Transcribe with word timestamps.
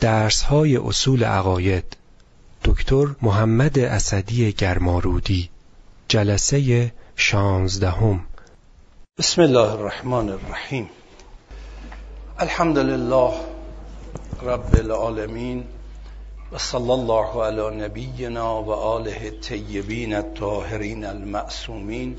درس 0.00 0.42
های 0.42 0.76
اصول 0.76 1.24
عقاید. 1.24 1.96
دکتر 2.64 3.06
محمد 3.22 3.78
اسدی 3.78 4.52
گرمارودی 4.52 5.50
جلسه 6.08 6.92
شانزدهم. 7.16 8.20
بسم 9.18 9.42
الله 9.42 9.72
الرحمن 9.72 10.28
الرحیم. 10.28 10.90
الحمد 12.38 12.78
لله 12.78 13.32
رب 14.42 14.74
العالمین 14.74 15.64
و 16.52 16.58
صلی 16.58 16.90
الله 16.90 17.42
علی 17.42 17.76
نبینا 17.76 18.62
و 18.62 18.70
آله 18.72 19.20
الطیبین 19.24 20.14
الطاهرین 20.14 21.04
المعصومین 21.04 22.16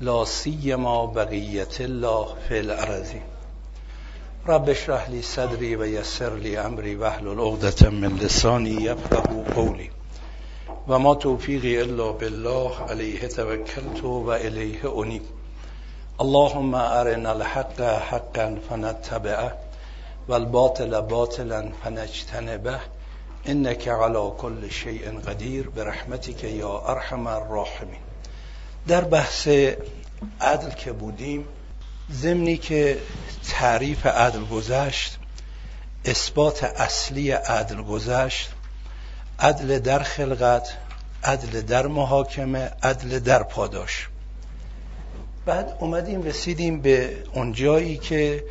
لا 0.00 0.24
سیما 0.24 1.06
بقیت 1.06 1.80
الله 1.80 2.26
فی 2.48 2.58
الارضین 2.58 3.33
رب 4.46 4.68
اشرح 4.70 5.10
لی 5.10 5.22
صدری 5.22 5.76
و 5.76 5.86
یسر 5.86 6.34
لی 6.34 6.56
امری 6.56 6.94
واحلل 6.94 7.40
عقدة 7.40 7.90
من 7.90 8.16
لسانی 8.16 8.70
یفقهوا 8.70 9.42
قولی 9.54 9.90
و 10.88 10.98
ما 10.98 11.14
توفیقی 11.14 11.78
الا 11.78 12.12
بالله 12.12 12.70
علیه 12.88 13.28
توکلت 13.28 14.04
و 14.04 14.28
الیه 14.28 14.90
انیب 14.96 15.22
اللهم 16.20 16.74
ارنا 16.74 17.30
الحق 17.30 17.80
حقا 17.80 18.58
فنتبعه 18.68 19.52
والباطل 20.28 21.00
باطلا 21.00 21.68
فنجتنبه. 21.84 22.80
انك 23.46 23.88
على 23.88 24.32
كل 24.38 24.70
شيء 24.70 25.20
قدیر. 25.20 25.68
برحمتك 25.68 26.44
یا 26.44 26.82
ارحم 26.88 27.26
الراحمین. 27.26 28.00
در 28.88 29.04
بحث 29.04 29.48
عدل 30.40 30.70
که 30.70 30.92
بودیم 30.92 31.44
ضمنی 32.12 32.56
که 32.56 32.98
تعریف 33.48 34.06
عدل 34.06 34.44
گذشت 34.44 35.18
اثبات 36.04 36.64
اصلی 36.64 37.30
عدل 37.30 37.82
گذشت 37.82 38.50
عدل 39.38 39.78
در 39.78 40.02
خلقت 40.02 40.76
عدل 41.24 41.60
در 41.60 41.86
محاکمه 41.86 42.70
عدل 42.82 43.18
در 43.18 43.42
پاداش. 43.42 44.08
بعد 45.46 45.76
اومدیم 45.80 46.22
رسیدیم 46.22 46.80
به 46.80 47.16
اونجایی 47.32 47.96
که 47.96 48.44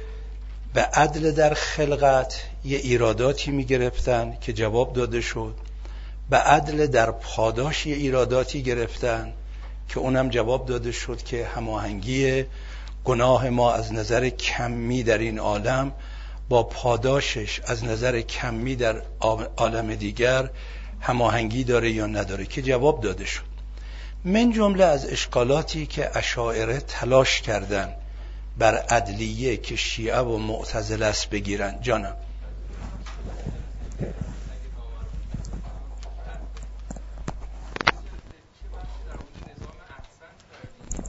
به 0.74 0.82
عدل 0.82 1.32
در 1.32 1.54
خلقت 1.54 2.42
یه 2.66 2.78
ایراداتی 2.78 3.52
می 3.52 3.66
گرفتن 3.66 4.38
که 4.42 4.54
جواب 4.54 4.94
داده 4.94 5.22
شد. 5.22 5.56
به 6.30 6.38
عدل 6.38 6.88
در 6.88 7.12
پاداش 7.12 7.86
یه 7.86 7.96
ایراداتی 7.96 8.64
گرفتن 8.64 9.34
که 9.90 10.00
اونم 10.00 10.30
جواب 10.30 10.66
داده 10.66 10.92
شد 10.92 11.24
که 11.24 11.46
هماهنگی 11.46 12.46
گناه 13.06 13.50
ما 13.50 13.74
از 13.74 13.94
نظر 13.94 14.30
کمی 14.30 15.04
در 15.04 15.18
این 15.18 15.40
عالم 15.40 15.92
با 16.50 16.64
پاداشش 16.64 17.62
از 17.66 17.84
نظر 17.84 18.22
کمی 18.22 18.76
در 18.76 19.02
عالم 19.58 19.96
دیگر 19.96 20.50
هماهنگی 21.00 21.64
داره 21.64 21.92
یا 21.92 22.08
نداره 22.08 22.46
که 22.46 22.62
جواب 22.62 23.02
داده 23.02 23.26
شد. 23.26 23.54
من 24.26 24.52
جمله 24.52 24.86
از 24.86 25.06
اشکالاتی 25.06 25.86
که 25.86 26.18
اشاعره 26.18 26.80
تلاش 26.80 27.42
کردن 27.42 27.94
بر 28.58 28.78
عدلیه 28.78 29.58
که 29.58 29.76
شیعه 29.76 30.20
و 30.20 30.38
معتزله 30.38 31.06
است 31.06 31.30
بگیرن. 31.30 31.82
جانم. 31.82 32.16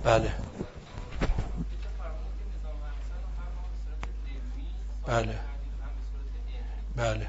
بله. 0.05 0.31
بله. 5.07 5.35
بله. 6.97 7.29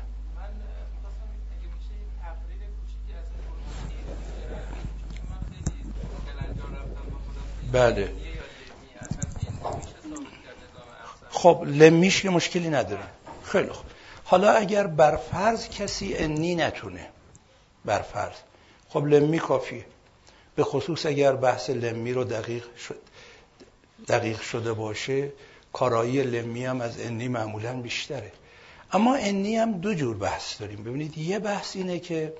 بله. 7.71 8.11
خب 11.29 11.63
لمیش 11.67 12.21
که 12.21 12.29
مشکلی 12.29 12.69
نداره. 12.69 13.03
خیلی 13.43 13.69
خوب. 13.69 13.85
حالا 14.23 14.51
اگر 14.51 14.87
بر 14.87 15.15
فرض 15.15 15.69
کسی 15.69 16.15
انی 16.15 16.55
نتونه 16.55 17.09
بر 17.85 18.01
فرض. 18.01 18.35
خب 18.89 19.05
لمی 19.05 19.39
کافیه. 19.39 19.85
به 20.55 20.63
خصوص 20.63 21.05
اگر 21.05 21.35
بحث 21.35 21.69
لمی 21.69 22.13
رو 22.13 22.23
دقیق 22.23 22.75
شد 22.75 23.01
دقیق 24.07 24.41
شده 24.41 24.73
باشه 24.73 25.31
کارایی 25.75 26.23
لمی 26.23 26.65
هم 26.65 26.81
از 26.81 26.99
انی 26.99 27.27
معمولا 27.27 27.73
بیشتره. 27.73 28.31
اما 28.91 29.15
انی 29.15 29.55
هم 29.55 29.71
دو 29.71 29.93
جور 29.93 30.17
بحث 30.17 30.61
داریم. 30.61 30.83
ببینید 30.83 31.17
یه 31.17 31.39
بحث 31.39 31.75
اینه 31.75 31.99
که 31.99 32.33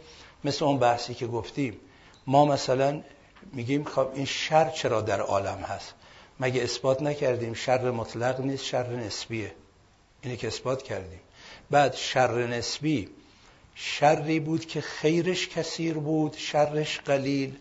مثل 0.43 0.65
اون 0.65 0.79
بحثی 0.79 1.13
که 1.13 1.27
گفتیم 1.27 1.77
ما 2.27 2.45
مثلا 2.45 3.01
میگیم 3.53 3.83
خب 3.83 4.07
این 4.13 4.25
شر 4.25 4.69
چرا 4.69 5.01
در 5.01 5.21
عالم 5.21 5.57
هست؟ 5.57 5.93
مگه 6.39 6.61
اثبات 6.63 7.01
نکردیم 7.01 7.53
شر 7.53 7.91
مطلق 7.91 8.41
نیست 8.41 8.63
شر 8.63 8.89
نسبیه؟ 8.89 9.51
اینه 10.21 10.37
که 10.37 10.47
اثبات 10.47 10.83
کردیم. 10.83 11.19
بعد 11.71 11.95
شر 11.95 12.47
نسبی 12.47 13.09
شری 13.75 14.39
بود 14.39 14.65
که 14.65 14.81
خیرش 14.81 15.49
کثیر 15.49 15.93
بود 15.93 16.35
شرش 16.37 16.99
قلیل 16.99 17.55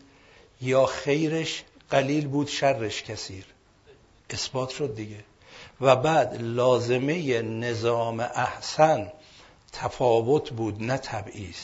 یا 0.60 0.86
خیرش 0.86 1.64
قلیل 1.90 2.28
بود 2.28 2.48
شرش 2.48 3.02
کثیر. 3.02 3.44
اثبات 4.30 4.70
شد 4.70 4.94
دیگه. 4.94 5.24
و 5.80 5.96
بعد 5.96 6.36
لازمه 6.40 7.42
نظام 7.42 8.20
احسن 8.20 9.12
تفاوت 9.72 10.50
بود 10.50 10.82
نه 10.82 10.96
تبعیض. 10.96 11.56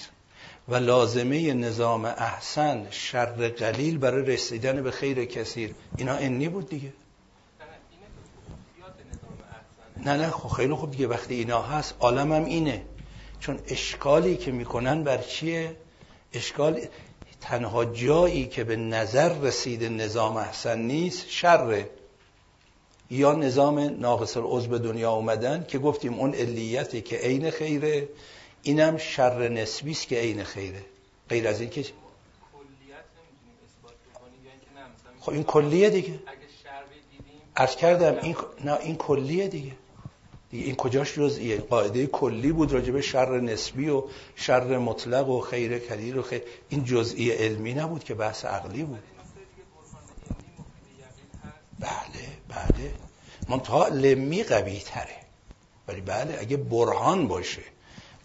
و 0.69 0.75
لازمه 0.75 1.55
نظام 1.55 2.05
احسن 2.05 2.87
شر 2.91 3.49
قلیل 3.49 3.99
برای 3.99 4.27
رسیدن 4.27 4.83
به 4.83 4.91
خیر 4.91 5.25
کثیر. 5.25 5.75
اینا 5.97 6.15
انی 6.15 6.49
بود 6.49 6.69
دیگه؟ 6.69 6.93
نه 9.97 10.17
نه 10.17 10.31
خب 10.31 10.49
خیلی 10.49 10.75
خوب 10.75 10.91
دیگه. 10.91 11.07
وقتی 11.07 11.35
اینا 11.35 11.63
هست 11.63 11.95
عالم 12.01 12.33
هم 12.33 12.45
اینه. 12.45 12.83
چون 13.41 13.59
اشکالی 13.69 14.37
که 14.37 14.53
می‌کنن 14.53 15.05
بر 15.05 15.19
چیه؟ 15.19 15.77
اشکال 16.33 16.81
تنها 17.41 17.85
جایی 17.85 18.47
که 18.47 18.65
به 18.65 18.77
نظر 18.77 19.29
رسیده 19.29 19.89
نظام 19.89 20.37
احسن 20.37 20.79
نیست 20.79 21.29
شره. 21.29 21.91
یا 23.11 23.33
نظام 23.33 23.79
ناقص 23.79 24.37
العضو 24.37 24.69
به 24.69 24.79
دنیا 24.79 25.13
اومدن 25.13 25.65
که 25.69 25.79
گفتیم 25.79 26.15
اون 26.15 26.35
علیتی 26.35 27.01
که 27.01 27.17
عین 27.17 27.51
خیره 27.51 28.09
اینم 28.63 28.99
شر 28.99 29.49
نسبی 29.49 29.91
است 29.91 30.09
که 30.09 30.17
عین 30.17 30.45
خیره. 30.45 30.85
غیر 31.29 31.49
از 31.49 31.61
این 31.61 31.71
که 31.71 31.85
خب 35.21 35.33
این 35.33 35.45
کلیه 35.45 35.91
دیگه. 35.91 36.21
عرض 37.57 37.77
کردم 37.77 38.19
این 38.23 38.37
نه 38.65 38.79
این 38.81 38.97
کلیه 38.97 39.49
دیگه. 39.49 39.73
دیگه 40.51 40.65
این 40.65 40.77
کجاش 40.77 41.15
جزئیه؟ 41.15 41.59
قاعده 41.59 42.07
کلی 42.07 42.53
بود 42.53 42.73
راجع 42.73 42.93
به 42.93 43.01
شر 43.01 43.41
نسبی 43.41 43.89
و 43.89 44.03
شر 44.37 44.79
مطلق 44.79 45.29
و 45.29 45.41
خیر 45.41 45.79
کدیر 45.79 46.19
و 46.19 46.23
خیر. 46.23 46.43
این 46.69 46.85
جزئی 46.85 47.31
علمی 47.31 47.75
نبود 47.75 48.05
که 48.05 48.15
بحث 48.15 48.45
عقلی 48.45 48.83
بود. 48.83 49.03
بله. 51.79 52.40
بله 52.51 52.95
منتها 53.49 53.89
لمی 53.89 54.43
قوی 54.43 54.79
تره. 54.79 55.17
ولی 55.89 56.01
بله 56.01 56.39
اگه 56.41 56.57
برهان 56.57 57.29
باشه 57.29 57.63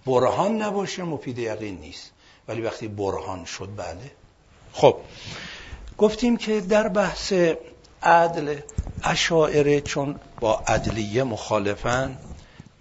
برهان 0.05 0.61
نباشه 0.61 1.03
مفید 1.03 1.39
یقین 1.39 1.77
نیست. 1.77 2.11
ولی 2.47 2.61
وقتی 2.61 2.87
برهان 2.87 3.45
شد 3.45 3.69
بله 3.77 4.11
خب 4.73 4.97
گفتیم 5.97 6.37
که 6.37 6.61
در 6.61 6.87
بحث 6.87 7.33
عدل 8.03 8.59
اشاعره 9.03 9.81
چون 9.81 10.19
با 10.39 10.63
عدلیه 10.67 11.23
مخالفن 11.23 12.17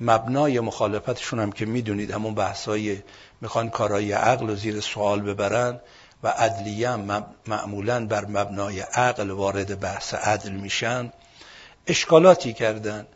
مبنای 0.01 0.61
مخالفتشون 0.61 1.41
هم 1.41 1.53
که 1.53 1.67
می‌دونید 1.67 2.11
همون 2.11 2.35
بحثای 2.35 3.03
می‌خوان 3.41 3.71
کارای 3.71 4.13
عقل 4.13 4.51
و 4.51 4.55
زیر 4.55 4.81
سوال 4.81 5.21
ببرن 5.21 5.81
و 6.23 6.29
عدلیه 6.29 6.91
هم 6.91 7.27
معمولا 7.47 8.07
بر 8.07 8.25
مبنای 8.25 8.81
عقل 8.81 9.31
وارد 9.31 9.81
بحث 9.81 10.15
عدل 10.15 10.53
میشن. 10.53 11.13
اشکالاتی 11.87 12.53
کردن. 12.53 13.07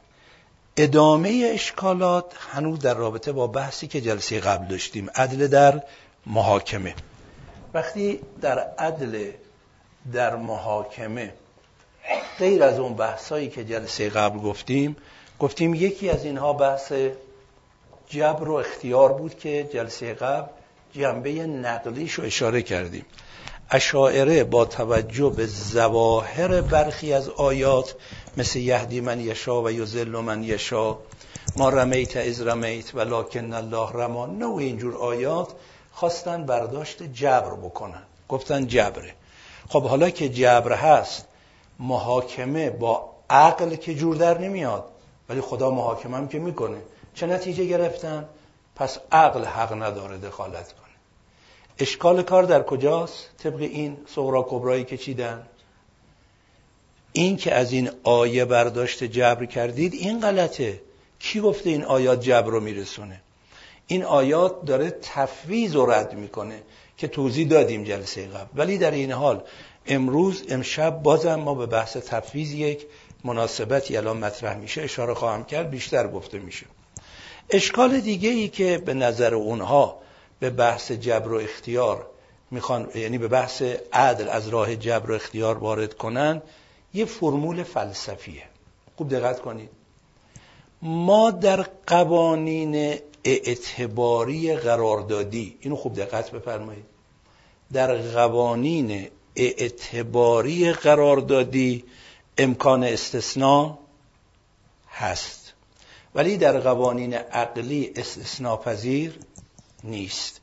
ادامه 0.76 1.50
اشکالات 1.54 2.24
هنوز 2.50 2.78
در 2.78 2.94
رابطه 2.94 3.32
با 3.32 3.46
بحثی 3.46 3.86
که 3.86 4.00
جلسه 4.00 4.40
قبل 4.40 4.66
داشتیم 4.66 5.10
عدل 5.14 5.46
در 5.46 5.82
محاکمه. 6.26 6.94
وقتی 7.74 8.20
در 8.40 8.58
عدل 8.58 9.30
در 10.12 10.36
محاکمه 10.36 11.32
غیر 12.38 12.62
از 12.62 12.78
اون 12.78 12.94
بحثایی 12.94 13.48
که 13.48 13.64
جلسه 13.64 14.08
قبل 14.08 14.38
گفتیم 14.38 14.96
گفتیم 15.38 15.74
یکی 15.74 16.10
از 16.10 16.24
اینها 16.24 16.52
بحث 16.52 16.92
جبر 18.08 18.48
و 18.48 18.54
اختیار 18.54 19.12
بود 19.12 19.38
که 19.38 19.68
جلسه 19.72 20.14
قبل 20.14 20.48
جنبه 20.92 21.30
نقلیش 21.46 22.12
رو 22.12 22.24
اشاره 22.24 22.62
کردیم. 22.62 23.04
اشاعره 23.70 24.44
با 24.44 24.64
توجه 24.64 25.32
به 25.36 25.46
زواهر 25.46 26.60
برخی 26.60 27.12
از 27.12 27.28
آیات 27.28 27.94
مثل 28.38 28.58
یهدی 28.58 29.00
من 29.00 29.20
یشا 29.20 29.62
و 29.62 29.70
یزل 29.70 30.08
من 30.08 30.42
یشا. 30.42 30.98
ما 31.56 31.68
رمیت 31.68 32.16
از 32.16 32.42
رمیت 32.42 32.94
ولکن 32.94 33.52
الله 33.52 33.92
رما. 33.92 34.26
نوع 34.26 34.56
اینجور 34.56 34.96
آیات 34.96 35.48
خواستن 35.92 36.46
برداشت 36.46 37.02
جبر 37.02 37.54
بکنن. 37.54 38.02
گفتن 38.28 38.66
جبره. 38.66 39.14
خب 39.68 39.82
حالا 39.82 40.10
که 40.10 40.28
جبر 40.28 40.72
هست 40.72 41.26
محاکمه 41.78 42.70
با 42.70 43.10
عقل 43.30 43.74
که 43.74 43.94
جور 43.94 44.16
در 44.16 44.38
نمیاد. 44.38 44.84
ولی 45.28 45.40
خدا 45.40 45.70
محاکمه 45.70 46.16
هم 46.16 46.28
که 46.28 46.38
می‌کنه. 46.38 46.78
چه 47.14 47.26
نتیجه 47.26 47.64
گرفتن؟ 47.64 48.28
پس 48.76 48.98
عقل 49.12 49.44
حق 49.44 49.82
نداره 49.82 50.18
دخالت 50.18 50.72
کنه. 50.72 50.94
اشکال 51.78 52.22
کار 52.22 52.42
در 52.42 52.62
کجاست؟ 52.62 53.28
طبق 53.38 53.60
این 53.60 53.96
صغرا 54.14 54.42
کبرایی 54.42 54.84
که 54.84 54.96
چیدن؟ 54.96 55.46
این 57.18 57.36
که 57.36 57.54
از 57.54 57.72
این 57.72 57.90
آیه 58.02 58.44
برداشت 58.44 59.04
جبر 59.04 59.46
کردید 59.46 59.94
این 59.94 60.20
غلطه. 60.20 60.80
کی 61.18 61.40
گفته 61.40 61.70
این 61.70 61.84
آیات 61.84 62.20
جبر 62.20 62.50
رو 62.50 62.60
میرسونه؟ 62.60 63.20
این 63.86 64.04
آیات 64.04 64.64
داره 64.64 64.90
تفویض 65.02 65.76
و 65.76 65.86
رد 65.86 66.14
می‌کنه 66.14 66.62
که 66.96 67.08
توضیح 67.08 67.48
دادیم 67.48 67.84
جلسه 67.84 68.26
قبل. 68.26 68.48
ولی 68.54 68.78
در 68.78 68.90
این 68.90 69.12
حال 69.12 69.42
امروز 69.86 70.44
امشب 70.48 71.02
بازم 71.02 71.34
ما 71.34 71.54
به 71.54 71.66
بحث 71.66 71.96
تفویض 71.96 72.52
یک 72.52 72.86
مناسبتی 73.24 73.96
الان 73.96 74.16
مطرح 74.16 74.56
میشه. 74.56 74.82
اشاره 74.82 75.14
خواهم 75.14 75.44
کرد 75.44 75.70
بیشتر 75.70 76.08
گفته 76.08 76.38
میشه. 76.38 76.66
اشکال 77.50 78.00
دیگه 78.00 78.28
ای 78.28 78.48
که 78.48 78.78
به 78.78 78.94
نظر 78.94 79.34
اونها 79.34 79.98
به 80.40 80.50
بحث 80.50 80.92
جبر 80.92 81.32
و 81.32 81.36
اختیار 81.36 82.06
می‌خوان 82.50 82.88
یعنی 82.94 83.18
به 83.18 83.28
بحث 83.28 83.62
عدل 83.92 84.28
از 84.28 84.48
راه 84.48 84.76
جبر 84.76 85.10
و 85.10 85.14
اختیار 85.14 85.58
وارد 85.58 85.94
کنن 85.94 86.42
یه 86.94 87.04
فرمول 87.04 87.62
فلسفیه. 87.62 88.42
خوب 88.96 89.08
دقت 89.08 89.40
کنید. 89.40 89.70
ما 90.82 91.30
در 91.30 91.66
قوانین 91.86 92.98
اعتباری 93.24 94.54
قراردادی 94.56 95.58
اینو 95.60 95.76
خوب 95.76 95.94
دقت 95.94 96.30
بفرمایید. 96.30 96.84
در 97.72 97.96
قوانین 97.96 99.08
اعتباری 99.36 100.72
قراردادی 100.72 101.84
امکان 102.38 102.84
استثناء 102.84 103.78
هست. 104.90 105.52
ولی 106.14 106.36
در 106.36 106.60
قوانین 106.60 107.14
عقلی 107.14 107.92
استثناء 107.96 108.56
پذیر 108.56 109.18
نیست. 109.84 110.40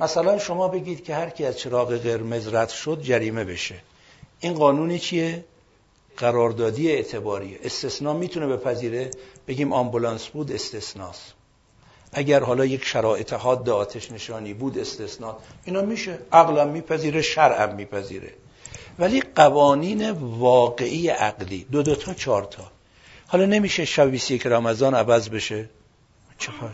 مثلا 0.00 0.38
شما 0.38 0.68
بگید 0.68 1.04
که 1.04 1.14
هر 1.14 1.30
کی 1.30 1.44
از 1.44 1.58
چراغ 1.58 1.96
قرمز 1.96 2.48
رد 2.48 2.68
شد 2.68 3.00
جریمه 3.02 3.44
بشه. 3.44 3.74
این 4.40 4.54
قانون 4.54 4.98
چیه؟ 4.98 5.44
قراردادی 6.18 6.92
اعتباری 6.92 7.58
استثناء 7.64 8.14
می‌تونه 8.14 8.46
بپذیره؟ 8.46 9.10
بگیم 9.48 9.72
آمبولانس 9.72 10.26
بود 10.26 10.52
استثناست. 10.52 11.34
اگر 12.12 12.40
حالا 12.40 12.64
یک 12.64 12.84
شرایط 12.84 13.32
حاد 13.32 13.68
آتش 13.70 14.12
نشانی 14.12 14.54
بود 14.54 14.78
استثناء 14.78 15.38
اینا 15.64 15.82
میشه. 15.82 16.18
عقلم 16.32 16.68
میپذیره 16.68 17.22
شرعم 17.22 17.74
میپذیره. 17.74 18.32
ولی 18.98 19.22
قوانین 19.34 20.10
واقعی 20.10 21.08
عقلی. 21.08 21.66
دو 21.72 21.82
دو 21.82 21.94
تا 21.94 22.14
چهار 22.14 22.44
تا. 22.44 22.64
حالا 23.26 23.46
نمیشه 23.46 23.84
شب 23.84 24.14
یک 24.14 24.46
رمضان 24.46 24.94
عوض 24.94 25.28
بشه؟ 25.28 25.68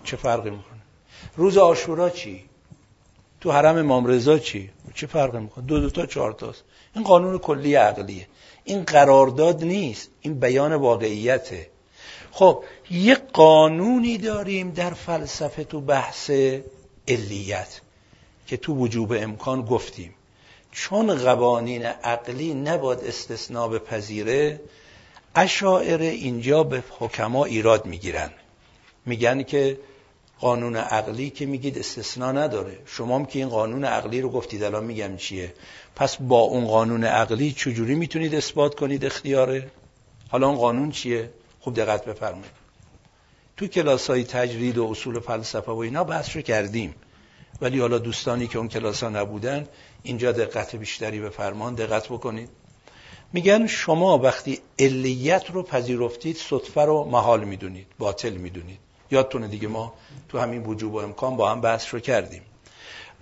چه 0.05 0.17
فرقی 0.17 0.51
می‌کنه؟ 0.51 0.81
روز 1.37 1.59
آشورا 1.59 2.11
چی؟ 2.11 2.45
تو 3.41 3.53
حرم 3.53 3.77
امام 3.79 4.07
رضا 4.07 4.39
چی؟ 4.39 4.71
چه 4.95 5.07
فرقی 5.07 5.39
می‌کنه؟ 5.39 5.65
دو 5.67 5.81
دو 5.81 5.91
تا 5.91 6.07
چهار 6.07 6.33
تاست. 6.33 6.63
این 6.95 7.05
قانون 7.05 7.39
کلی 7.39 7.75
عقلیه. 7.75 8.27
این 8.65 8.83
قرارداد 8.83 9.65
نیست. 9.65 10.09
این 10.21 10.41
بیان 10.41 10.75
واقعیته. 10.75 11.69
خب 12.33 12.65
یه 12.91 13.15
قانونی 13.15 14.19
داریم 14.19 14.71
در 14.71 14.91
فلسفه 14.91 15.65
تو 15.65 15.81
بحث 15.81 16.31
علیت 17.09 17.81
که 18.47 18.57
تو 18.57 18.75
وجوب 18.75 19.13
امکان 19.13 19.63
گفتیم. 19.63 20.15
چون 20.73 21.15
قوانین 21.15 21.87
عقلی 21.87 22.55
نباد 22.55 23.05
استثناء 23.05 23.79
پذیره 23.79 24.61
اشاعر 25.35 26.01
اینجا 26.01 26.63
به 26.63 26.83
حکما 26.99 27.45
ایراد 27.45 27.87
می‌گیرن. 27.87 28.31
میگن 29.07 29.43
که 29.43 29.79
قانون 30.41 30.77
عقلی 30.77 31.31
که 31.31 31.47
میگید 31.47 31.79
استثناء 31.79 32.33
نداره. 32.33 32.79
شما 32.87 33.17
هم 33.17 33.27
که 33.27 33.39
این 33.39 33.49
قانون 33.49 33.85
عقلی 33.85 34.21
رو 34.21 34.29
گفتید 34.29 34.63
الان 34.63 34.85
میگم 34.85 35.17
چیه. 35.17 35.55
پس 35.97 36.17
با 36.17 36.41
اون 36.41 36.67
قانون 36.67 37.05
عقلی 37.05 37.53
چجوری 37.53 37.95
می‌تونید 37.95 38.35
اثبات 38.35 38.75
کنید 38.75 39.05
اختیاره 39.05 39.71
حالا 40.29 40.49
اون 40.49 40.57
قانون 40.57 40.91
چیه؟ 40.91 41.31
خوب 41.61 41.75
دقت 41.75 42.05
بفرمایید. 42.05 42.65
تو 43.57 43.67
کلاس 43.67 44.11
های 44.11 44.25
تجرید 44.25 44.79
و 44.79 44.87
اصول 44.91 45.21
فلسفه 45.21 45.73
و 45.73 45.77
اینا 45.77 46.05
بحث 46.05 46.37
رو 46.37 46.43
کردیم. 46.43 46.95
ولی 47.61 47.81
حالا 47.81 47.99
دوستانی 47.99 48.47
که 48.47 48.59
اون 48.59 48.69
کلاس 48.69 49.03
ها 49.03 49.09
نبودن 49.09 49.69
اینجا 50.03 50.33
دقت 50.33 50.77
بیشتری 50.77 51.21
به 51.21 51.31
فرمان 51.31 51.75
دقت 51.75 52.09
بکنید. 52.09 52.49
میگن 53.33 53.67
شما 53.67 54.19
وقتی 54.19 54.61
علیت 54.79 55.51
رو 55.51 55.63
پذیرفتید 55.63 56.37
صدفه 56.37 56.81
رو 56.81 57.05
محال 57.05 57.45
می‌دونید 57.45 57.87
باطل 57.99 58.33
می‌دونید. 58.33 58.79
یادتونه 59.11 59.49
دیگه 59.49 59.69
ما 59.69 59.95
تو 60.29 60.39
همین 60.39 60.63
وجوب 60.63 60.95
و 60.95 60.99
امکان 60.99 61.37
با 61.37 61.51
هم 61.51 61.61
بحث 61.61 61.95
رو 61.95 62.01
کردیم. 62.01 62.43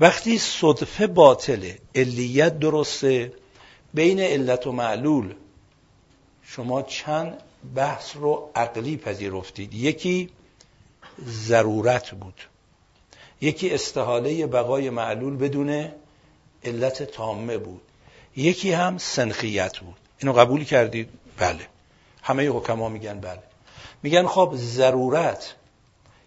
وقتی 0.02 0.38
صدفه 0.38 1.06
باطله 1.06 1.78
علیت 1.94 2.58
درسته 2.58 3.32
بین 3.94 4.20
علت 4.20 4.66
و 4.66 4.72
معلول 4.72 5.34
شما 6.42 6.82
چند 6.82 7.38
بحث 7.74 8.16
رو 8.16 8.50
عقلی 8.54 8.96
پذیرفتید؟ 8.96 9.74
یکی 9.74 10.30
ضرورت 11.26 12.10
بود. 12.10 12.34
یکی 13.40 13.70
استحاله 13.70 14.46
بقای 14.46 14.90
معلول 14.90 15.36
بدون 15.36 15.88
علت 16.64 17.02
تامه 17.02 17.58
بود. 17.58 17.82
یکی 18.36 18.72
هم 18.72 18.98
سنخیت 18.98 19.78
بود. 19.78 19.96
اینو 20.18 20.32
قبول 20.32 20.64
کردید؟ 20.64 21.08
بله. 21.38 21.66
همه 22.22 22.48
حکما 22.48 22.88
میگن 22.88 23.20
بله. 23.20 23.42
میگن 24.02 24.26
خب 24.26 24.52
ضرورت 24.54 25.54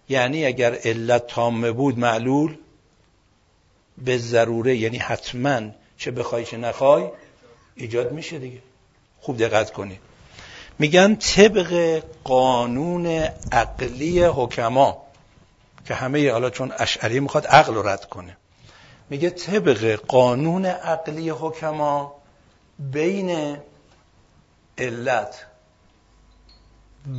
یعنی 0.09 0.45
اگر 0.45 0.75
علت 0.75 1.27
تامه 1.27 1.71
بود 1.71 1.99
معلول 1.99 2.57
به 3.97 4.17
ضروره 4.17 4.77
یعنی 4.77 4.97
حتما 4.97 5.61
چه 5.97 6.11
بخوای 6.11 6.45
چه 6.45 6.57
نخوای 6.57 7.09
ایجاد 7.75 8.11
میشه 8.11 8.39
دیگه. 8.39 8.59
خوب 9.21 9.37
دقت 9.37 9.71
کنید. 9.71 9.99
میگن 10.79 11.15
طبق 11.15 12.03
قانون 12.23 13.05
عقلی 13.51 14.23
حکما 14.23 15.05
که 15.85 15.93
همه 15.93 16.31
حالا 16.31 16.49
چون 16.49 16.73
اشعری 16.77 17.19
می‌خواد 17.19 17.47
عقل 17.47 17.73
رو 17.73 17.87
رد 17.87 18.05
کنه. 18.05 18.37
میگه 19.09 19.29
طبق 19.29 19.99
قانون 20.07 20.65
عقلی 20.65 21.29
حکما 21.29 22.15
بین 22.79 23.57
علت 24.77 25.45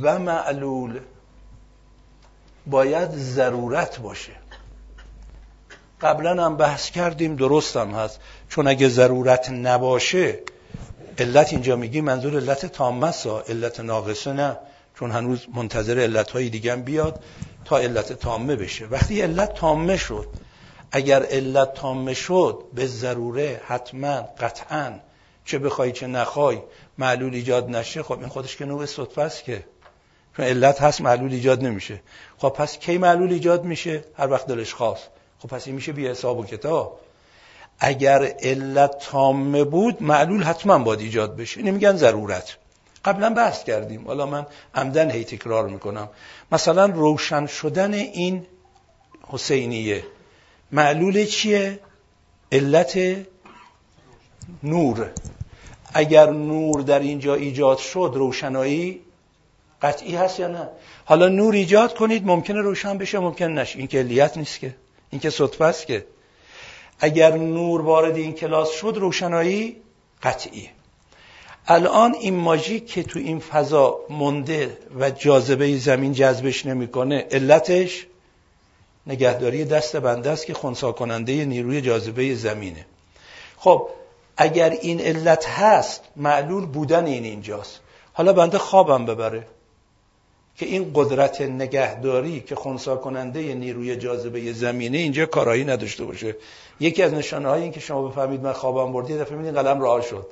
و 0.01 0.19
معلول 0.19 0.99
باید 2.67 3.11
ضرورت 3.11 3.99
باشه. 3.99 4.31
قبلا 6.01 6.45
هم 6.45 6.57
بحث 6.57 6.91
کردیم 6.91 7.35
درست 7.35 7.77
هم 7.77 7.91
هست. 7.91 8.19
چون 8.49 8.67
اگه 8.67 8.89
ضرورت 8.89 9.49
نباشه 9.49 10.39
علت 11.17 11.53
اینجا 11.53 11.75
میگی 11.75 12.01
منظور 12.01 12.35
علت 12.35 12.65
تامه 12.65 13.11
ها 13.25 13.41
علت 13.41 13.79
ناقصه 13.79 14.33
نه. 14.33 14.57
چون 14.99 15.11
هنوز 15.11 15.47
منتظر 15.55 15.99
علت 15.99 16.31
های 16.31 16.49
دیگه 16.49 16.75
بیاد 16.75 17.23
تا 17.65 17.77
علت 17.77 18.13
تامه 18.13 18.55
بشه. 18.55 18.85
وقتی 18.85 19.21
علت 19.21 19.53
تامه 19.53 19.97
شد 19.97 20.27
اگر 20.91 21.23
علت 21.23 21.73
تامه 21.73 22.13
شد 22.13 22.63
به 22.73 22.85
ضروره 22.85 23.61
حتما 23.67 24.21
قطعا 24.39 24.99
چه 25.45 25.59
بخوای 25.59 25.91
چه 25.91 26.07
نخوای 26.07 26.61
معلول 26.97 27.33
ایجاد 27.33 27.69
نشه 27.69 28.03
خب 28.03 28.19
این 28.19 28.27
خودش 28.27 28.57
که 28.57 28.65
نوع 28.65 28.85
صدفه 28.85 29.21
است 29.21 29.43
که. 29.43 29.63
چون 30.37 30.45
علت 30.45 30.81
هست 30.81 31.01
معلول 31.01 31.31
ایجاد 31.31 31.63
نمیشه. 31.63 32.01
خب 32.37 32.49
پس 32.49 32.77
کی 32.77 32.97
معلول 32.97 33.31
ایجاد 33.31 33.63
میشه؟ 33.63 34.03
هر 34.17 34.31
وقت 34.31 34.47
دلش 34.47 34.73
خواست. 34.73 35.09
خب 35.39 35.49
پس 35.49 35.67
این 35.67 35.75
میشه 35.75 35.91
بی 35.91 36.07
حساب 36.07 36.37
و 36.37 36.45
کتاب. 36.45 36.99
اگر 37.79 38.35
علت 38.39 38.99
تامه 38.99 39.63
بود 39.63 40.03
معلول 40.03 40.43
حتما 40.43 40.79
باید 40.79 40.99
ایجاد 40.99 41.35
بشه. 41.35 41.59
اینو 41.59 41.71
میگن 41.71 41.95
ضرورت. 41.95 42.57
قبلا 43.05 43.29
بحث 43.29 43.63
کردیم. 43.63 44.07
حالا 44.07 44.25
من 44.25 44.45
عمدن 44.75 45.11
هی 45.11 45.23
تکرار 45.23 45.67
می‌کنم. 45.67 46.09
مثلا 46.51 46.85
روشن 46.85 47.45
شدن 47.45 47.93
این 47.93 48.45
حسینیه. 49.27 50.03
معلول 50.71 51.25
چیه؟ 51.25 51.79
علت 52.51 52.99
نور. 54.63 55.11
اگر 55.93 56.29
نور 56.29 56.81
در 56.81 56.99
اینجا 56.99 57.35
ایجاد 57.35 57.77
شد 57.77 58.11
روشنایی 58.15 59.01
قطعی 59.81 60.15
هست 60.15 60.39
یا 60.39 60.47
نه؟ 60.47 60.69
حالا 61.05 61.27
نور 61.27 61.53
ایجاد 61.53 61.95
کنید 61.95 62.25
ممکنه 62.25 62.61
روشن 62.61 62.97
بشه 62.97 63.19
ممکن 63.19 63.45
نشه. 63.45 63.79
این 63.79 63.87
که 63.87 64.31
نیست 64.35 64.59
که. 64.59 64.75
این 65.09 65.21
که 65.21 65.29
صدفه 65.29 65.65
است 65.65 65.87
که 65.87 66.05
اگر 66.99 67.37
نور 67.37 67.81
وارد 67.81 68.15
این 68.15 68.33
کلاس 68.33 68.71
شد 68.71 68.93
روشنایی 68.97 69.77
قطعی 70.23 70.69
الان 71.67 72.15
این 72.15 72.35
ماژیک 72.35 72.87
که 72.87 73.03
تو 73.03 73.19
این 73.19 73.39
فضا 73.39 73.99
مونده 74.09 74.77
و 74.99 75.09
جاذبه 75.09 75.77
زمین 75.77 76.13
جذبش 76.13 76.65
نمی‌کنه 76.65 77.27
علتش 77.31 78.05
نگهداری 79.07 79.65
دست 79.65 79.95
بنده 79.95 80.29
است 80.29 80.45
که 80.45 80.53
خونسا 80.53 80.91
کننده 80.91 81.45
نیروی 81.45 81.81
جاذبه 81.81 82.35
زمینه. 82.35 82.85
خب 83.57 83.89
اگر 84.37 84.69
این 84.69 85.01
علت 85.01 85.45
هست 85.49 86.01
معلول 86.15 86.65
بودن 86.65 87.05
این 87.05 87.23
اینجاست. 87.23 87.79
حالا 88.13 88.33
بنده 88.33 88.57
خوابم 88.57 89.05
ببره. 89.05 89.47
که 90.57 90.65
این 90.65 90.91
قدرت 90.95 91.41
نگهداری 91.41 92.41
که 92.41 92.55
خونسا 92.55 92.95
کننده 92.95 93.53
نیروی 93.53 93.95
جاذبه 93.95 94.53
زمینه 94.53 94.97
اینجا 94.97 95.25
کارایی 95.25 95.65
نداشته 95.65 96.05
باشه. 96.05 96.35
یکی 96.79 97.03
از 97.03 97.13
نشانه 97.13 97.49
های 97.49 97.61
این 97.61 97.71
که 97.71 97.79
شما 97.79 98.07
بفهمید 98.07 98.41
من 98.41 98.53
خوابم 98.53 98.93
بردی 98.93 99.17
دفعه 99.17 99.37
میدین 99.37 99.61
قلم 99.61 99.81
راه 99.81 100.01
شد. 100.01 100.27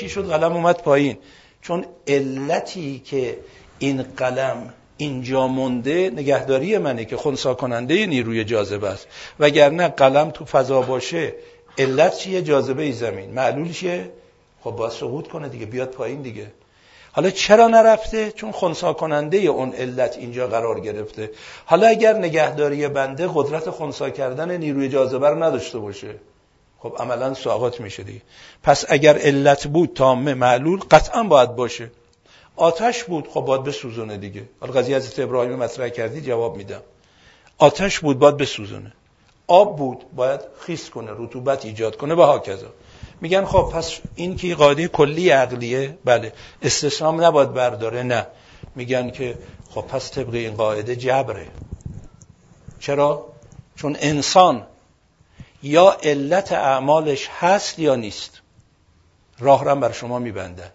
چی 0.00 0.08
شد؟ 0.08 0.30
قلم 0.30 0.52
اومد 0.52 0.82
پایین. 0.82 1.16
چون 1.62 1.84
علتی 2.06 3.02
که 3.04 3.38
این 3.78 4.02
قلم 4.02 4.74
اینجا 4.96 5.46
مونده 5.46 6.10
نگهداری 6.10 6.78
منه 6.78 7.04
که 7.04 7.16
خونسا 7.16 7.54
کننده 7.54 8.06
نیروی 8.06 8.44
جاذبه 8.44 8.88
است. 8.88 9.06
وگرنه 9.38 9.88
قلم 9.88 10.30
تو 10.30 10.44
فضا 10.44 10.82
باشه 10.82 11.34
علت 11.78 12.16
چیه؟ 12.16 12.42
جاذبه 12.42 12.92
زمین. 12.92 13.30
معلول 13.30 13.72
چیه؟ 13.72 14.10
خب 14.60 14.70
باید 14.70 14.92
سقوط 14.92 15.28
کنه 15.28 15.48
دیگه 15.48 15.66
بیاد 15.66 15.90
پایین 15.90 16.22
دیگه. 16.22 16.46
حالا 17.12 17.30
چرا 17.30 17.68
نرفته؟ 17.68 18.32
چون 18.32 18.52
خونسا 18.52 18.92
کننده 18.92 19.38
اون 19.38 19.72
علت 19.72 20.16
اینجا 20.16 20.46
قرار 20.46 20.80
گرفته. 20.80 21.30
حالا 21.64 21.86
اگر 21.86 22.18
نگهداری 22.18 22.88
بنده 22.88 23.30
قدرت 23.34 23.70
خونسا 23.70 24.10
کردن 24.10 24.56
نیروی 24.56 24.88
جاذبه 24.88 25.28
رو 25.28 25.42
نداشته 25.42 25.78
باشه. 25.78 26.14
خب 26.78 26.96
عملا 26.98 27.34
ساقط 27.34 27.80
میشه 27.80 28.02
دیگه. 28.02 28.20
پس 28.62 28.84
اگر 28.88 29.18
علت 29.18 29.66
بود 29.66 29.92
تامه 29.94 30.34
معلول 30.34 30.80
قطعا 30.90 31.22
باید 31.22 31.56
باشه. 31.56 31.90
آتش 32.56 33.04
بود 33.04 33.28
خب 33.28 33.40
باید 33.40 33.62
بسوزونه 33.62 34.16
دیگه. 34.16 34.42
حالا 34.60 34.72
قضیه 34.72 34.96
از 34.96 35.20
ابراهیم 35.20 35.54
مطرح 35.54 35.88
کردی 35.88 36.20
جواب 36.20 36.56
میدم. 36.56 36.82
آتش 37.58 38.00
بود 38.00 38.18
باید 38.18 38.36
بسوزونه. 38.36 38.92
آب 39.46 39.76
بود 39.78 40.04
باید 40.16 40.40
خیس 40.60 40.90
کنه 40.90 41.10
رطوبت 41.16 41.64
ایجاد 41.64 41.96
کنه 41.96 42.14
و 42.14 42.22
هاکذا. 42.22 42.66
میگن 43.20 43.44
خب 43.44 43.70
پس 43.74 43.98
این 44.14 44.36
که 44.36 44.54
قاعده 44.54 44.88
کلی 44.88 45.30
عقلیه 45.30 45.98
بله. 46.04 46.32
استثنام 46.62 47.24
نباید 47.24 47.54
برداره 47.54 48.02
نه. 48.02 48.26
میگن 48.74 49.10
که 49.10 49.38
خب 49.70 49.80
پس 49.80 50.10
طبق 50.10 50.34
این 50.34 50.54
قاعده 50.54 50.96
جبره. 50.96 51.46
چرا؟ 52.80 53.26
چون 53.76 53.96
انسان 54.00 54.66
یا 55.62 55.96
علت 56.02 56.52
اعمالش 56.52 57.28
هست 57.38 57.78
یا 57.78 57.96
نیست. 57.96 58.40
راه 59.38 59.64
رم 59.64 59.80
بر 59.80 59.92
شما 59.92 60.18
میبندن. 60.18 60.70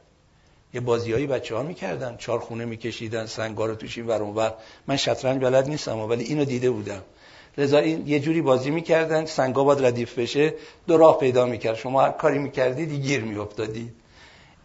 یه 0.73 0.81
بازیایی 0.81 1.27
بچه 1.27 1.55
ها 1.55 1.63
می‌کردن. 1.63 2.17
چهار 2.17 2.39
خونه 2.39 2.65
میکشیدن 2.65 3.25
سنگار 3.25 3.69
رو 3.69 3.75
توش 3.75 3.97
این 3.97 4.07
ور. 4.07 4.53
من 4.87 4.97
شطرنج 4.97 5.41
بلد 5.41 5.67
نیستم 5.67 5.99
ولی 5.99 6.23
اینو 6.23 6.45
دیده 6.45 6.71
بودم. 6.71 7.01
لذا 7.57 7.77
این 7.77 8.07
یه 8.07 8.19
جوری 8.19 8.41
بازی 8.41 8.69
می‌کردن 8.69 9.25
سنگا 9.25 9.63
باید 9.63 9.85
ردیف 9.85 10.19
بشه 10.19 10.53
دو 10.87 10.97
راه 10.97 11.19
پیدا 11.19 11.45
می‌کرد. 11.45 11.75
شما 11.75 12.01
هر 12.01 12.11
کاری 12.11 12.39
می‌کردید 12.39 12.91
گیر 12.91 13.21
میافتادید 13.21 13.93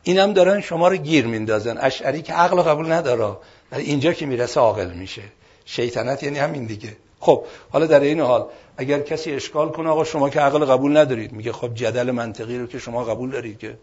اینم 0.03 0.33
دارن 0.33 0.61
شما 0.61 0.89
رو 0.89 0.97
گیر 0.97 1.27
میندازن. 1.27 1.79
اشعری 1.81 2.23
که 2.23 2.33
عقل 2.33 2.63
قبول 2.63 2.93
نداره 2.93 3.37
ولی 3.73 3.83
اینجا 3.83 4.13
که 4.13 4.27
می‌رسه 4.27 4.61
عاقل 4.61 4.91
میشه. 4.91 5.23
شیطنت 5.65 6.23
یعنی 6.23 6.39
همین 6.39 6.65
دیگه. 6.65 6.97
خب 7.21 7.45
حالا 7.71 7.87
در 7.87 8.01
این 8.01 8.21
حال 8.21 8.47
اگر 8.77 9.01
کسی 9.01 9.33
اشکال 9.33 9.69
کنه 9.69 9.89
آقا 9.89 10.05
شما 10.05 10.31
که 10.31 10.41
عقل 10.41 10.65
قبول 10.65 10.97
ندارید. 10.97 11.33
میگه 11.33 11.53
خب 11.53 11.75
جدل 11.75 12.11
منطقی 12.11 12.59
رو 12.59 12.67
که 12.67 12.79
شما 12.79 13.05
قبول 13.05 13.31
دارید 13.31 13.59
که. 13.59 13.77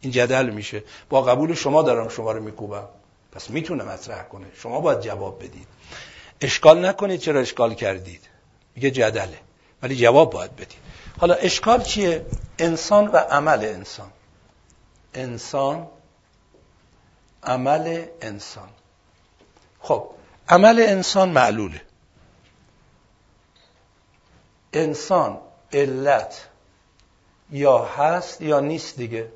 این 0.00 0.12
جدل 0.12 0.50
میشه. 0.50 0.82
با 1.08 1.22
قبول 1.22 1.54
شما 1.54 1.82
دارم 1.82 2.08
شما 2.08 2.32
رو 2.32 2.42
میکوبم. 2.42 2.88
پس 3.32 3.50
می‌تونه 3.50 3.84
مطرح 3.84 4.22
کنه. 4.22 4.46
شما 4.54 4.80
باید 4.80 5.00
جواب 5.00 5.38
بدید. 5.38 5.66
اشکال 6.40 6.86
نکنید 6.86 7.20
چرا 7.20 7.40
اشکال 7.40 7.74
کردید. 7.74 8.20
میگه 8.76 8.90
جدله. 8.90 9.38
ولی 9.82 9.96
جواب 9.96 10.32
باید 10.32 10.56
بدید 10.56 10.78
حالا 11.18 11.34
اشکال 11.34 11.82
چیه؟ 11.82 12.26
انسان 12.58 13.06
و 13.06 13.16
عمل 13.16 13.64
انسان. 13.64 14.10
انسان 15.14 15.88
عمل 17.42 18.04
انسان. 18.22 18.68
خب 19.80 20.10
عمل 20.48 20.84
انسان 20.88 21.28
معلوله. 21.28 21.80
انسان 24.72 25.38
علت 25.72 26.48
یا 27.50 27.84
هست 27.84 28.40
یا 28.40 28.60
نیست 28.60 28.96
دیگه. 28.96 29.28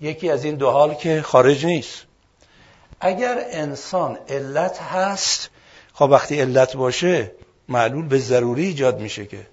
یکی 0.00 0.30
از 0.30 0.44
این 0.44 0.54
دو 0.54 0.70
حال 0.70 0.94
که 0.94 1.22
خارج 1.22 1.66
نیست. 1.66 2.04
اگر 3.00 3.44
انسان 3.50 4.18
علت 4.28 4.78
هست 4.78 5.50
خب 5.94 6.08
وقتی 6.10 6.40
علت 6.40 6.76
باشه 6.76 7.32
معلول 7.70 8.06
به 8.06 8.18
ضروری 8.18 8.66
ایجاد 8.66 9.00
میشه 9.00 9.26
که. 9.26 9.46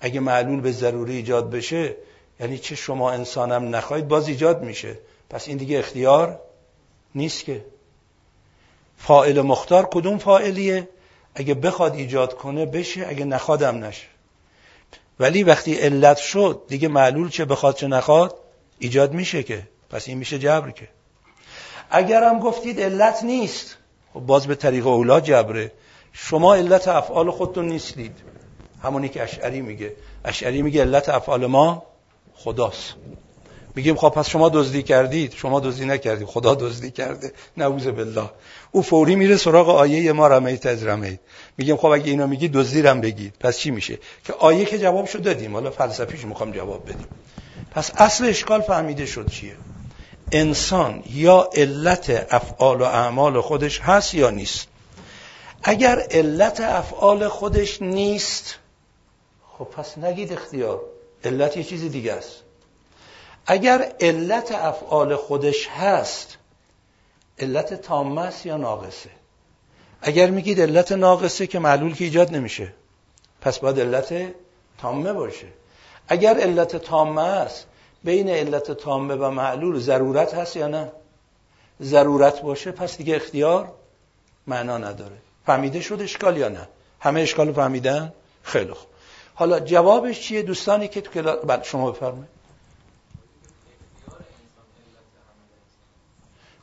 اگه 0.00 0.20
معلول 0.20 0.60
به 0.60 0.72
ضروری 0.72 1.16
ایجاد 1.16 1.50
بشه 1.50 1.96
یعنی 2.40 2.58
چه 2.58 2.74
شما 2.74 3.10
انسانم 3.10 3.76
نخواهید 3.76 4.08
باز 4.08 4.28
ایجاد 4.28 4.62
میشه. 4.62 4.98
پس 5.30 5.48
این 5.48 5.56
دیگه 5.56 5.78
اختیار 5.78 6.40
نیست 7.14 7.44
که. 7.44 7.64
فائل 8.96 9.40
مختار 9.40 9.88
کدوم 9.92 10.18
فائلیه 10.18 10.88
اگه 11.34 11.54
بخواد 11.54 11.94
ایجاد 11.94 12.36
کنه 12.36 12.66
بشه. 12.66 13.06
اگه 13.08 13.24
نخوادم 13.24 13.84
نشه. 13.84 14.06
ولی 15.20 15.42
وقتی 15.42 15.74
علت 15.74 16.16
شد 16.16 16.62
دیگه 16.68 16.88
معلول 16.88 17.28
چه 17.28 17.44
بخواد 17.44 17.76
چه 17.76 17.86
نخواد 17.86 18.38
ایجاد 18.78 19.12
میشه 19.12 19.42
که. 19.42 19.68
پس 19.90 20.08
این 20.08 20.18
میشه 20.18 20.38
جبر 20.38 20.70
که. 20.70 20.88
اگرم 21.90 22.38
گفتید 22.38 22.80
علت 22.80 23.22
نیست 23.22 23.76
خب 24.14 24.20
باز 24.20 24.46
به 24.46 24.54
طریق 24.54 24.86
اولا 24.86 25.20
جبره. 25.20 25.72
شما 26.20 26.54
علت 26.54 26.88
افعال 26.88 27.30
خودتون 27.30 27.68
نیستید. 27.68 28.12
همونی 28.82 29.08
که 29.08 29.22
اشعری 29.22 29.60
میگه. 29.60 29.92
اشعری 30.24 30.62
میگه 30.62 30.80
علت 30.80 31.08
افعال 31.08 31.46
ما 31.46 31.82
خداست. 32.34 32.94
میگیم 33.74 33.96
خب 33.96 34.08
پس 34.08 34.28
شما 34.28 34.48
دزدی 34.48 34.82
کردید. 34.82 35.32
شما 35.36 35.60
دزدی 35.60 35.84
نکردید. 35.84 36.26
خدا 36.26 36.54
دزدی 36.54 36.90
کرده. 36.90 37.32
نعوذ 37.56 37.86
بالله. 37.86 38.30
او 38.70 38.82
فوری 38.82 39.16
میره 39.16 39.36
سراغ 39.36 39.68
آیه 39.68 40.12
ما 40.12 40.26
رمیت 40.26 40.66
از 40.66 40.86
رمیت. 40.86 41.18
میگیم 41.58 41.76
خب 41.76 41.86
اگه 41.86 42.10
اینا 42.10 42.26
میگی 42.26 42.48
دزدی 42.48 42.82
رم 42.82 43.00
بگید. 43.00 43.34
پس 43.40 43.58
چی 43.58 43.70
میشه؟ 43.70 43.98
که 44.24 44.32
آیه 44.32 44.64
که 44.64 44.78
جوابشو 44.78 45.18
دادیم. 45.18 45.54
حالا 45.54 45.70
فلسفیش 45.70 46.24
می‌خوام 46.24 46.52
جواب 46.52 46.84
بدیم. 46.84 47.06
پس 47.70 47.90
اصل 47.96 48.24
اشکال 48.24 48.60
فهمیده 48.60 49.06
شد 49.06 49.30
چیه؟ 49.30 49.56
انسان 50.32 51.02
یا 51.10 51.50
علت 51.56 52.26
افعال 52.30 52.80
و 52.80 52.84
اعمال 52.84 53.40
خودش 53.40 53.80
هست 53.80 54.14
یا 54.14 54.30
نیست؟ 54.30 54.68
اگر 55.62 56.06
علت 56.10 56.60
افعال 56.60 57.28
خودش 57.28 57.82
نیست 57.82 58.58
خب 59.58 59.64
پس 59.64 59.98
نگید 59.98 60.32
اختیار 60.32 60.80
علت 61.24 61.56
یه 61.56 61.64
چیز 61.64 61.90
دیگه 61.90 62.12
است. 62.12 62.42
اگر 63.46 63.92
علت 64.00 64.52
افعال 64.52 65.16
خودش 65.16 65.68
هست 65.68 66.38
علت 67.38 67.74
تامه 67.74 68.20
است 68.20 68.46
یا 68.46 68.56
ناقصه؟ 68.56 69.10
اگر 70.02 70.30
میگید 70.30 70.60
علت 70.60 70.92
ناقصه 70.92 71.46
که 71.46 71.58
معلول 71.58 71.94
که 71.94 72.04
ایجاد 72.04 72.34
نمیشه 72.34 72.74
پس 73.40 73.58
باید 73.58 73.80
علت 73.80 74.34
تامه 74.78 75.12
باشه. 75.12 75.46
اگر 76.08 76.38
علت 76.40 76.76
تامه 76.76 77.22
است 77.22 77.66
بین 78.04 78.28
علت 78.28 78.70
تامه 78.72 79.14
و 79.14 79.30
معلول 79.30 79.78
ضرورت 79.78 80.34
هست 80.34 80.56
یا 80.56 80.68
نه؟ 80.68 80.92
ضرورت 81.82 82.42
باشه 82.42 82.72
پس 82.72 82.96
دیگه 82.96 83.16
اختیار 83.16 83.72
معنا 84.46 84.78
نداره. 84.78 85.16
فهمیده 85.48 85.80
شد 85.80 86.00
اشکال 86.02 86.36
یا 86.36 86.48
نه؟ 86.48 86.68
همه 87.00 87.20
اشکال 87.20 87.52
فهمیدن؟ 87.52 88.12
خیلی 88.42 88.72
خوب. 88.72 88.88
حالا 89.34 89.60
جوابش 89.60 90.20
چیه 90.20 90.42
دوستانی 90.42 90.88
که 90.88 91.00
تو 91.00 91.10
کلاس 91.10 91.44
بعد 91.44 91.64
شما 91.64 91.90
بفرمایید. 91.90 92.28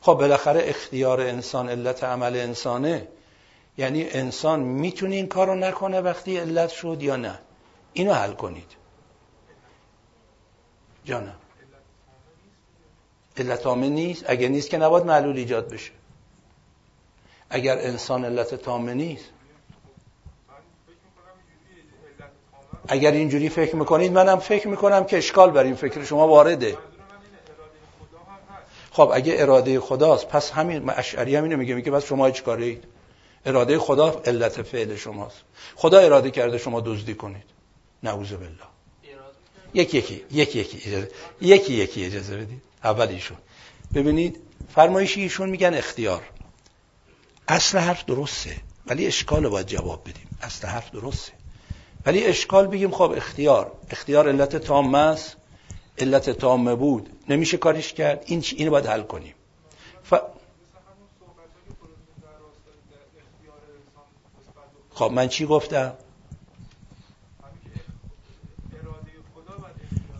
خب 0.00 0.14
بالاخره 0.14 0.60
اختیار 0.64 1.20
انسان 1.20 1.68
علت 1.68 2.04
عمل 2.04 2.36
انسانه. 2.36 3.08
یعنی 3.78 4.10
انسان 4.10 4.60
می‌تونه 4.60 5.14
این 5.14 5.26
کارو 5.26 5.54
نکنه 5.54 6.00
وقتی 6.00 6.38
علت 6.38 6.70
شد 6.70 7.02
یا 7.02 7.16
نه؟ 7.16 7.38
اینو 7.92 8.12
حل 8.12 8.32
کنید. 8.32 8.72
جانم. 11.04 11.36
علت 13.36 13.66
عامه 13.66 13.88
نیست؟ 13.88 14.24
اگر 14.26 14.48
نیست 14.48 14.70
که 14.70 14.78
نباید 14.78 15.06
معلول 15.06 15.36
ایجاد 15.36 15.68
بشه. 15.68 15.95
اگر 17.56 17.78
انسان 17.78 18.24
علت 18.24 18.54
تامه 18.54 18.94
نیست. 18.94 19.24
اگر 22.88 23.12
اینجوری 23.12 23.48
فکر 23.48 23.76
می‌کنید 23.76 24.12
منم 24.12 24.38
فکر 24.38 24.68
می‌کنم 24.68 25.04
که 25.04 25.18
اشکال 25.18 25.50
بر 25.50 25.64
این 25.64 25.74
فکر 25.74 26.04
شما 26.04 26.28
وارده. 26.28 26.78
خب 28.90 29.10
اگه 29.14 29.34
اراده 29.38 29.80
خداست 29.80 30.28
پس 30.28 30.50
همین 30.50 30.90
اشعری 30.90 31.36
همینو 31.36 31.56
میگه 31.56 31.74
میگه 31.74 31.90
بس 31.90 32.04
شما 32.04 32.26
هیچ 32.26 32.48
اید 32.48 32.84
اراده 33.46 33.78
خدا 33.78 34.22
علت 34.24 34.62
فعل 34.62 34.96
شماست. 34.96 35.40
خدا 35.76 35.98
اراده 35.98 36.30
کرده 36.30 36.58
شما 36.58 36.80
دزدی 36.80 37.14
کنید. 37.14 37.44
نعوذ 38.02 38.32
بالله. 38.32 38.68
یکی 39.74 39.98
یکی 39.98 40.24
یکی 40.30 40.58
یکی 40.58 40.82
اجازه 40.86 41.10
یکی 41.40 41.74
یکی 41.74 42.04
اجازه 42.04 42.36
بدید. 42.36 42.62
اول 42.84 43.08
ایشون. 43.08 43.36
ببینید 43.94 44.40
فرمایشی 44.74 45.20
ایشون 45.20 45.50
میگن 45.50 45.74
اختیار. 45.74 46.22
اصل 47.48 47.78
حرف 47.78 48.04
درسته 48.04 48.56
ولی 48.86 49.06
اشکال 49.06 49.48
باید 49.48 49.66
جواب 49.66 50.02
بدیم. 50.02 50.38
اصل 50.42 50.68
حرف 50.68 50.90
درسته. 50.90 51.32
ولی 52.06 52.24
اشکال 52.24 52.66
بگیم 52.66 52.90
خب 52.90 53.14
اختیار 53.16 53.72
اختیار 53.90 54.28
علت 54.28 54.56
تامه 54.56 54.98
است 54.98 55.36
علت 55.98 56.30
تامه 56.30 56.74
بود. 56.74 57.08
نمیشه 57.28 57.56
کارش 57.56 57.92
کرد 57.92 58.22
این 58.26 58.44
اینو 58.56 58.70
باید 58.70 58.86
حل 58.86 59.02
کنیم. 59.02 59.34
ف... 60.04 60.14
خب 64.90 65.10
من 65.14 65.28
چی 65.28 65.46
گفتم؟ 65.46 65.92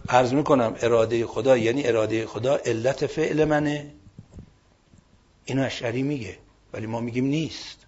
عرض 0.09 0.33
می‌کنم 0.33 0.77
اراده 0.81 1.27
خدا 1.27 1.57
یعنی 1.57 1.87
اراده 1.87 2.27
خدا 2.27 2.57
علت 2.57 3.07
فعل 3.07 3.45
منه. 3.45 3.93
اینو 5.45 5.63
اشعری 5.65 6.03
میگه. 6.03 6.39
ولی 6.73 6.87
ما 6.87 7.01
میگیم 7.01 7.25
نیست. 7.25 7.87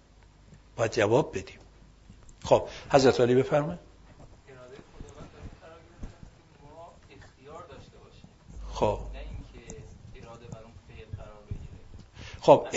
باید 0.75 0.91
جواب 0.91 1.37
بدیم. 1.37 1.59
خب 2.43 2.67
حضرت 2.91 3.19
علی 3.21 3.35
بفرمایید. 3.35 3.79
خب. 8.73 8.99
خب 12.41 12.67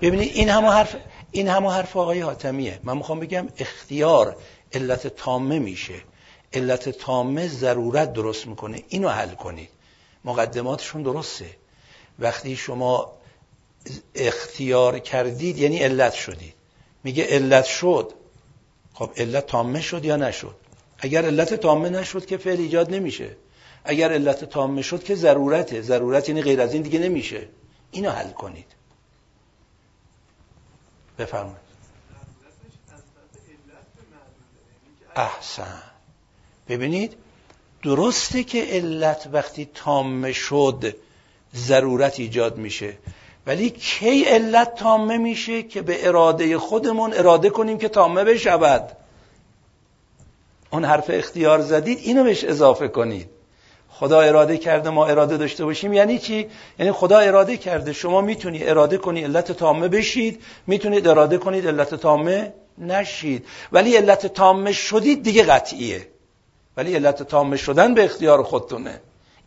ببینید 0.00 0.32
این 0.34 0.48
همه 0.48 0.68
حرف 0.68 0.96
این 1.30 1.48
همه 1.48 1.70
حرف 1.70 1.96
آقای 1.96 2.20
حاتمیه. 2.20 2.80
من 2.82 2.96
می‌خوام 2.96 3.20
بگم 3.20 3.48
اختیار 3.58 4.36
علت 4.72 5.06
تامه 5.06 5.58
میشه. 5.58 5.94
علت 6.52 6.88
تامه 6.88 7.48
ضرورت 7.48 8.12
درست 8.12 8.46
می‌کنه. 8.46 8.82
اینو 8.88 9.08
حل 9.08 9.34
کنید. 9.34 9.68
مقدماتشون 10.24 11.02
درسته. 11.02 11.56
وقتی 12.18 12.56
شما 12.56 13.12
اختیار 14.14 14.98
کردید 14.98 15.58
یعنی 15.58 15.78
علت 15.78 16.14
شدید. 16.14 16.54
میگه 17.04 17.24
علت 17.24 17.64
شد. 17.64 18.12
خب 18.94 19.10
علت 19.16 19.46
تامه 19.46 19.80
شد 19.80 20.04
یا 20.04 20.16
نشد؟ 20.16 20.56
اگر 20.98 21.24
علت 21.24 21.54
تامه 21.54 21.88
نشد 21.88 22.26
که 22.26 22.36
فعل 22.36 22.60
ایجاد 22.60 22.94
نمیشه. 22.94 23.36
اگر 23.84 24.12
علت 24.12 24.44
تامه 24.44 24.82
شد 24.82 25.04
که 25.04 25.14
ضرورته. 25.14 25.82
ضرورت 25.82 26.28
یعنی 26.28 26.42
غیر 26.42 26.60
از 26.60 26.72
این 26.72 26.82
دیگه 26.82 26.98
نمیشه. 26.98 27.48
اینو 27.90 28.10
حل 28.10 28.30
کنید. 28.30 28.66
بفرمایید. 31.18 31.64
احسن. 35.16 35.82
ببینید 36.68 37.16
درسته 37.82 38.44
که 38.44 38.64
علت 38.64 39.28
وقتی 39.32 39.70
تامه 39.74 40.32
شد 40.32 40.96
ضرورت 41.54 42.20
ایجاد 42.20 42.56
میشه. 42.56 42.98
ولی 43.46 43.70
کی 43.70 44.24
علت 44.24 44.74
تامه 44.74 45.16
میشه 45.18 45.62
که 45.62 45.82
به 45.82 46.08
اراده 46.08 46.58
خودمون 46.58 47.12
اراده 47.14 47.50
کنیم 47.50 47.78
که 47.78 47.88
تامه 47.88 48.24
بشود؟ 48.24 48.96
اون 50.70 50.84
حرف 50.84 51.04
اختیار 51.08 51.60
زدید 51.60 51.98
اینو 52.02 52.24
بهش 52.24 52.44
اضافه 52.44 52.88
کنید. 52.88 53.28
خدا 53.88 54.20
اراده 54.20 54.58
کرده 54.58 54.90
ما 54.90 55.06
اراده 55.06 55.36
داشته 55.36 55.64
باشیم 55.64 55.92
یعنی 55.92 56.18
چی؟ 56.18 56.46
یعنی 56.78 56.92
خدا 56.92 57.18
اراده 57.18 57.56
کرده 57.56 57.92
شما 57.92 58.20
می‌تونی 58.20 58.64
اراده 58.64 58.98
کنی 58.98 59.24
علت 59.24 59.52
تامه 59.52 59.88
بشید 59.88 60.42
می‌تونید 60.66 61.08
اراده 61.08 61.38
کنید 61.38 61.66
علت 61.66 61.94
تامه 61.94 62.52
نشید. 62.78 63.46
ولی 63.72 63.96
علت 63.96 64.26
تامه 64.26 64.72
شدید 64.72 65.22
دیگه 65.22 65.42
قطعیه. 65.42 66.08
ولی 66.76 66.94
علت 66.94 67.22
تامه 67.22 67.56
شدن 67.56 67.94
به 67.94 68.04
اختیار 68.04 68.42
خودتونه. 68.42 69.00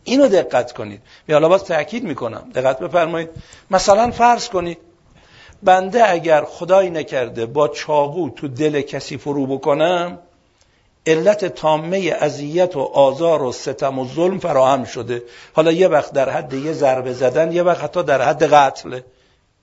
اینو 0.08 0.28
دقت 0.28 0.72
کنید. 0.72 1.00
به 1.26 1.32
حالا 1.32 1.48
باز 1.48 1.64
تاکید 1.64 2.04
می‌کنم. 2.04 2.50
دقت 2.54 2.78
بفرمایید. 2.78 3.30
مثلا 3.70 4.10
فرض 4.10 4.48
کنید 4.48 4.78
بنده 5.62 6.10
اگر 6.10 6.44
خدایی 6.44 6.90
نکرده 6.90 7.46
با 7.46 7.68
چاقو 7.68 8.30
تو 8.30 8.48
دل 8.48 8.80
کسی 8.80 9.18
فرو 9.18 9.46
بکنم 9.46 10.18
علت 11.06 11.44
تامه 11.44 12.16
اذیت 12.20 12.76
و 12.76 12.80
آزار 12.80 13.42
و 13.42 13.52
ستم 13.52 13.98
و 13.98 14.08
ظلم 14.14 14.38
فراهم 14.38 14.84
شده. 14.84 15.22
حالا 15.52 15.72
یه 15.72 15.88
وقت 15.88 16.12
در 16.12 16.30
حد 16.30 16.54
یه 16.54 16.72
ضربه 16.72 17.12
زدن 17.12 17.52
یه 17.52 17.62
وقت 17.62 17.84
حتی 17.84 18.02
در 18.02 18.22
حد 18.22 18.52
قتل. 18.54 19.00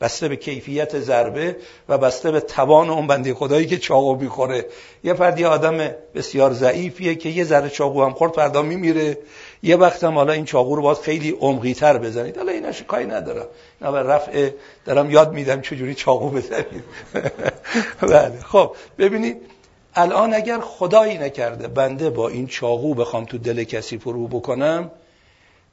بسته 0.02 0.28
به 0.28 0.36
کیفیت 0.36 1.00
ضربه 1.00 1.56
و 1.90 1.98
بسته 1.98 2.32
به 2.32 2.40
توان 2.40 2.90
اون 2.90 3.08
بنده 3.08 3.34
خدایی 3.34 3.66
که 3.66 3.78
چاقو 3.78 4.16
بیخوره 4.16 4.66
یه 5.04 5.14
فردی 5.14 5.46
آدم 5.46 5.92
بسیار 6.16 6.54
ضعیفیه 6.54 7.16
که 7.16 7.30
یه 7.30 7.44
ذره 7.44 7.70
چاقو 7.70 8.04
هم 8.04 8.14
خورد 8.14 8.34
فردا 8.34 8.62
میمیره. 8.62 9.18
یه 9.66 9.76
وقت 9.76 10.04
هم 10.04 10.14
حالا 10.16 10.34
این 10.34 10.46
چاقو 10.46 10.76
رو 10.76 10.82
باید 10.82 10.98
خیلی 10.98 11.32
عمقی 11.32 11.74
تر 11.74 11.98
بزنید. 11.98 12.38
حالا 12.38 12.52
اینش 12.52 12.84
کاری 12.84 13.06
ندارم. 13.06 13.46
نه 13.82 13.92
به 13.92 14.04
رفع 14.04 14.50
دارم 14.86 15.12
یاد 15.12 15.34
میدم 15.34 15.62
چجوری 15.62 15.96
چاقو 15.96 16.30
بزنید. 16.30 16.84
بله. 18.02 18.40
خب 18.40 18.76
ببینید 18.98 19.38
الان 19.96 20.34
اگر 20.34 20.60
خدایی 20.60 21.18
نکرده 21.18 21.68
بنده 21.68 22.10
با 22.10 22.30
این 22.30 22.48
چاقو 22.48 22.94
بخوام 22.94 23.26
تو 23.26 23.38
دل 23.38 23.64
کسی 23.64 23.98
فرو 23.98 24.28
بکنم 24.28 24.92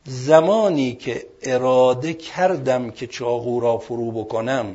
زمانی 0.04 0.94
که 0.94 1.26
اراده 1.42 2.14
کردم 2.14 2.90
که 2.90 3.06
چاقو 3.06 3.60
را 3.60 3.78
فرو 3.78 4.12
بکنم 4.12 4.74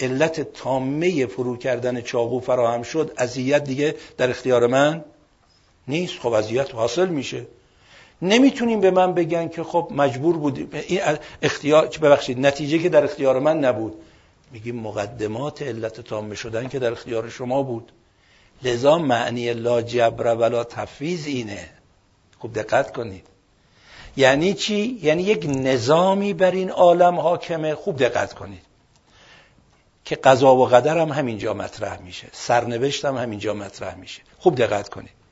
علت 0.00 0.52
تامه 0.52 1.26
فرو 1.26 1.56
کردن 1.56 2.00
چاقو 2.00 2.40
فراهم 2.40 2.82
شد 2.82 3.12
اذیت 3.16 3.64
دیگه 3.64 3.94
در 4.16 4.30
اختیار 4.30 4.66
من 4.66 5.04
نیست. 5.88 6.18
خب 6.18 6.32
اذیت 6.32 6.74
حاصل 6.74 7.08
میشه. 7.08 7.46
نمی‌تونیم 8.22 8.80
به 8.80 8.90
من 8.90 9.14
بگن 9.14 9.48
که 9.48 9.62
خب 9.62 9.88
مجبور 9.90 10.36
بودیم 10.36 10.70
این 10.72 11.00
اختیار 11.42 11.86
ببخشید 11.86 12.38
نتیجه 12.38 12.78
که 12.78 12.88
در 12.88 13.04
اختیار 13.04 13.38
من 13.38 13.58
نبود. 13.58 13.94
میگیم 14.52 14.76
مقدمات 14.76 15.62
علت 15.62 16.00
تامه 16.00 16.34
شدن 16.34 16.68
که 16.68 16.78
در 16.78 16.92
اختیار 16.92 17.28
شما 17.28 17.62
بود. 17.62 17.92
لذا 18.62 18.98
معنی 18.98 19.52
لا 19.52 19.82
جبر 19.82 20.34
ولا 20.34 20.64
تفیز 20.64 21.26
اینه. 21.26 21.70
خوب 22.38 22.54
دقت 22.54 22.92
کنید. 22.92 23.26
یعنی 24.16 24.54
چی؟ 24.54 24.98
یعنی 25.02 25.22
یک 25.22 25.46
نظامی 25.48 26.34
بر 26.34 26.50
این 26.50 26.70
عالم 26.70 27.20
حاکمه. 27.20 27.74
خوب 27.74 27.96
دقت 27.96 28.32
کنید. 28.32 28.62
که 30.04 30.16
قضا 30.16 30.56
و 30.56 30.66
قدر 30.66 30.98
هم 30.98 31.08
همینجا 31.08 31.54
مطرح 31.54 32.00
میشه. 32.02 32.26
سرنوشت 32.32 33.04
هم 33.04 33.16
همینجا 33.16 33.54
مطرح 33.54 33.94
میشه. 33.94 34.22
خوب 34.38 34.54
دقت 34.54 34.88
کنید. 34.88 35.23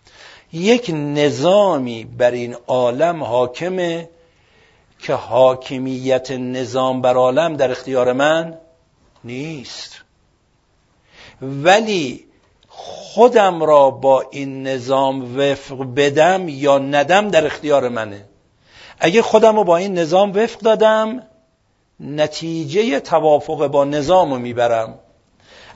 یک 0.53 0.91
نظامی 0.95 2.05
بر 2.05 2.31
این 2.31 2.57
عالم 2.67 3.25
حاکمه 3.25 4.09
که 4.99 5.15
حاکمیت 5.15 6.31
نظام 6.31 7.01
بر 7.01 7.15
عالم 7.15 7.57
در 7.57 7.71
اختیار 7.71 8.12
من 8.12 8.59
نیست. 9.25 10.03
ولی 11.43 12.25
خودم 12.69 13.62
را 13.62 13.91
با 13.91 14.25
این 14.31 14.67
نظام 14.67 15.38
وفق 15.38 15.95
بدم 15.97 16.49
یا 16.49 16.79
ندم 16.79 17.29
در 17.29 17.47
اختیار 17.47 17.88
منه. 17.88 18.25
اگه 19.01 19.23
خودم 19.23 19.57
رو 19.57 19.65
با 19.65 19.77
این 19.77 19.99
نظام 19.99 20.33
وفق 20.37 20.61
دادم 20.61 21.23
نتیجه 22.01 23.01
توافق 23.01 23.67
با 23.67 23.85
نظام 23.85 24.33
رو 24.33 24.38
می‌برم. 24.38 24.99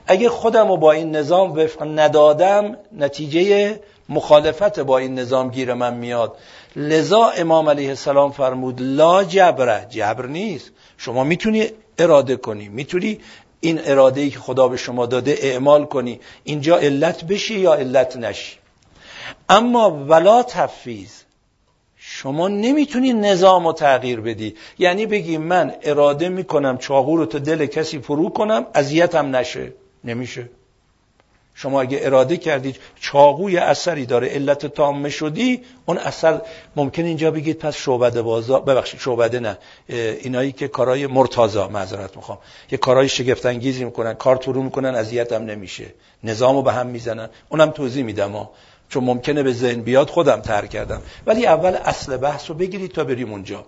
اگه 0.07 0.29
خودم 0.29 0.67
رو 0.67 0.77
با 0.77 0.91
این 0.91 1.15
نظام 1.15 1.51
وفق 1.51 1.83
ندادم 1.83 2.77
نتیجه 2.91 3.79
مخالفت 4.09 4.79
با 4.79 4.97
این 4.97 5.19
نظام 5.19 5.49
گیر 5.49 5.73
من 5.73 5.93
میاد. 5.93 6.37
لذا 6.75 7.29
امام 7.29 7.69
علیه 7.69 7.89
السلام 7.89 8.31
فرمود 8.31 8.81
لا 8.81 9.23
جبره 9.23 9.87
جبر 9.89 10.25
نیست. 10.25 10.71
شما 10.97 11.23
می‌تونی 11.23 11.71
اراده 11.97 12.35
کنی 12.35 12.69
می‌تونی 12.69 13.19
این 13.59 13.81
اراده 13.85 14.21
ای 14.21 14.29
که 14.29 14.39
خدا 14.39 14.67
به 14.67 14.77
شما 14.77 15.05
داده 15.05 15.37
اعمال 15.41 15.85
کنی. 15.85 16.19
اینجا 16.43 16.77
علت 16.77 17.23
بشی 17.23 17.59
یا 17.59 17.73
علت 17.73 18.17
نشی؟ 18.17 18.57
اما 19.49 20.05
ولا 20.07 20.43
تفیز 20.43 21.23
شما 21.97 22.47
نمی‌تونی 22.47 23.13
نظام 23.13 23.67
رو 23.67 23.73
تغییر 23.73 24.21
بدی. 24.21 24.55
یعنی 24.79 25.05
بگی 25.05 25.37
من 25.37 25.73
اراده 25.83 26.29
می‌کنم 26.29 26.77
چاقو 26.77 27.17
رو 27.17 27.25
تا 27.25 27.39
دل 27.39 27.65
کسی 27.65 27.99
فرو 27.99 28.29
کنم 28.29 28.65
اذیتم 28.73 29.35
نشه. 29.35 29.73
نمیشه. 30.03 30.49
شما 31.59 31.81
اگه 31.81 31.99
اراده 32.01 32.37
کردید 32.37 32.75
چاقوی 32.99 33.57
اثری 33.57 34.05
داره 34.05 34.27
علت 34.27 34.65
تامه 34.65 35.09
شدی 35.09 35.61
اون 35.85 35.97
اثر 35.97 36.41
ممکن 36.75 37.05
اینجا 37.05 37.31
بگید 37.31 37.57
پس 37.57 37.75
شعبده 37.75 38.21
بازا 38.21 38.59
ببخشید 38.59 38.99
شعبده 38.99 39.39
نه. 39.39 39.57
اینایی 39.89 40.51
که 40.51 40.67
کارهای 40.67 41.07
مرتازا 41.07 41.67
معذرت 41.67 42.15
می‌خوام. 42.15 42.37
یه 42.71 42.77
کارهای 42.77 43.09
شگفت 43.09 43.45
انگیزی 43.45 43.85
می‌کنن 43.85 44.13
کار 44.13 44.35
تو 44.35 44.53
می‌کنن 44.53 44.95
اذیت 44.95 45.33
هم 45.33 45.43
نمیشه. 45.45 45.85
نظامو 46.23 46.61
به 46.61 46.73
هم 46.73 46.87
می‌زنن. 46.87 47.29
اونم 47.49 47.71
توضیح 47.71 48.03
میدم 48.03 48.49
چون 48.89 49.03
ممکنه 49.03 49.43
به 49.43 49.53
ذهن 49.53 49.81
بیاد 49.81 50.09
خودم 50.09 50.41
تر 50.41 50.65
کردم. 50.65 51.01
ولی 51.25 51.45
اول 51.45 51.75
اصل 51.85 52.17
بحث 52.17 52.49
رو 52.49 52.55
بگیرید 52.55 52.91
تا 52.91 53.03
بریم 53.03 53.31
اونجا. 53.31 53.65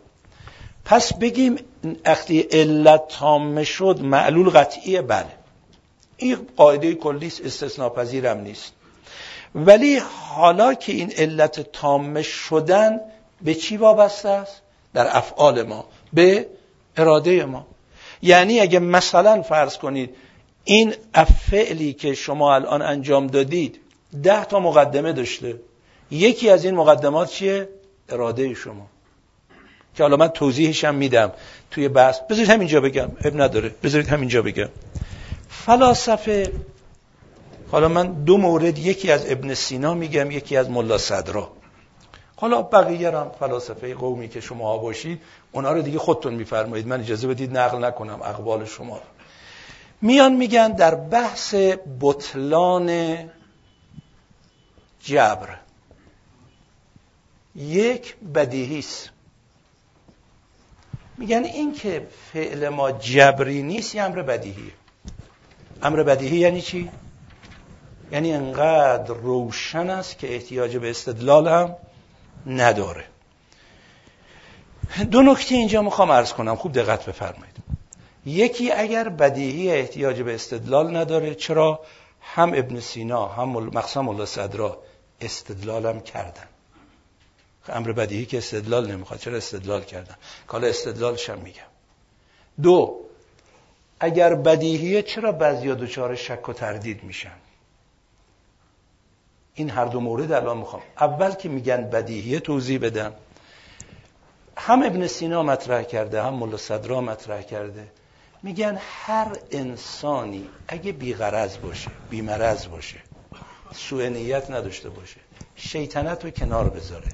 پس 0.86 1.13
بگیم 1.13 1.56
وقتی 2.06 2.39
علت 2.39 3.08
تامه 3.08 3.63
شد 3.63 3.99
معلول 4.02 4.49
قطعیه 4.49 5.02
بله. 5.02 5.38
این 6.19 6.38
قاعده 6.58 6.93
کلیس 6.95 7.41
استثناء 7.43 7.89
پذیرم 7.89 8.38
نیست. 8.38 8.73
ولی 9.55 9.97
حالا 10.36 10.73
که 10.73 10.91
این 10.91 11.12
علت 11.17 11.71
تامه 11.71 12.21
شدن 12.21 12.99
به 13.41 13.53
چی 13.53 13.77
وابسته 13.77 14.29
است؟ 14.29 14.62
در 14.93 15.17
افعال 15.17 15.63
ما 15.63 15.86
به 16.13 16.47
اراده 16.97 17.45
ما. 17.45 17.67
یعنی 18.21 18.60
اگه 18.60 18.79
مثلا 18.79 19.41
فرض 19.41 19.77
کنید 19.77 20.15
این 20.63 20.93
فعلی 21.51 21.93
که 21.93 22.13
شما 22.13 22.55
الان 22.55 22.82
انجام 22.82 23.27
دادید 23.27 23.79
ده 24.23 24.45
تا 24.45 24.60
مقدمه 24.60 25.13
داشته 25.13 25.60
یکی 26.12 26.49
از 26.49 26.65
این 26.65 26.75
مقدمات 26.75 27.32
چیه؟ 27.32 27.69
اراده 28.10 28.53
شما. 28.53 28.88
که 29.95 30.03
حالا 30.03 30.17
من 30.17 30.27
توضیحش 30.27 30.84
هم 30.84 30.95
میدم 30.95 31.32
توی 31.71 31.88
بحث. 31.88 32.19
بذارید 32.29 32.49
همینجا 32.49 32.82
بگم. 32.82 33.12
اب 33.23 33.41
نداره. 33.41 33.71
بذارید 33.84 34.08
همینجا 34.08 34.41
بگم. 34.41 34.69
فلاسفه 35.49 36.53
حالا 37.71 37.88
من 37.88 38.23
دو 38.23 38.38
مورد 38.38 38.77
یکی 38.79 39.12
از 39.12 39.31
ابن 39.31 39.53
سینا 39.53 39.93
میگم 39.93 40.31
یکی 40.31 40.57
از 40.57 40.69
ملا 40.69 40.97
صدرا. 40.97 41.51
حالا 42.35 42.62
بقیه 42.62 43.12
هم 43.17 43.31
فلاسفه 43.39 43.93
قومی 43.93 44.29
که 44.29 44.41
شما 44.41 44.77
باشید 44.77 45.21
اونا 45.51 45.71
رو 45.71 45.81
دیگه 45.81 45.99
خودتون 45.99 46.33
میفرمایید. 46.33 46.88
من 46.88 46.99
اجازه 46.99 47.27
بدید 47.27 47.57
نقل 47.57 47.85
نکنم 47.85 48.21
اقوال 48.21 48.65
شما 48.65 49.01
میان 50.01 50.35
میگن 50.35 50.71
در 50.71 50.95
بحث 50.95 51.55
بطلان 52.01 53.17
جبر. 54.99 55.55
یک 57.55 58.15
بدیهی 58.35 58.79
است 58.79 59.09
میگن 61.17 61.43
این 61.43 61.73
که 61.73 62.07
فعل 62.33 62.69
ما 62.69 62.91
جبری 62.91 63.63
نیست 63.63 63.95
یه 63.95 64.03
امر 64.03 64.21
بدیهیه. 64.21 64.79
امر 65.84 66.04
بدیهی 66.04 66.38
یعنی 66.38 66.62
چی؟ 66.62 66.89
یعنی 68.12 68.34
انقدر 68.34 69.13
روشن 69.13 69.89
است 69.89 70.18
که 70.18 70.34
احتیاج 70.34 70.78
به 70.78 70.89
استدلال 70.89 71.48
هم 71.48 71.76
نداره. 72.46 73.06
دو 75.12 75.22
نکته 75.22 75.56
اینجا 75.56 75.82
می‌خوام 75.82 76.12
عرض 76.12 76.34
کنم. 76.34 76.56
خوب 76.56 76.74
دقت 76.74 77.06
بفرمایید. 77.06 77.56
یکی 78.26 78.72
اگر 78.72 79.10
بدیهی 79.10 79.72
احتیاج 79.72 80.22
به 80.22 80.36
استدلال 80.36 80.98
نداره 80.98 81.36
چرا 81.36 81.80
هم 82.22 82.50
ابن 82.50 82.80
سینا 82.80 83.28
هم 83.28 83.50
مقسم 83.50 84.10
الله 84.10 84.26
صدرا 84.26 84.78
استدلالم 85.22 86.00
کردن. 86.00 86.48
امر 87.70 87.92
بدیهی 87.92 88.26
که 88.26 88.38
استدلال 88.38 88.92
نمی‌خواد 88.92 89.20
چرا 89.20 89.38
استدلال 89.38 89.84
کردن؟ 89.84 90.15
کالا 90.48 90.72
هم 91.28 91.38
میگم. 91.38 91.62
دو 92.62 93.09
اگر 93.99 94.35
بدیهیه 94.35 95.01
چرا 95.01 95.31
بعضیا 95.31 95.75
دچار 95.75 96.15
شک 96.15 96.49
و 96.49 96.53
تردید 96.53 97.03
میشن؟ 97.03 97.38
این 99.53 99.69
هر 99.69 99.85
دو 99.85 99.99
مورد 99.99 100.31
الان 100.31 100.57
می‌خوام. 100.57 100.81
اول 100.99 101.31
که 101.31 101.49
میگن 101.49 101.89
بدیهیه 101.89 102.39
توضیح 102.39 102.79
بدم. 102.79 103.13
هم 104.57 104.83
ابن 104.83 105.07
سینا 105.07 105.43
مطرح 105.43 105.83
کرده 105.83 106.23
هم 106.23 106.33
ملا 106.33 106.57
صدرا 106.57 107.01
مطرح 107.01 107.41
کرده. 107.41 107.88
میگن 108.43 108.79
هر 108.81 109.38
انسانی 109.51 110.49
اگه 110.67 110.91
بیغرض 110.91 111.57
باشه 111.57 111.91
بیمرض 112.09 112.67
باشه 112.67 112.97
سوء 113.73 114.09
نیت 114.09 114.51
نداشته 114.51 114.89
باشه 114.89 115.19
شیطنت 115.55 116.25
رو 116.25 116.31
کنار 116.31 116.69
بذاره. 116.69 117.07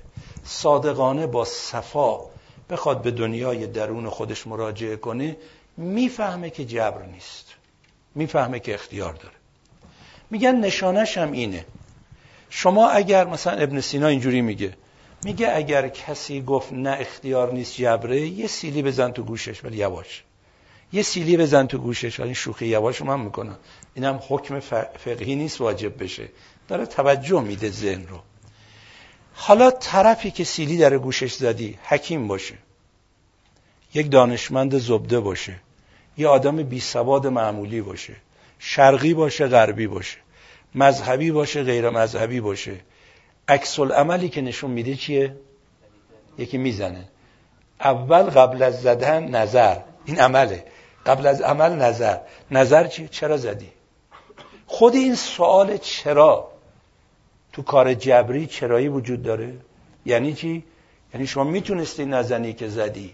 صادقانه 0.43 1.27
با 1.27 1.45
صفا 1.45 2.19
بخواد 2.69 3.01
به 3.01 3.11
دنیای 3.11 3.67
درون 3.67 4.09
خودش 4.09 4.47
مراجعه 4.47 4.95
کنه 4.95 5.37
می‌فهمه 5.77 6.49
که 6.49 6.65
جبر 6.65 7.05
نیست. 7.05 7.45
می‌فهمه 8.15 8.59
که 8.59 8.73
اختیار 8.73 9.13
داره. 9.13 9.35
میگن 10.31 10.55
نشانش 10.55 11.17
هم 11.17 11.31
اینه. 11.31 11.65
شما 12.49 12.89
اگر 12.89 13.27
مثلا 13.27 13.53
ابن 13.53 13.81
سینا 13.81 14.07
اینجوری 14.07 14.41
میگه 14.41 14.73
میگه 15.23 15.55
اگر 15.55 15.87
کسی 15.87 16.41
گفت 16.41 16.73
نه 16.73 16.97
اختیار 16.99 17.53
نیست 17.53 17.75
جبره 17.75 18.21
یه 18.21 18.47
سیلی 18.47 18.81
بزن 18.81 19.11
تو 19.11 19.23
گوشش 19.23 19.63
ولی 19.63 19.77
یواش. 19.77 20.23
یه 20.93 21.01
سیلی 21.01 21.37
بزن 21.37 21.67
تو 21.67 21.77
گوشش 21.77 22.19
ولی 22.19 22.35
شوخی 22.35 22.67
یواش 22.67 23.01
من 23.01 23.19
می‌کنم. 23.19 23.57
اینم 23.93 24.19
حکم 24.29 24.59
فقهی 24.97 25.35
نیست 25.35 25.61
واجب 25.61 26.03
بشه. 26.03 26.29
داره 26.67 26.85
توجه 26.85 27.41
میده 27.41 27.69
ذهن 27.69 28.07
رو. 28.07 28.19
حالا 29.33 29.71
طرفی 29.71 30.31
که 30.31 30.43
سیلی 30.43 30.77
در 30.77 30.97
گوشش 30.97 31.33
زدی 31.33 31.79
حکیم 31.83 32.27
باشه. 32.27 32.55
یک 33.93 34.11
دانشمند 34.11 34.77
زبده 34.77 35.19
باشه. 35.19 35.55
یه 36.17 36.27
آدم 36.27 36.63
بی 36.63 36.79
سواد 36.79 37.27
معمولی 37.27 37.81
باشه. 37.81 38.15
شرقی 38.59 39.13
باشه 39.13 39.47
غربی 39.47 39.87
باشه. 39.87 40.17
مذهبی 40.75 41.31
باشه 41.31 41.63
غیر 41.63 41.89
مذهبی 41.89 42.39
باشه. 42.41 42.75
عکس 43.47 43.79
عملی 43.79 44.29
که 44.29 44.41
نشون 44.41 44.71
میده 44.71 44.95
چیه؟ 44.95 45.35
یکی 46.37 46.57
می‌زنه. 46.57 47.05
اول 47.79 48.23
قبل 48.23 48.63
از 48.63 48.81
زدن 48.81 49.23
نظر. 49.23 49.77
این 50.05 50.19
عمله. 50.19 50.65
قبل 51.05 51.27
از 51.27 51.41
عمل 51.41 51.71
نظر. 51.71 52.17
نظر 52.51 52.87
چی؟ 52.87 53.07
چرا 53.07 53.37
زدی؟ 53.37 53.69
خود 54.67 54.95
این 54.95 55.15
سوال 55.15 55.77
چرا؟ 55.77 56.51
تو 57.53 57.61
کار 57.61 57.93
جبری 57.93 58.47
چرایی 58.47 58.87
وجود 58.87 59.23
داره؟ 59.23 59.53
یعنی 60.05 60.33
چی؟ 60.33 60.63
یعنی 61.13 61.27
شما 61.27 61.43
می‌تونستی 61.43 62.05
نزنی 62.05 62.53
که 62.53 62.67
زدی. 62.67 63.13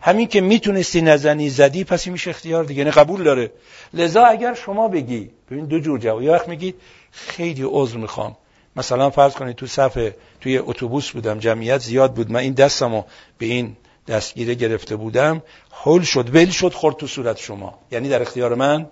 همین 0.00 0.28
که 0.28 0.40
می‌تونستی 0.40 1.00
نزنی 1.00 1.50
زدی 1.50 1.84
پس 1.84 2.06
میشه 2.06 2.30
اختیار 2.30 2.64
دیگه. 2.64 2.78
یعنی 2.78 2.90
قبول 2.90 3.22
داره. 3.24 3.52
لذا 3.94 4.24
اگر 4.24 4.54
شما 4.54 4.88
بگی 4.88 5.30
ببین 5.50 5.64
دو 5.64 5.80
جور 5.80 5.98
جواب. 5.98 6.22
یا 6.22 6.32
وقت 6.32 6.48
میگید 6.48 6.74
خیلی 7.10 7.64
عذر 7.66 7.96
می‌خوام. 7.96 8.36
مثلا 8.76 9.10
فرض 9.10 9.34
کنید 9.34 9.56
تو 9.56 9.66
صفحه 9.66 10.16
توی 10.40 10.58
اتوبوس 10.58 11.10
بودم 11.10 11.38
جمعیت 11.38 11.78
زیاد 11.78 12.14
بود. 12.14 12.30
من 12.30 12.40
این 12.40 12.52
دستمو 12.52 13.02
به 13.38 13.46
این 13.46 13.76
دستگیره 14.08 14.54
گرفته 14.54 14.96
بودم. 14.96 15.42
هول 15.72 16.02
شد 16.02 16.34
ول 16.34 16.50
شد 16.50 16.72
خورد 16.72 16.96
تو 16.96 17.06
صورت 17.06 17.38
شما. 17.38 17.78
یعنی 17.92 18.08
در 18.08 18.22
اختیار 18.22 18.54
من 18.54 18.86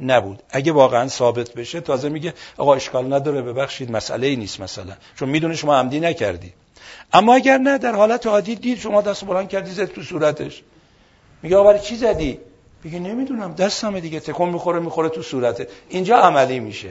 نبود. 0.00 0.42
اگه 0.50 0.72
واقعا 0.72 1.08
ثابت 1.08 1.54
بشه 1.54 1.80
تازه 1.80 2.08
میگه 2.08 2.34
آقا 2.56 2.74
اشکال 2.74 3.12
نداره 3.12 3.42
ببخشید 3.42 3.90
مسئله 3.90 4.26
ای 4.26 4.36
نیست 4.36 4.60
مثلا. 4.60 4.92
چون 5.18 5.28
می‌دونه 5.28 5.54
شما 5.54 5.76
عمدی 5.76 6.00
نکردی. 6.00 6.52
اما 7.12 7.34
اگر 7.34 7.58
نه 7.58 7.78
در 7.78 7.94
حالت 7.94 8.26
عادی 8.26 8.54
دید 8.54 8.78
شما 8.78 9.02
دست 9.02 9.24
بلند 9.24 9.48
کردی 9.48 9.70
زد 9.70 9.84
تو 9.84 10.02
صورتش. 10.02 10.62
میگه 11.42 11.56
آقا 11.56 11.78
چی 11.78 11.96
زدی؟ 11.96 12.38
میگه 12.84 12.98
نمی‌دونم 12.98 13.54
دستم 13.54 14.00
دیگه 14.00 14.20
تکون 14.20 14.48
می‌خوره 14.48 14.80
می‌خوره 14.80 15.08
تو 15.08 15.22
صورته. 15.22 15.68
اینجا 15.88 16.16
عملی 16.16 16.60
میشه. 16.60 16.90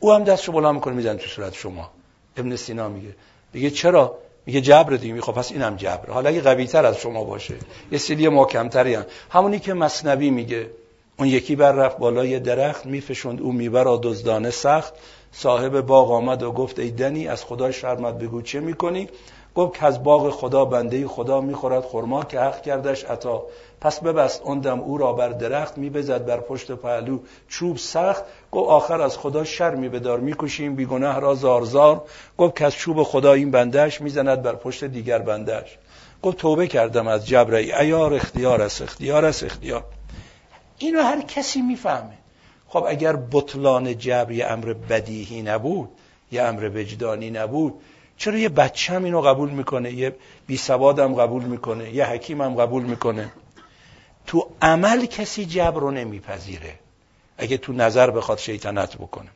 او 0.00 0.12
هم 0.12 0.24
دستشو 0.24 0.52
بلند 0.52 0.74
می‌کنه 0.74 0.94
میزن 0.94 1.16
تو 1.16 1.26
صورت 1.26 1.54
شما. 1.54 1.90
ابن 2.36 2.56
سینا 2.56 2.88
میگه. 2.88 3.14
میگه 3.52 3.70
چرا؟ 3.70 4.18
میگه 4.46 4.60
جبر 4.60 4.96
دیگه. 4.96 5.14
می‌خواد 5.14 5.36
پس 5.36 5.52
اینم 5.52 5.76
جبر. 5.76 6.10
حالا 6.10 6.28
اگه 6.28 6.40
قوی 6.40 6.66
تر 6.66 6.86
از 6.86 6.96
شما 6.96 7.24
باشه. 7.24 7.54
یه 7.92 7.98
سیلی 7.98 8.28
محکمتری 8.28 8.94
هم 8.94 9.04
همونی 9.30 9.58
که 9.58 9.74
مصنوی 9.74 10.30
میگه. 10.30 10.70
اون 11.18 11.28
یکی 11.28 11.56
بر 11.56 11.72
رفت 11.72 11.98
بالای 11.98 12.40
درخت 12.40 12.86
میفشند 12.86 13.40
او 13.40 13.52
میبر 13.52 13.84
را 13.84 14.00
دزدانه 14.02 14.50
سخت 14.50 14.94
صاحب 15.32 15.80
باغ 15.80 16.12
آمد 16.12 16.42
و 16.42 16.52
گفت 16.52 16.78
ای 16.78 16.90
دنی 16.90 17.28
از 17.28 17.44
خدا 17.44 17.70
شرمت 17.70 18.14
بگو 18.14 18.42
چه 18.42 18.60
می‌کنی؟ 18.60 19.08
گفت 19.54 19.78
که 19.78 19.86
از 19.86 20.02
باغ 20.02 20.30
خدا 20.30 20.64
بنده 20.64 21.06
خدا 21.06 21.40
می‌خورد 21.40 21.84
خرما 21.84 22.24
که 22.24 22.40
حق 22.40 22.62
کردش 22.62 23.04
عطا. 23.04 23.42
پس 23.80 24.00
ببست 24.00 24.42
اون 24.44 24.58
دم 24.60 24.80
او 24.80 24.98
را 24.98 25.12
بر 25.12 25.28
درخت 25.28 25.78
میبزد 25.78 26.26
بر 26.26 26.40
پشت 26.40 26.72
پهلو 26.72 27.18
چوب 27.48 27.76
سخت. 27.76 28.24
گفت 28.52 28.70
آخر 28.70 29.00
از 29.00 29.18
خدا 29.18 29.44
شر 29.44 29.74
میبدار 29.74 30.20
می‌کشیم 30.20 30.74
بیگناه 30.74 31.20
را 31.20 31.34
زارزار 31.34 32.04
گفت 32.38 32.56
که 32.56 32.64
از 32.64 32.74
چوب 32.74 33.02
خدا 33.02 33.32
این 33.32 33.50
بندهش 33.50 34.00
می‌زند 34.00 34.42
بر 34.42 34.54
پشت 34.54 34.84
دیگر 34.84 35.18
بندهش 35.18 35.78
گفت 36.22 36.36
توبه 36.36 36.66
کردم 36.66 37.08
از 37.08 37.26
جبرئی 37.26 37.72
ایار 37.72 38.14
اختیار 38.14 38.62
است 38.62 38.82
اختیار 38.82 39.24
است 39.24 39.44
اختیار. 39.44 39.84
اینو 40.78 41.02
هر 41.02 41.20
کسی 41.20 41.62
می‌فهمه. 41.62 42.19
خب 42.72 42.84
اگر 42.88 43.16
بطلان 43.16 43.98
جبر 43.98 44.32
یه 44.32 44.46
امر 44.46 44.72
بدیهی 44.72 45.42
نبود 45.42 45.88
یه 46.32 46.42
امر 46.42 46.70
وجدانی 46.74 47.30
نبود 47.30 47.74
چرا 48.16 48.38
یه 48.38 48.48
بچه 48.48 48.92
هم 48.92 49.04
اینو 49.04 49.20
قبول 49.20 49.50
می‌کنه؟ 49.50 49.92
یه 49.92 50.16
بی 50.46 50.60
هم 50.68 51.14
قبول 51.14 51.44
می‌کنه 51.44 51.94
یه 51.94 52.04
حکیم 52.04 52.42
هم 52.42 52.54
قبول 52.54 52.82
می‌کنه. 52.82 53.32
تو 54.26 54.46
عمل 54.62 55.06
کسی 55.06 55.44
جبر 55.44 55.80
رو 55.80 55.90
نمیپذیره 55.90 56.74
اگه 57.38 57.56
تو 57.56 57.72
نظر 57.72 58.10
بخواد 58.10 58.38
شیطنت 58.38 58.96
بکنه. 58.96 59.30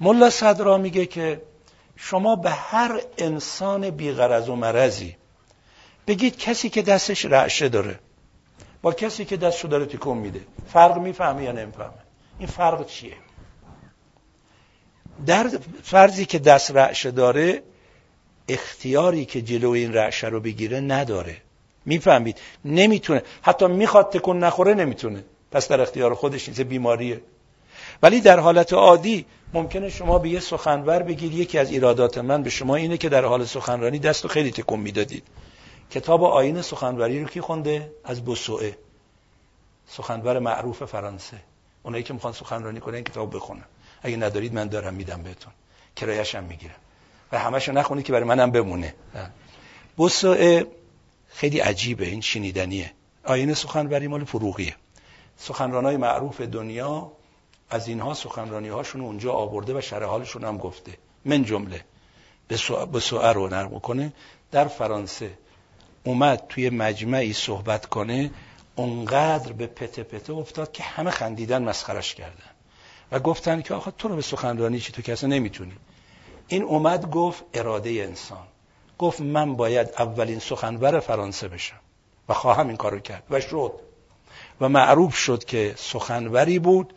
ملا 0.00 0.30
صدرا 0.30 0.78
میگه 0.78 1.06
که 1.06 1.42
شما 1.96 2.36
به 2.36 2.50
هر 2.50 3.00
انسان 3.18 3.90
بیغرض 3.90 4.48
و 4.48 4.56
مرضی 4.56 5.16
بگید 6.06 6.38
کسی 6.38 6.68
که 6.68 6.82
دستش 6.82 7.24
رعشه 7.24 7.68
داره 7.68 7.98
با 8.82 8.92
کسی 8.92 9.24
که 9.24 9.36
دستشو 9.36 9.68
داره 9.68 9.86
تکون 9.86 10.18
میده. 10.18 10.40
فرق 10.72 10.98
می‌فهمه 10.98 11.44
یا 11.44 11.52
نمی‌فهمه؟ 11.52 12.03
این 12.38 12.48
فرق 12.48 12.86
چیه؟ 12.86 13.16
در 15.26 15.50
فرضی 15.82 16.24
که 16.24 16.38
دست 16.38 16.70
رعشه 16.70 17.10
داره 17.10 17.62
اختیاری 18.48 19.24
که 19.24 19.42
جلو 19.42 19.70
این 19.70 19.94
رعشه 19.94 20.28
رو 20.28 20.40
بگیره 20.40 20.80
نداره. 20.80 21.36
می‌فهمید؟ 21.84 22.40
نمی‌تونه. 22.64 23.22
حتی 23.42 23.66
می‌خواد 23.66 24.10
تکون 24.10 24.38
نخوره 24.38 24.74
نمی‌تونه. 24.74 25.24
پس 25.50 25.68
در 25.68 25.80
اختیار 25.80 26.14
خودش 26.14 26.48
نیست 26.48 26.60
بیماریه. 26.60 27.20
ولی 28.02 28.20
در 28.20 28.40
حالت 28.40 28.72
عادی 28.72 29.26
ممکنه 29.52 29.90
شما 29.90 30.18
به 30.18 30.28
یه 30.28 30.40
سخنور 30.40 31.02
بگید. 31.02 31.34
یکی 31.34 31.58
از 31.58 31.70
ایرادات 31.70 32.18
من 32.18 32.42
به 32.42 32.50
شما 32.50 32.76
اینه 32.76 32.96
که 32.96 33.08
در 33.08 33.24
حال 33.24 33.44
سخنرانی 33.44 33.98
دست 33.98 34.22
رو 34.22 34.30
خیلی 34.30 34.50
تکون 34.50 34.80
می‌دادید. 34.80 35.24
کتاب 35.90 36.24
آین 36.24 36.62
سخنوری 36.62 37.20
رو 37.20 37.28
کی 37.28 37.40
خونده؟ 37.40 37.92
از 38.04 38.24
بوسوئه 38.24 38.78
سخنور 39.86 40.38
معروف 40.38 40.84
فرانسه. 40.84 41.36
اونایی 41.84 42.04
که 42.04 42.14
می‌خوان 42.14 42.32
سخنرانی 42.32 42.80
کنن 42.80 42.94
این 42.94 43.04
کتاب 43.04 43.36
بخونن. 43.36 43.64
اگه 44.02 44.16
ندارید 44.16 44.54
من 44.54 44.68
دارم 44.68 44.94
میدم 44.94 45.22
بهتون. 45.22 45.52
کرایش 45.96 46.34
هم 46.34 46.44
می‌گیرم. 46.44 46.74
و 47.32 47.38
همشو 47.38 47.72
نخونید 47.72 48.04
که 48.04 48.12
برای 48.12 48.24
منم 48.24 48.50
بمونه. 48.50 48.94
بوسوئه 49.96 50.66
خیلی 51.28 51.58
عجیبه. 51.58 52.06
این 52.06 52.20
شنیدنیه. 52.20 52.92
آین 53.24 53.54
سخنوری 53.54 54.06
مال 54.06 54.24
فروغیه. 54.24 54.76
سخنرانای 55.36 55.96
معروف 55.96 56.40
دنیا 56.40 57.12
از 57.70 57.88
اینها 57.88 58.14
سخنرانی 58.14 58.68
هاشون 58.68 59.00
اونجا 59.00 59.32
آورده 59.32 59.78
و 59.78 59.80
شرح 59.80 60.04
حالشون 60.04 60.44
هم 60.44 60.58
گفته. 60.58 60.92
من 61.24 61.44
جمله. 61.44 61.84
به 62.92 63.00
سوء 63.00 63.32
رو 63.32 63.48
نرم 63.48 63.80
کنه. 63.80 64.12
در 64.50 64.68
فرانسه 64.68 65.38
اومد 66.04 66.42
توی 66.48 66.70
مجمعی 66.70 67.32
صحبت 67.32 67.86
کنه. 67.86 68.30
اونقدر 68.76 69.52
به 69.52 69.66
پته 69.66 70.02
پته 70.02 70.32
افتاد 70.32 70.72
که 70.72 70.82
همه 70.82 71.10
خندیدن 71.10 71.62
مسخرش 71.62 72.14
کردن. 72.14 72.50
و 73.12 73.18
گفتن 73.18 73.62
که 73.62 73.74
آخه 73.74 73.90
تو 73.90 74.08
رو 74.08 74.16
به 74.16 74.22
سخنرانی 74.22 74.80
چی؟ 74.80 74.92
تو 74.92 75.02
کسی 75.02 75.26
نمی‌تونی. 75.26 75.72
این 76.48 76.62
اومد 76.62 77.10
گفت 77.10 77.44
اراده 77.54 77.90
انسان. 77.90 78.46
گفت 78.98 79.20
من 79.20 79.56
باید 79.56 79.88
اولین 79.98 80.38
سخنور 80.38 81.00
فرانسه 81.00 81.48
بشم. 81.48 81.80
و 82.28 82.34
خواهم 82.34 82.68
این 82.68 82.76
کارو 82.76 83.00
کرد. 83.00 83.22
و 83.30 83.40
شد. 83.40 83.72
و 84.60 84.68
معروف 84.68 85.16
شد 85.16 85.44
که 85.44 85.74
سخنوری 85.76 86.58
بود 86.58 86.94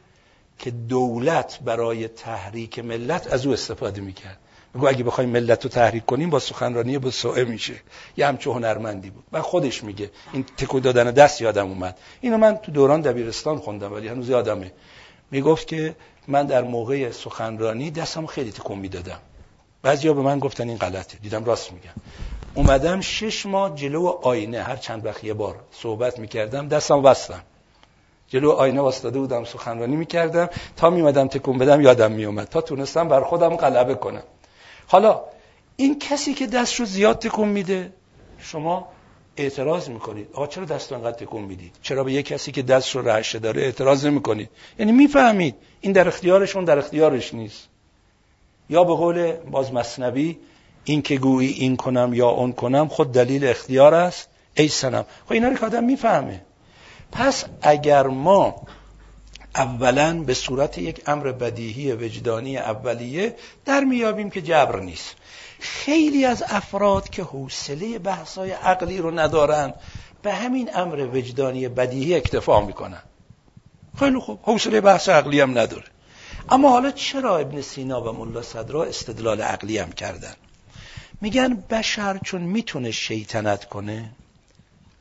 که 0.59 0.71
دولت 0.71 1.59
برای 1.59 2.07
تحریک 2.07 2.79
ملت 2.79 3.33
از 3.33 3.45
او 3.45 3.53
استفاده 3.53 4.01
می‌کرد. 4.01 4.39
میگو 4.73 4.87
اگه 4.87 5.03
بخوایم 5.03 5.29
ملت 5.29 5.63
رو 5.63 5.69
تحریک 5.69 6.05
کنیم 6.05 6.29
با 6.29 6.39
سخنرانی 6.39 6.97
با 6.97 7.11
سوئه 7.11 7.43
میشه. 7.43 7.73
یه 8.17 8.27
همچه 8.27 8.51
هنرمندی 8.51 9.09
بود. 9.09 9.23
و 9.31 9.41
خودش 9.41 9.83
میگه. 9.83 10.11
این 10.33 10.45
تکو 10.57 10.79
دادن 10.79 11.11
دست 11.11 11.41
یادم 11.41 11.67
اومد. 11.67 11.97
اینو 12.21 12.37
من 12.37 12.57
تو 12.57 12.71
دوران 12.71 13.01
دبیرستان 13.01 13.57
خوندم 13.57 13.93
ولی 13.93 14.07
هنوز 14.07 14.29
یادمه. 14.29 14.71
می‌گفت 15.31 15.67
که 15.67 15.95
من 16.27 16.45
در 16.45 16.61
موقع 16.61 17.11
سخنرانی 17.11 17.91
دستم 17.91 18.25
خیلی 18.25 18.51
تکون 18.51 18.79
می‌دادم. 18.79 19.19
بعضیا 19.81 20.13
به 20.13 20.21
من 20.21 20.39
گفتن 20.39 20.69
این 20.69 20.77
غلطه. 20.77 21.17
دیدم 21.17 21.45
راست 21.45 21.71
میگم 21.73 21.93
اومدم 22.53 23.01
شش 23.01 23.45
ماه 23.45 23.75
جلو 23.75 24.07
آینه 24.07 24.63
هر 24.63 24.75
چند 24.75 25.05
وقت 25.05 25.23
یه 25.23 25.33
بار 25.33 25.55
صحبت 25.71 26.19
می‌کردم 26.19 26.67
دستم 26.67 27.01
بستم. 27.01 27.41
جلو 28.27 28.51
آینه 28.51 28.81
واسطاده 28.81 29.19
بودم 29.19 29.43
سخنرانی 29.43 29.95
می‌کردم. 29.95 30.49
تا 30.75 30.89
میمدم 30.89 31.27
تکون 31.27 31.57
بدم 31.57 31.81
یادم 31.81 32.11
میومد 32.11 32.47
تا 32.47 32.61
تونستم 32.61 33.07
بر 33.07 33.21
خودم 33.21 33.55
غلبه 33.55 33.95
کنم. 33.95 34.23
حالا 34.87 35.21
این 35.75 35.99
کسی 35.99 36.33
که 36.33 36.47
دست 36.47 36.75
رو 36.75 36.85
زیاد 36.85 37.19
تکون 37.19 37.47
میده 37.47 37.93
شما 38.39 38.87
اعتراض 39.37 39.89
می‌کنید. 39.89 40.27
آقا 40.33 40.47
چرا 40.47 40.65
دست 40.65 40.93
انقدر 40.93 41.17
تکون 41.17 41.41
می‌دید؟ 41.41 41.75
چرا 41.81 42.03
به 42.03 42.13
یه 42.13 42.23
کسی 42.23 42.51
که 42.51 42.61
دست 42.61 42.95
رو 42.95 43.07
رهشه 43.07 43.39
داره 43.39 43.61
اعتراض 43.61 44.05
نمی‌کنید؟ 44.05 44.49
یعنی 44.79 44.91
می‌فهمید 44.91 45.55
این 45.81 45.91
در 45.91 46.07
اختیارشون 46.07 46.65
در 46.65 46.77
اختیارش 46.77 47.33
نیست. 47.33 47.67
یا 48.69 48.83
به 48.83 48.93
قول 48.93 49.31
باز 49.31 49.73
مصنبی 49.73 50.39
این 50.83 51.01
که 51.01 51.17
گویی 51.17 51.51
این 51.51 51.77
کنم 51.77 52.11
یا 52.13 52.29
اون 52.29 52.51
کنم 52.51 52.87
خود 52.87 53.11
دلیل 53.11 53.47
اختیار 53.47 53.93
است. 53.93 54.29
ای 54.53 54.67
سنم 54.67 55.05
خب 55.25 55.31
اینا 55.31 55.47
رو 55.47 55.55
که 55.55 55.65
آدم 55.65 55.83
می‌فهمه. 55.83 56.41
پس 57.11 57.45
اگر 57.61 58.07
ما 58.07 58.55
اولا 59.57 60.23
به 60.23 60.33
صورت 60.33 60.77
یک 60.77 61.01
امر 61.05 61.31
بدیهی 61.31 61.91
وجدانی 61.91 62.57
اولیه 62.57 63.35
در 63.65 63.83
میابیم 63.83 64.29
که 64.29 64.41
جبر 64.41 64.79
نیست. 64.79 65.15
خیلی 65.59 66.25
از 66.25 66.43
افراد 66.47 67.09
که 67.09 67.23
حوصله 67.23 67.99
بحثای 67.99 68.51
عقلی 68.51 68.97
رو 68.97 69.19
ندارن 69.19 69.73
به 70.21 70.33
همین 70.33 70.69
امر 70.75 71.09
وجدانی 71.13 71.67
بدیهی 71.67 72.15
اکتفا 72.15 72.61
می‌کنن. 72.61 73.01
خیلی 73.99 74.19
خوب 74.19 74.39
حوصله 74.43 74.81
بحث 74.81 75.09
عقلی 75.09 75.41
هم 75.41 75.57
نداره. 75.57 75.85
اما 76.49 76.69
حالا 76.69 76.91
چرا 76.91 77.37
ابن 77.37 77.61
سینا 77.61 78.01
و 78.01 78.25
ملا 78.25 78.41
صدرا 78.41 78.83
استدلال 78.83 79.41
عقلی 79.41 79.77
هم 79.77 79.91
کردن؟ 79.91 80.33
میگن 81.21 81.63
بشر 81.69 82.17
چون 82.17 82.41
می‌تونه 82.41 82.91
شیطنت 82.91 83.65
کنه 83.65 84.09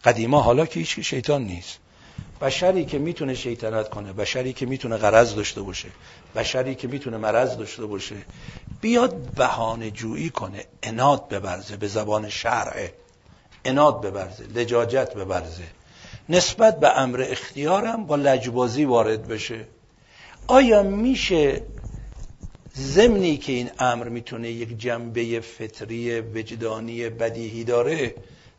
قدیما 0.04 0.40
حالا 0.40 0.66
که 0.66 0.80
هیچ 0.80 1.00
شیطان 1.00 1.42
نیست. 1.42 1.78
بشری 2.40 2.84
که 2.84 2.98
می‌تونه 2.98 3.34
شیطنت 3.34 3.90
کنه 3.90 4.12
بشری 4.12 4.52
که 4.52 4.66
می‌تونه 4.66 4.96
غرض 4.96 5.34
داشته 5.34 5.62
باشه 5.62 5.88
بشری 6.34 6.74
که 6.74 6.88
می‌تونه 6.88 7.16
مرض 7.16 7.56
داشته 7.56 7.86
باشه 7.86 8.16
بیاد 8.80 9.14
بهانه 9.34 9.90
جویی 9.90 10.30
کنه 10.30 10.64
اناد 10.82 11.28
ببرزه 11.28 11.76
به 11.76 11.88
زبان 11.88 12.28
شرعه 12.28 12.94
اناد 13.64 14.00
ببرزه 14.00 14.44
لجاجت 14.44 15.14
ببرزه. 15.14 15.64
نسبت 16.28 16.80
به 16.80 16.98
امر 16.98 17.26
اختیارم 17.28 18.06
با 18.06 18.16
لجبازی 18.16 18.84
وارد 18.84 19.28
بشه. 19.28 19.68
آیا 20.46 20.82
میشه 20.82 21.62
زمینی 22.74 23.36
که 23.36 23.52
این 23.52 23.70
امر 23.78 24.08
می‌تونه 24.08 24.50
یک 24.50 24.78
جنبه 24.78 25.40
فطری 25.40 26.20
وجدانی 26.20 27.08
بدیهی 27.08 27.64
داره 27.64 28.14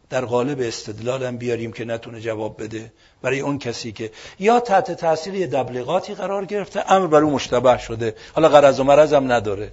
در 0.09 0.25
قالب 0.25 0.59
استدلالم 0.61 1.37
بیاریم 1.37 1.71
که 1.71 1.85
نتونه 1.85 2.21
جواب 2.21 2.63
بده؟ 2.63 2.91
برای 3.21 3.39
اون 3.39 3.59
کسی 3.59 3.91
که 3.91 4.11
یا 4.39 4.59
تحت 4.59 4.91
تاثیر 4.91 5.35
یه 5.35 5.47
دبلغاتی 5.47 6.15
قرار 6.15 6.45
گرفته 6.45 6.91
امر 6.91 7.07
بر 7.07 7.21
او 7.21 7.31
مشتبه 7.31 7.77
شده. 7.77 8.15
حالا 8.35 8.49
غرض 8.49 8.79
و 8.79 8.83
مرض 8.83 9.13
هم 9.13 9.31
نداره. 9.31 9.71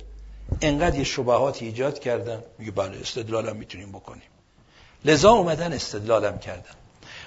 انقدر 0.61 0.98
یه 0.98 1.04
شبهاتی 1.04 1.66
ایجاد 1.66 1.98
کردن. 1.98 2.42
میگه 2.59 2.70
بله 2.70 3.00
استدلالم 3.00 3.57
می‌تونیم 3.57 3.92
بکنیم. 3.92 4.22
لذا 5.04 5.30
اومدن 5.30 5.72
استدلالم 5.72 6.38
کردن. 6.38 6.74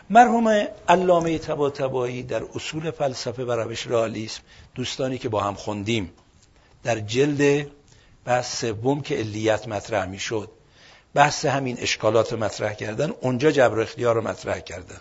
مرحوم 0.10 0.67
علامه 0.88 1.38
طباطبایی 1.38 2.23
در 2.23 2.43
اصول 2.56 2.91
فلسفه 2.91 3.43
و 3.43 3.51
روش 3.51 3.88
رئالیسم 3.88 4.41
دوستانی 4.75 5.17
که 5.17 5.30
با 5.30 5.41
هم 5.41 5.53
خوندیم 5.53 6.13
در 6.84 6.99
جلد 6.99 7.67
بحث 8.25 8.60
سوم 8.62 9.01
که 9.01 9.15
علیت 9.15 9.67
مطرح 9.67 10.06
می‌شد 10.06 10.49
بحث 11.13 11.45
همین 11.45 11.77
اشکالات 11.80 12.34
مطرح 12.34 12.73
کردن 12.73 13.13
اونجا 13.21 13.51
جبر 13.51 13.80
اختیار 13.80 14.15
رو 14.15 14.21
مطرح 14.21 14.60
کردن. 14.60 14.99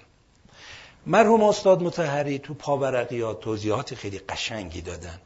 مرحوم 1.06 1.42
استاد 1.42 1.82
متحری 1.82 2.38
تو 2.38 2.54
پاورقیات 2.54 3.40
توضیحات 3.40 3.94
خیلی 3.94 4.18
قشنگی 4.18 4.80
دادن 4.80 5.18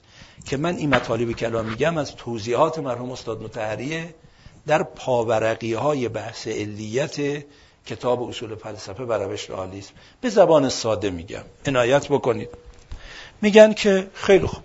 که 0.44 0.56
من 0.56 0.76
این 0.76 0.94
مطالبی 0.94 1.34
که 1.34 1.46
الان 1.46 1.66
میگم 1.66 1.98
از 1.98 2.16
توضیحات 2.16 2.78
مرحوم 2.78 3.10
استاد 3.10 3.42
متحریه 3.42 4.14
در 4.66 4.82
پاورقی 4.82 5.72
های 5.72 6.08
بحث 6.08 6.48
علیت 6.48 7.44
کتاب 7.86 8.22
اصول 8.22 8.54
فلسفه 8.54 9.02
و 9.02 9.12
روش 9.12 9.50
رئالیسم 9.50 9.92
به 10.20 10.28
زبان 10.28 10.68
ساده 10.68 11.10
میگم. 11.10 11.42
عنایت 11.66 12.08
بکنید. 12.08 12.48
میگن 13.42 13.72
که 13.72 14.10
خیلی 14.14 14.46
خوب. 14.46 14.62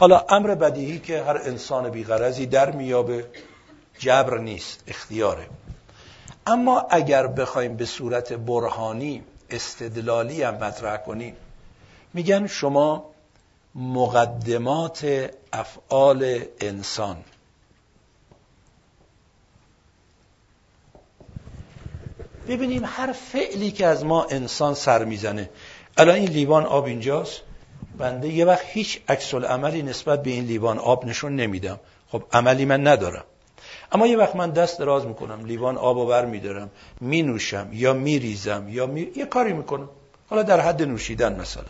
حالا 0.00 0.24
امر 0.28 0.54
بدیهی 0.54 0.98
که 0.98 1.22
هر 1.22 1.36
انسان 1.36 1.90
بیغرزی 1.90 2.46
در 2.46 2.70
میابه 2.70 3.24
جبر 3.98 4.38
نیست 4.38 4.82
اختیاره. 4.86 5.46
اما 6.46 6.86
اگر 6.90 7.26
بخوایم 7.26 7.76
به 7.76 7.84
صورت 7.84 8.32
برهانی 8.32 9.22
استدلالی 9.54 10.42
هم 10.42 10.54
مطرح 10.54 10.96
کنیم. 10.96 11.36
میگن 12.14 12.46
شما 12.46 13.10
مقدمات 13.74 15.30
افعال 15.52 16.40
انسان. 16.60 17.16
ببینیم 22.48 22.82
هر 22.84 23.12
فعلی 23.12 23.70
که 23.70 23.86
از 23.86 24.04
ما 24.04 24.24
انسان 24.24 24.74
سر 24.74 25.04
می‌زنه. 25.04 25.50
الان 25.96 26.14
این 26.14 26.28
لیوان 26.28 26.66
آب 26.66 26.84
اینجاست. 26.84 27.40
بنده 27.98 28.28
یه 28.28 28.44
وقت 28.44 28.64
هیچ 28.66 29.00
عکس 29.08 29.34
عملی 29.34 29.82
نسبت 29.82 30.22
به 30.22 30.30
این 30.30 30.44
لیوان 30.44 30.78
آب 30.78 31.04
نشون 31.04 31.36
نمیدم. 31.36 31.80
خب 32.08 32.22
عملی 32.32 32.64
من 32.64 32.86
ندارم. 32.86 33.24
اما 33.94 34.06
یه 34.06 34.16
وقت 34.16 34.36
من 34.36 34.50
دست 34.50 34.78
دراز 34.78 35.06
می‌کنم 35.06 35.44
لیوان 35.44 35.76
آب 35.76 35.96
و 35.96 36.06
بر 36.06 36.26
میدارم 36.26 36.70
می 37.00 37.22
نوشم 37.22 37.68
یا 37.72 37.92
میریزم 37.92 38.66
یا 38.68 38.86
می... 38.86 39.08
یه 39.16 39.26
کاری 39.26 39.52
می‌کنم. 39.52 39.88
حالا 40.30 40.42
در 40.42 40.60
حد 40.60 40.82
نوشیدن 40.82 41.40
مثلا. 41.40 41.64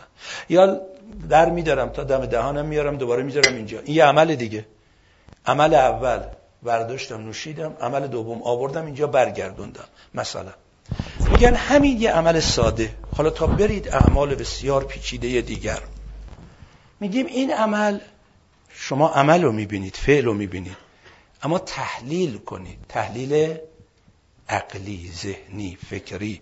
یا 0.49 0.81
در 1.29 1.49
میدارم 1.49 1.89
تا 1.89 2.03
دم 2.03 2.25
دهانم 2.25 2.65
میارم 2.65 2.97
دوباره 2.97 3.23
می‌ذارم 3.23 3.55
اینجا. 3.55 3.79
این 3.79 3.95
یه 3.95 4.05
عمل 4.05 4.35
دیگه. 4.35 4.65
عمل 5.45 5.73
اول 5.73 6.19
برداشتم 6.63 7.17
نوشیدم. 7.17 7.73
عمل 7.81 8.07
دوم 8.07 8.43
آوردم 8.43 8.85
اینجا 8.85 9.07
برگردوندم 9.07 9.85
مثلا. 10.13 10.51
میگن 11.31 11.53
همین 11.53 12.01
یه 12.01 12.11
عمل 12.11 12.39
ساده. 12.39 12.93
حالا 13.11 13.29
تا 13.29 13.47
برید 13.47 13.87
اعمال 13.87 14.35
بسیار 14.35 14.83
پیچیده 14.83 15.41
دیگر. 15.41 15.79
میگیم 16.99 17.25
این 17.25 17.53
عمل 17.53 17.99
شما 18.69 19.09
عمل 19.09 19.43
رو 19.43 19.51
می‌بینید 19.51 19.95
فعل 19.95 20.25
رو 20.25 20.33
می‌بینید. 20.33 20.84
اما 21.45 21.59
تحلیل 21.59 22.37
کنید. 22.37 22.77
تحلیل 22.89 23.57
عقلی 24.49 25.11
ذهنی 25.21 25.77
فکری 25.89 26.41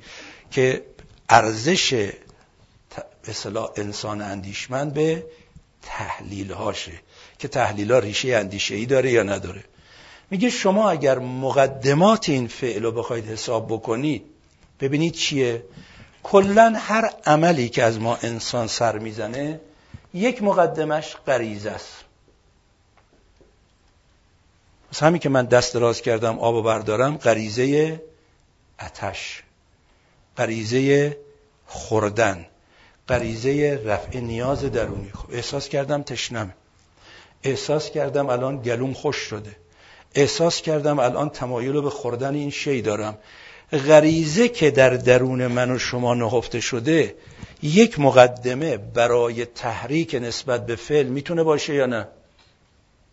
که 0.51 0.83
ارزش 1.29 2.11
اصلا 3.27 3.67
انسان 3.67 4.21
اندیشمند 4.21 4.93
به 4.93 5.25
تحلیل 5.81 6.51
هاشه 6.51 6.91
که 7.39 7.47
تحلیل 7.47 7.91
ها 7.91 7.99
ریشه 7.99 8.35
اندیشه 8.35 8.75
ای 8.75 8.85
داره 8.85 9.11
یا 9.11 9.23
نداره. 9.23 9.63
میگه 10.29 10.49
شما 10.49 10.89
اگر 10.89 11.19
مقدمات 11.19 12.29
این 12.29 12.47
فعل 12.47 12.83
رو 12.83 12.91
بخواید 12.91 13.25
حساب 13.25 13.67
بکنید 13.67 14.23
ببینید 14.79 15.13
چیه؟ 15.13 15.63
کلا 16.23 16.73
هر 16.77 17.13
عملی 17.25 17.69
که 17.69 17.83
از 17.83 17.99
ما 17.99 18.15
انسان 18.15 18.67
سر 18.67 18.97
می‌زنه 18.99 19.59
یک 20.13 20.43
مقدمش 20.43 21.15
غریزه 21.27 21.71
است. 21.71 22.02
مثل 24.93 25.05
همین 25.05 25.19
که 25.19 25.29
من 25.29 25.45
دست 25.45 25.73
دراز 25.73 26.01
کردم 26.01 26.39
آب 26.39 26.55
و 26.55 26.61
بردارم 26.61 27.17
غریزه 27.17 28.01
اتش 28.79 29.43
غریزه 30.37 31.17
خوردن 31.67 32.45
غریزه 33.09 33.81
رفع 33.85 34.19
نیاز 34.19 34.61
درونی. 34.61 35.11
خب 35.13 35.31
احساس 35.31 35.69
کردم 35.69 36.03
تشنم. 36.03 36.53
احساس 37.43 37.91
کردم 37.91 38.29
الان 38.29 38.61
گلوم 38.61 38.93
خوش 38.93 39.15
شده. 39.15 39.55
احساس 40.15 40.61
کردم 40.61 40.99
الان 40.99 41.29
تمایل 41.29 41.81
به 41.81 41.89
خوردن 41.89 42.35
این 42.35 42.49
شی 42.49 42.81
دارم. 42.81 43.17
غریزه 43.71 44.49
که 44.49 44.71
در 44.71 44.89
درون 44.89 45.47
من 45.47 45.71
و 45.71 45.79
شما 45.79 46.13
نهفته 46.13 46.59
شده 46.59 47.15
یک 47.63 47.99
مقدمه 47.99 48.77
برای 48.77 49.45
تحریک 49.45 50.15
نسبت 50.15 50.65
به 50.65 50.75
فعل 50.75 51.05
می‌تونه 51.05 51.43
باشه 51.43 51.73
یا 51.73 51.85
نه؟ 51.85 52.07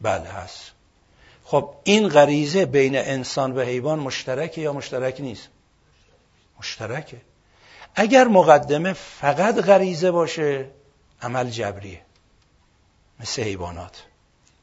بله 0.00 0.28
هست. 0.28 0.79
خب 1.50 1.74
این 1.84 2.08
غریزه 2.08 2.66
بین 2.66 2.96
انسان 2.96 3.56
و 3.56 3.60
حیوان 3.60 3.98
مشترکه 3.98 4.60
یا 4.60 4.72
مشترک 4.72 5.20
نیست؟ 5.20 5.48
مشترکه. 6.58 7.16
اگر 7.94 8.28
مقدمه 8.28 8.92
فقط 8.92 9.54
غریزه 9.54 10.10
باشه 10.10 10.66
عمل 11.22 11.50
جبریه. 11.50 12.00
مثل 13.20 13.42
حیوانات. 13.42 14.02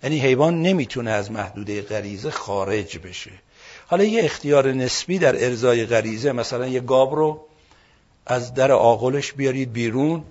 یعنی 0.03 0.19
حیوان 0.19 0.61
نمی‌تونه 0.61 1.11
از 1.11 1.31
محدوده 1.31 1.81
غریزه 1.81 2.31
خارج 2.31 2.97
بشه. 2.97 3.31
حالا 3.87 4.03
یه 4.03 4.23
اختیار 4.23 4.71
نسبی 4.71 5.19
در 5.19 5.45
ارزای 5.45 5.85
غریزه 5.85 6.31
مثلا 6.31 6.67
یه 6.67 6.79
گاب 6.79 7.15
رو 7.15 7.45
از 8.25 8.53
در 8.53 8.71
آغلش 8.71 9.33
بیارید 9.33 9.73
بیرون. 9.73 10.23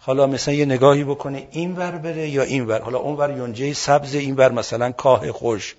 حالا 0.00 0.26
مثلا 0.26 0.54
یه 0.54 0.64
نگاهی 0.64 1.04
بکنه 1.04 1.48
این 1.50 1.76
ور 1.76 1.90
بره 1.90 2.28
یا 2.28 2.42
این 2.42 2.66
ور 2.66 2.80
حالا 2.80 2.98
اون 2.98 3.16
ور 3.16 3.36
یونجه 3.36 3.72
سبز 3.72 4.14
این 4.14 4.36
ور 4.36 4.52
مثلا 4.52 4.92
کاه 4.92 5.32
خوش. 5.32 5.76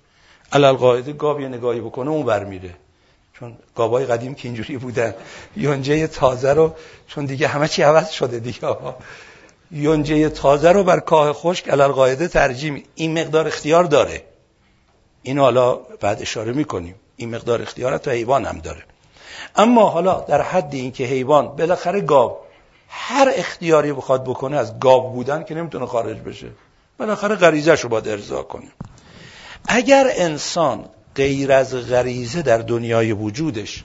علال 0.52 0.76
قاعده 0.76 1.12
گاب 1.12 1.40
یه 1.40 1.48
نگاهی 1.48 1.80
بکنه 1.80 2.10
اون 2.10 2.26
ور 2.26 2.44
میره. 2.44 2.74
چون 3.32 3.56
گابای 3.74 4.06
قدیم 4.06 4.34
که 4.34 4.48
اینجوری 4.48 4.76
بودن. 4.76 5.14
یونجه 5.56 6.06
تازه 6.06 6.52
رو 6.52 6.74
چون 7.08 7.24
دیگه 7.24 7.48
همه 7.48 7.68
چی 7.68 7.82
عوض 7.82 8.10
شده 8.10 8.38
دیگه. 8.38 8.76
یونجه 9.70 10.28
تازه 10.28 10.72
رو 10.72 10.84
بر 10.84 11.00
کاه 11.00 11.32
خشک 11.32 11.68
علال 11.68 11.92
قاعده 11.92 12.28
ترجیم. 12.28 12.82
این 12.94 13.20
مقدار 13.20 13.46
اختیار 13.46 13.84
داره. 13.84 14.24
این 15.22 15.38
حالا 15.38 15.74
بعد 15.74 16.22
اشاره 16.22 16.52
می‌کنیم. 16.52 16.94
این 17.16 17.34
مقدار 17.34 17.62
اختیار 17.62 17.98
تا 17.98 18.10
حیوان 18.10 18.44
هم 18.44 18.58
داره. 18.58 18.82
اما 19.56 19.88
حالا 19.88 20.20
در 20.20 20.42
حد 20.42 20.74
اینکه 20.74 21.04
حیوان 21.04 21.48
بالاخره 21.48 22.00
گاب 22.00 22.46
هر 22.88 23.32
اختیاری 23.34 23.92
بخواد 23.92 24.24
بکنه 24.24 24.56
از 24.56 24.80
گاب 24.80 25.12
بودن 25.12 25.44
که 25.44 25.54
نمی‌تونه 25.54 25.86
خارج 25.86 26.16
بشه. 26.16 26.46
بالاخره 26.98 27.34
غریزه 27.34 27.74
رو 27.74 27.88
باید 27.88 28.08
ارضا 28.08 28.42
کنه. 28.42 28.68
اگر 29.68 30.10
انسان 30.16 30.88
غیر 31.14 31.52
از 31.52 31.74
غریزه 31.74 32.42
در 32.42 32.58
دنیای 32.58 33.12
وجودش 33.12 33.84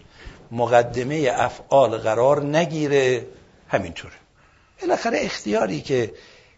مقدمه 0.51 1.31
افعال 1.33 1.97
قرار 1.97 2.43
نگیره 2.43 3.27
همینطوره. 3.67 4.13
بالاخره 4.81 5.17
اختیاری 5.21 5.81
که 5.81 6.13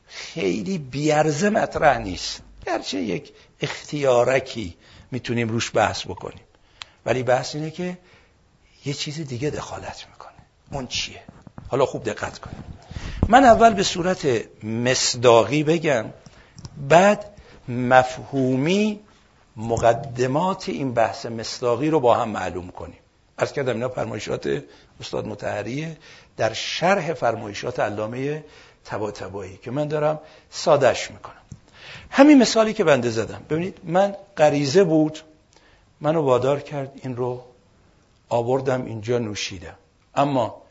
خیلی 0.08 0.78
بیارزه 0.78 1.50
مطرح 1.50 1.98
نیست. 1.98 2.42
گرچه 2.66 3.02
یک 3.02 3.34
اختیارکی 3.62 4.76
می‌تونیم 5.12 5.50
روش 5.50 5.72
بحث 5.76 6.06
بکنیم. 6.06 6.44
ولی 7.06 7.24
بحث 7.24 7.56
اینه 7.56 7.72
که 7.72 7.98
یه 8.86 8.94
چیز 8.94 9.28
دیگه 9.28 9.50
دخالت 9.50 10.06
می‌کنه. 10.12 10.32
اون 10.72 10.88
چیه؟ 10.88 11.22
حالا 11.68 11.86
خوب 11.86 12.04
دقت 12.04 12.40
کنیم. 12.40 12.64
من 13.28 13.44
اول 13.44 13.74
به 13.74 13.84
صورت 13.84 14.28
مصداقی 14.64 15.64
بگم 15.64 16.06
بعد 16.90 17.32
مفهومی 17.68 19.00
مقدمات 19.58 20.70
این 20.70 20.94
بحث 20.94 21.26
مصداقی 21.26 21.89
رو 21.89 22.00
با 22.00 22.15
هم 22.15 22.30
معلوم 22.30 22.68
کنیم. 22.68 23.00
از 23.38 23.54
کردم 23.54 23.74
اینا 23.74 23.89
فرمایشات 23.89 24.63
استاد 25.00 25.28
متحریه 25.28 25.98
در 26.38 26.54
شرح 26.54 27.13
فرمایشات 27.13 27.80
علامه 27.80 28.44
تباتبایی 28.86 29.58
که 29.58 29.72
من 29.72 29.88
دارم 29.88 30.20
سادش 30.50 31.12
می‌کنم. 31.12 31.34
همین 32.10 32.38
مثالی 32.38 32.74
که 32.74 32.84
بنده 32.84 33.10
زدم. 33.10 33.41
ببینید 33.50 33.78
من 33.84 34.15
غریزه 34.38 34.84
بود. 34.84 35.20
منو 36.02 36.22
وادار 36.22 36.60
کرد 36.60 36.91
این 37.04 37.15
رو 37.15 37.44
آوردم 38.30 38.86
اینجا 38.86 39.18
نوشیدم. 39.18 39.76
اما 40.15 40.62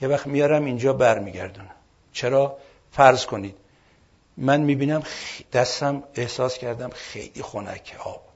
یه 0.00 0.08
وقت 0.08 0.26
میارم 0.26 0.64
اینجا 0.64 0.92
برمیگردونم. 0.92 1.74
چرا؟ 2.12 2.56
فرض 2.92 3.26
کنید. 3.26 3.56
من 4.36 4.60
می‌بینم 4.60 5.02
دستم 5.52 6.02
احساس 6.14 6.58
کردم 6.58 6.90
خیلی 6.94 7.42
خنک 7.42 7.96
آب. 8.04 8.29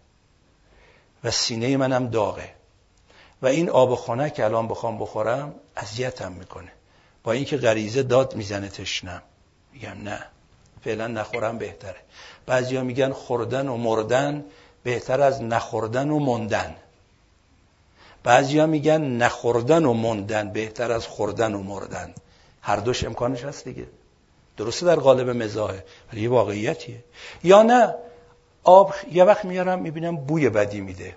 و 1.24 1.30
سینه 1.30 1.76
منم 1.76 2.08
داغه. 2.08 2.50
و 3.42 3.46
این 3.46 3.70
آب 3.70 3.94
خنک 3.94 4.34
که 4.34 4.44
الان 4.44 4.68
بخوام 4.68 4.98
بخورم 4.98 5.54
اذیتم 5.76 6.32
می‌کنه. 6.32 6.72
با 7.24 7.32
اینکه 7.32 7.56
غریزه 7.56 8.02
داد 8.02 8.34
می‌زنه 8.36 8.68
تشنم. 8.68 9.22
میگم 9.72 10.02
نه 10.02 10.26
فعلا 10.84 11.06
نخورم 11.06 11.58
بهتره. 11.58 11.96
بعضیا 12.46 12.82
میگن 12.82 13.12
خوردن 13.12 13.68
و 13.68 13.76
مردن 13.76 14.44
بهتر 14.82 15.20
از 15.20 15.42
نخوردن 15.42 16.10
و 16.10 16.18
مندن 16.18 16.76
بعضیا 18.22 18.66
میگن 18.66 19.02
نخوردن 19.02 19.84
و 19.84 19.92
مندن 19.92 20.52
بهتر 20.52 20.92
از 20.92 21.06
خوردن 21.06 21.54
و 21.54 21.62
مردن. 21.62 22.14
هر 22.62 22.76
دوش 22.76 23.04
امکانش 23.04 23.44
هست 23.44 23.64
دیگه. 23.64 23.86
درسته 24.56 24.86
در 24.86 24.96
قالب 24.96 25.30
مزاحه 25.30 25.84
ولی 26.12 26.22
یه 26.22 26.30
واقعیتیه. 26.30 27.04
یا 27.44 27.62
نه 27.62 27.94
آب 28.64 28.94
یه 29.12 29.24
وقت 29.24 29.44
میارم 29.44 29.78
می‌بینم 29.78 30.16
بوی 30.16 30.48
بدی 30.48 30.80
میده. 30.80 31.16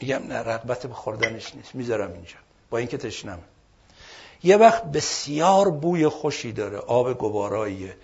میگم 0.00 0.22
نه 0.28 0.38
رغبت 0.38 0.86
به 0.86 0.94
خوردنش 0.94 1.54
نیست. 1.54 1.74
می‌ذارم 1.74 2.12
اینجا. 2.12 2.36
با 2.70 2.78
اینکه 2.78 2.98
تشنم 2.98 3.38
یه 4.42 4.56
وقت 4.56 4.84
بسیار 4.84 5.70
بوی 5.70 6.08
خوشی 6.08 6.52
داره. 6.52 6.78
آب 6.78 7.18
گواراییه 7.18 7.96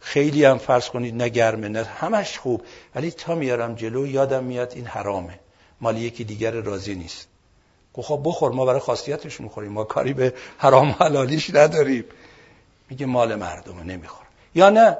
خیلی 0.00 0.44
هم 0.44 0.58
فرض 0.58 0.88
کنید 0.88 1.14
نه 1.14 1.28
گرمه 1.28 1.68
نه 1.68 1.84
همش 1.84 2.38
خوب. 2.38 2.62
ولی 2.94 3.10
تا 3.10 3.34
میارم 3.34 3.74
جلو 3.74 4.06
یادم 4.06 4.44
میاد 4.44 4.72
این 4.76 4.86
حرامه. 4.86 5.38
مال 5.80 5.96
یکی 5.96 6.24
دیگر 6.24 6.50
راضی 6.50 6.94
نیست. 6.94 7.28
خب 7.92 8.20
بخور 8.24 8.52
ما 8.52 8.64
برای 8.64 8.80
خاصیتش 8.80 9.40
می‌خوریم. 9.40 9.72
ما 9.72 9.84
کاری 9.84 10.12
به 10.12 10.34
حرام 10.58 10.96
حلالیش 11.00 11.50
نداریم. 11.50 12.04
میگه 12.90 13.06
مال 13.06 13.34
مردمه 13.34 13.82
نمیخور 13.82 14.26
یا 14.54 14.70
نه 14.70 14.96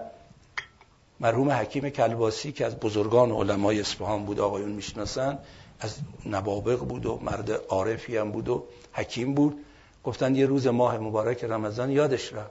مرحوم 1.20 1.50
حکیم 1.50 1.88
کلباسی 1.88 2.52
که 2.52 2.66
از 2.66 2.76
بزرگان 2.76 3.33
علمای 3.33 3.80
اصفهان 3.80 4.24
بود 4.24 4.40
آقایون 4.40 4.70
می‌شناسن 4.70 5.38
از 5.80 5.96
نبابق 6.26 6.78
بود 6.78 7.06
و 7.06 7.18
مرد 7.22 7.52
عارفی 7.52 8.16
هم 8.16 8.30
بود 8.30 8.48
و 8.48 8.64
حکیم 8.92 9.35
بود. 9.35 9.64
گفتن 10.04 10.35
یه 10.35 10.46
روز 10.46 10.66
ماه 10.66 10.98
مبارک 10.98 11.44
رمضان 11.44 11.90
یادش 11.90 12.33
رفت. 12.33 12.50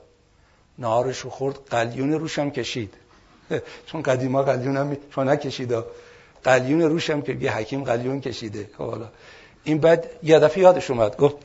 نهارش 0.78 1.20
رو 1.20 1.30
خورد 1.30 1.60
قلیون 1.70 2.14
روش 2.14 2.40
هم 2.40 2.52
کشید. 2.52 2.94
چون 3.88 4.02
قدیما 4.02 4.44
قلیون 4.44 4.78
هم 4.78 4.98
چون 5.12 5.30
نکشید 5.30 5.74
قلیون 6.44 6.82
روش 6.82 7.10
هم 7.10 7.22
که 7.22 7.34
یه 7.34 7.58
حکیم 7.58 7.84
قلیون 7.84 8.22
کشیده. 8.22 8.70
خب 8.78 8.90
حالا. 8.90 9.08
این 9.64 9.78
بعد 9.78 10.10
یه 10.24 10.40
دفعه 10.40 10.64
یادش 10.64 10.92
اومد. 10.92 11.18
گفت 11.18 11.36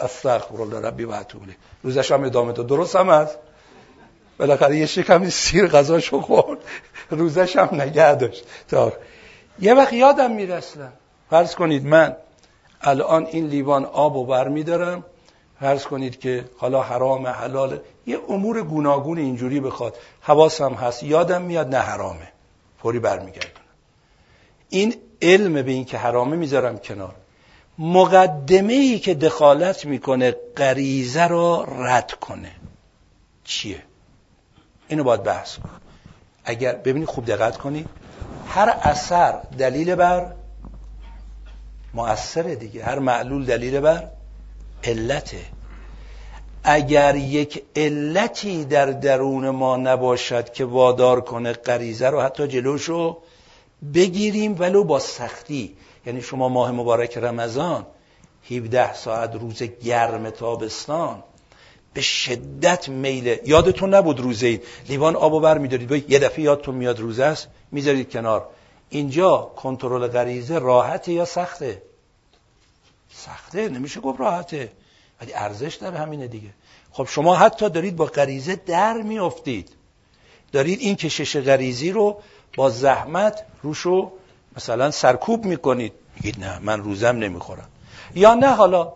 استغفر 0.00 0.62
الله 0.62 0.80
ربی 0.80 1.04
و 1.04 1.10
اتوبه 1.10 1.46
روزش 1.82 2.12
هم 2.12 2.24
ادامه 2.24 2.52
داد. 2.52 2.66
درست 2.66 2.96
هم 2.96 3.10
هست. 3.10 3.38
بالاخره 4.40 4.76
یه 4.76 4.86
شکمی 4.86 5.30
سیر 5.30 5.66
غذاشو 5.66 6.20
خورد. 6.20 6.58
روزش 7.10 7.56
هم 7.56 7.68
نگه 7.72 8.14
داشت. 8.14 8.44
تا 8.68 8.92
یه 9.60 9.74
وقت 9.74 9.92
یادم 9.92 10.30
میرسلم 10.30 10.92
فرض 11.30 11.54
کنید 11.54 11.86
من 11.86 12.16
الان 12.80 13.26
این 13.26 13.46
لیوان 13.46 13.84
آب 13.84 14.16
و 14.16 14.26
بر 14.26 14.48
میدارم 14.48 15.04
فرض 15.60 15.84
کنید 15.84 16.20
که 16.20 16.44
حالا 16.56 16.82
حرام 16.82 17.26
حلال 17.26 17.80
یه 18.06 18.18
امور 18.28 18.62
گوناگون 18.62 19.18
اینجوری 19.18 19.60
بخواد. 19.60 19.96
حواسم 20.20 20.72
هست. 20.72 21.02
یادم 21.02 21.42
میاد 21.42 21.74
نه 21.74 21.80
حرامه. 21.80 22.28
فوری 22.82 22.98
برمیگردونم. 22.98 23.66
این 24.68 24.94
علم 25.22 25.62
به 25.62 25.70
این 25.70 25.84
که 25.84 25.98
حرامه 25.98 26.36
می‌ذارم 26.36 26.78
کنار. 26.78 27.14
مقدمه 27.78 28.72
ای 28.72 28.98
که 28.98 29.14
دخالت 29.14 29.84
می‌کنه 29.84 30.36
غریزه 30.56 31.24
رو 31.24 31.66
رد 31.68 32.12
کنه. 32.12 32.50
چیه؟ 33.44 33.82
اینو 34.90 35.04
باید 35.04 35.22
بحث 35.22 35.56
کن 35.56 35.70
اگر 36.44 36.72
ببینید 36.72 37.08
خوب 37.08 37.24
دقت 37.26 37.58
کنید 37.58 37.88
هر 38.48 38.78
اثر 38.82 39.32
دلیل 39.58 39.94
بر 39.94 40.32
مؤثر 41.94 42.42
دیگه. 42.42 42.84
هر 42.84 42.98
معلول 42.98 43.44
دلیل 43.44 43.80
بر 43.80 44.08
علته. 44.84 45.40
اگر 46.64 47.16
یک 47.16 47.64
علتی 47.76 48.64
در 48.64 48.86
درون 48.86 49.50
ما 49.50 49.76
نباشد 49.76 50.52
که 50.52 50.64
وادار 50.64 51.20
کنه 51.20 51.52
غریزه 51.52 52.10
رو 52.10 52.20
حتی 52.20 52.48
جلوشو 52.48 53.18
بگیریم 53.94 54.56
ولو 54.58 54.84
با 54.84 54.98
سختی. 54.98 55.76
یعنی 56.06 56.22
شما 56.22 56.48
ماه 56.48 56.70
مبارک 56.70 57.18
رمضان 57.18 57.86
17 58.50 58.94
ساعت 58.94 59.34
روز 59.34 59.62
گرم 59.62 60.30
تابستان 60.30 61.22
به 61.94 62.00
شدت 62.00 62.88
میله 62.88 63.40
یادتون 63.44 63.94
نبود 63.94 64.20
روزه 64.20 64.46
اید. 64.46 64.64
لیوان 64.88 65.16
آب 65.16 65.42
بر 65.42 65.58
میدارید. 65.58 66.10
یه 66.10 66.18
دفعه 66.18 66.40
یادتون 66.40 66.74
میاد 66.74 67.00
روزه 67.00 67.24
است 67.24 67.48
می‌ذارید 67.70 68.10
کنار. 68.10 68.48
اینجا 68.90 69.36
کنترل 69.56 70.06
غریزه 70.06 70.58
راحته 70.58 71.12
یا 71.12 71.24
سخته؟ 71.24 71.82
سخته 73.12 73.68
نمیشه 73.68 74.00
گفت 74.00 74.20
راحته. 74.20 74.72
ولی 75.20 75.32
ارزش 75.34 75.74
داره 75.74 75.98
همینه 75.98 76.26
دیگه. 76.26 76.50
خب 76.92 77.06
شما 77.10 77.36
حتی 77.36 77.70
دارید 77.70 77.96
با 77.96 78.04
غریزه 78.04 78.56
در 78.56 79.02
میافتید. 79.02 79.68
دارید 80.52 80.80
این 80.80 80.96
کشش 80.96 81.36
غریزی 81.36 81.90
رو 81.90 82.20
با 82.56 82.70
زحمت 82.70 83.44
روشو 83.62 84.12
مثلا 84.56 84.90
سرکوب 84.90 85.44
می‌کنید. 85.44 85.92
میگید 86.14 86.44
نه 86.44 86.58
من 86.58 86.82
روزم 86.82 87.16
نمی‌خورم. 87.16 87.68
یا 88.14 88.34
نه 88.34 88.54
حالا 88.54 88.92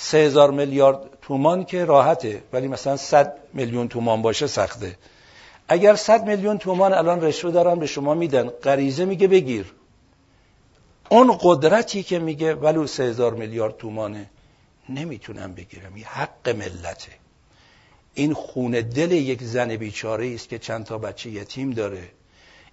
سه 0.00 0.46
میلیارد 0.46 0.98
تومان 1.22 1.64
که 1.64 1.84
راحته 1.84 2.42
ولی 2.52 2.68
مثلا 2.68 2.96
صد 2.96 3.34
میلیون 3.54 3.88
تومان 3.88 4.22
باشه 4.22 4.46
سخته. 4.46 4.96
اگر 5.68 5.94
صد 5.94 6.26
میلیون 6.26 6.58
تومان 6.58 6.92
الان 6.92 7.20
رشوه 7.20 7.50
دارن 7.50 7.78
به 7.78 7.86
شما 7.86 8.14
میدن. 8.14 8.48
غریزه 8.48 9.04
میگه 9.04 9.28
بگیر. 9.28 9.72
اون 11.10 11.38
قدرتی 11.40 12.02
که 12.02 12.18
میگه 12.18 12.54
ولو 12.54 12.86
سه 12.86 13.02
هزار 13.02 13.34
میلیارد 13.34 13.76
تومانه 13.76 14.30
نمی‌تونم 14.88 15.54
بگیرم. 15.54 15.94
این 15.94 16.04
حق 16.04 16.48
ملته. 16.48 17.12
این 18.14 18.34
خون 18.34 18.70
دل 18.70 19.12
یک 19.12 19.42
زن 19.42 19.76
بیچاره 19.76 20.34
است 20.34 20.48
که 20.48 20.58
چند 20.58 20.84
تا 20.84 20.98
بچه 20.98 21.30
یتیم 21.30 21.70
داره. 21.70 22.08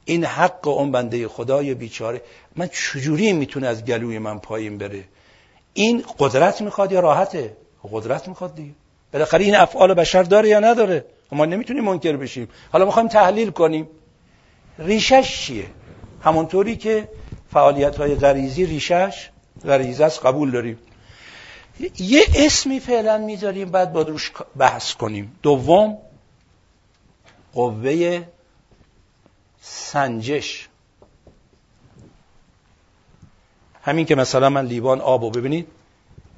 این 0.05 0.25
حق 0.25 0.67
اون 0.67 0.91
بنده 0.91 1.27
خدای 1.27 1.73
بیچاره. 1.73 2.21
من 2.55 2.67
چجوری 2.67 3.33
می‌تونه 3.33 3.67
از 3.67 3.85
گلوی 3.85 4.19
من 4.19 4.39
پایین 4.39 4.77
بره؟ 4.77 5.03
این 5.77 6.03
قدرت 6.19 6.61
می‌خواد 6.61 6.91
یا 6.91 6.99
راحته 6.99 7.57
قدرت 7.91 8.27
می‌خواد 8.27 8.55
دیگه. 8.55 8.71
بالاخره 9.13 9.43
این 9.45 9.55
افعال 9.55 9.93
بشر 9.93 10.23
داره 10.23 10.49
یا 10.49 10.59
نداره؟ 10.59 11.05
ما 11.31 11.45
نمی‌تونیم 11.45 11.83
منکر 11.83 12.17
بشیم. 12.17 12.49
حالا 12.71 12.85
می‌خوایم 12.85 13.07
تحلیل 13.07 13.49
کنیم. 13.49 13.87
ریشش 14.79 15.41
چیه؟ 15.41 15.65
همونطوری 16.21 16.75
که 16.75 17.09
فعالیت 17.53 17.97
های 17.97 18.15
غریزی 18.15 18.65
ریشش 18.65 19.29
غریزه 19.65 20.05
است 20.05 20.25
قبول 20.25 20.51
داریم. 20.51 20.79
یه 21.99 22.23
اسمی 22.35 22.79
فعلا 22.79 23.17
می‌ذاریم 23.17 23.69
بعد 23.69 23.93
با 23.93 24.01
روش 24.01 24.31
بحث 24.57 24.93
کنیم. 24.93 25.39
دوم 25.43 25.97
قوه 27.53 28.23
سنجش. 29.61 30.67
همین 33.85 34.05
که 34.05 34.15
مثلا 34.15 34.49
من 34.49 34.65
لیوان 34.65 35.01
آب 35.01 35.37
ببینید 35.37 35.67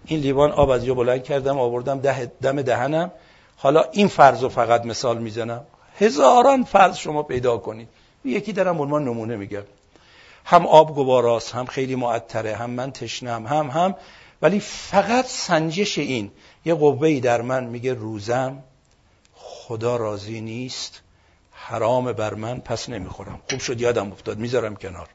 این 0.06 0.20
لیوان 0.20 0.52
آب 0.52 0.70
از 0.70 0.86
جا 0.86 0.94
بلند 0.94 1.24
کردم 1.24 1.60
آوردم 1.60 2.00
ده 2.00 2.26
دم 2.26 2.62
دهنم. 2.62 3.12
حالا 3.58 3.84
این 3.92 4.08
فرض 4.08 4.44
رو 4.44 4.50
فقط 4.50 4.86
مثال 4.86 5.18
می‌زنم. 5.18 5.66
هزاران 6.00 6.64
فرض 6.64 6.98
شما 6.98 7.24
پیدا 7.24 7.58
کنید. 7.58 7.90
یکی 8.26 8.54
دارم 8.54 8.82
عنوان 8.82 9.04
نمونه 9.04 9.36
میگم. 9.36 9.64
هم 10.46 10.66
آب 10.66 10.96
گواراست 10.96 11.56
هم 11.56 11.66
خیلی 11.66 11.96
معطره 11.96 12.56
هم 12.56 12.70
من 12.70 12.92
تشنم 12.92 13.48
هم 13.48 13.68
هم. 13.70 13.96
ولی 14.42 14.60
فقط 14.60 15.26
سنجش 15.26 15.98
این. 15.98 16.32
یه 16.66 16.74
قوهی 16.74 17.20
در 17.20 17.42
من 17.42 17.64
میگه 17.64 17.94
روزم 17.94 18.64
خدا 19.34 19.96
راضی 19.96 20.42
نیست 20.42 21.02
حرام 21.52 22.12
بر 22.12 22.34
من 22.34 22.60
پس 22.60 22.90
نمی‌خورم. 22.90 23.40
خوب 23.50 23.60
شد 23.60 23.82
یادم 23.82 24.12
افتاد. 24.12 24.38
می‌ذارم 24.38 24.76
کنار. 24.76 25.08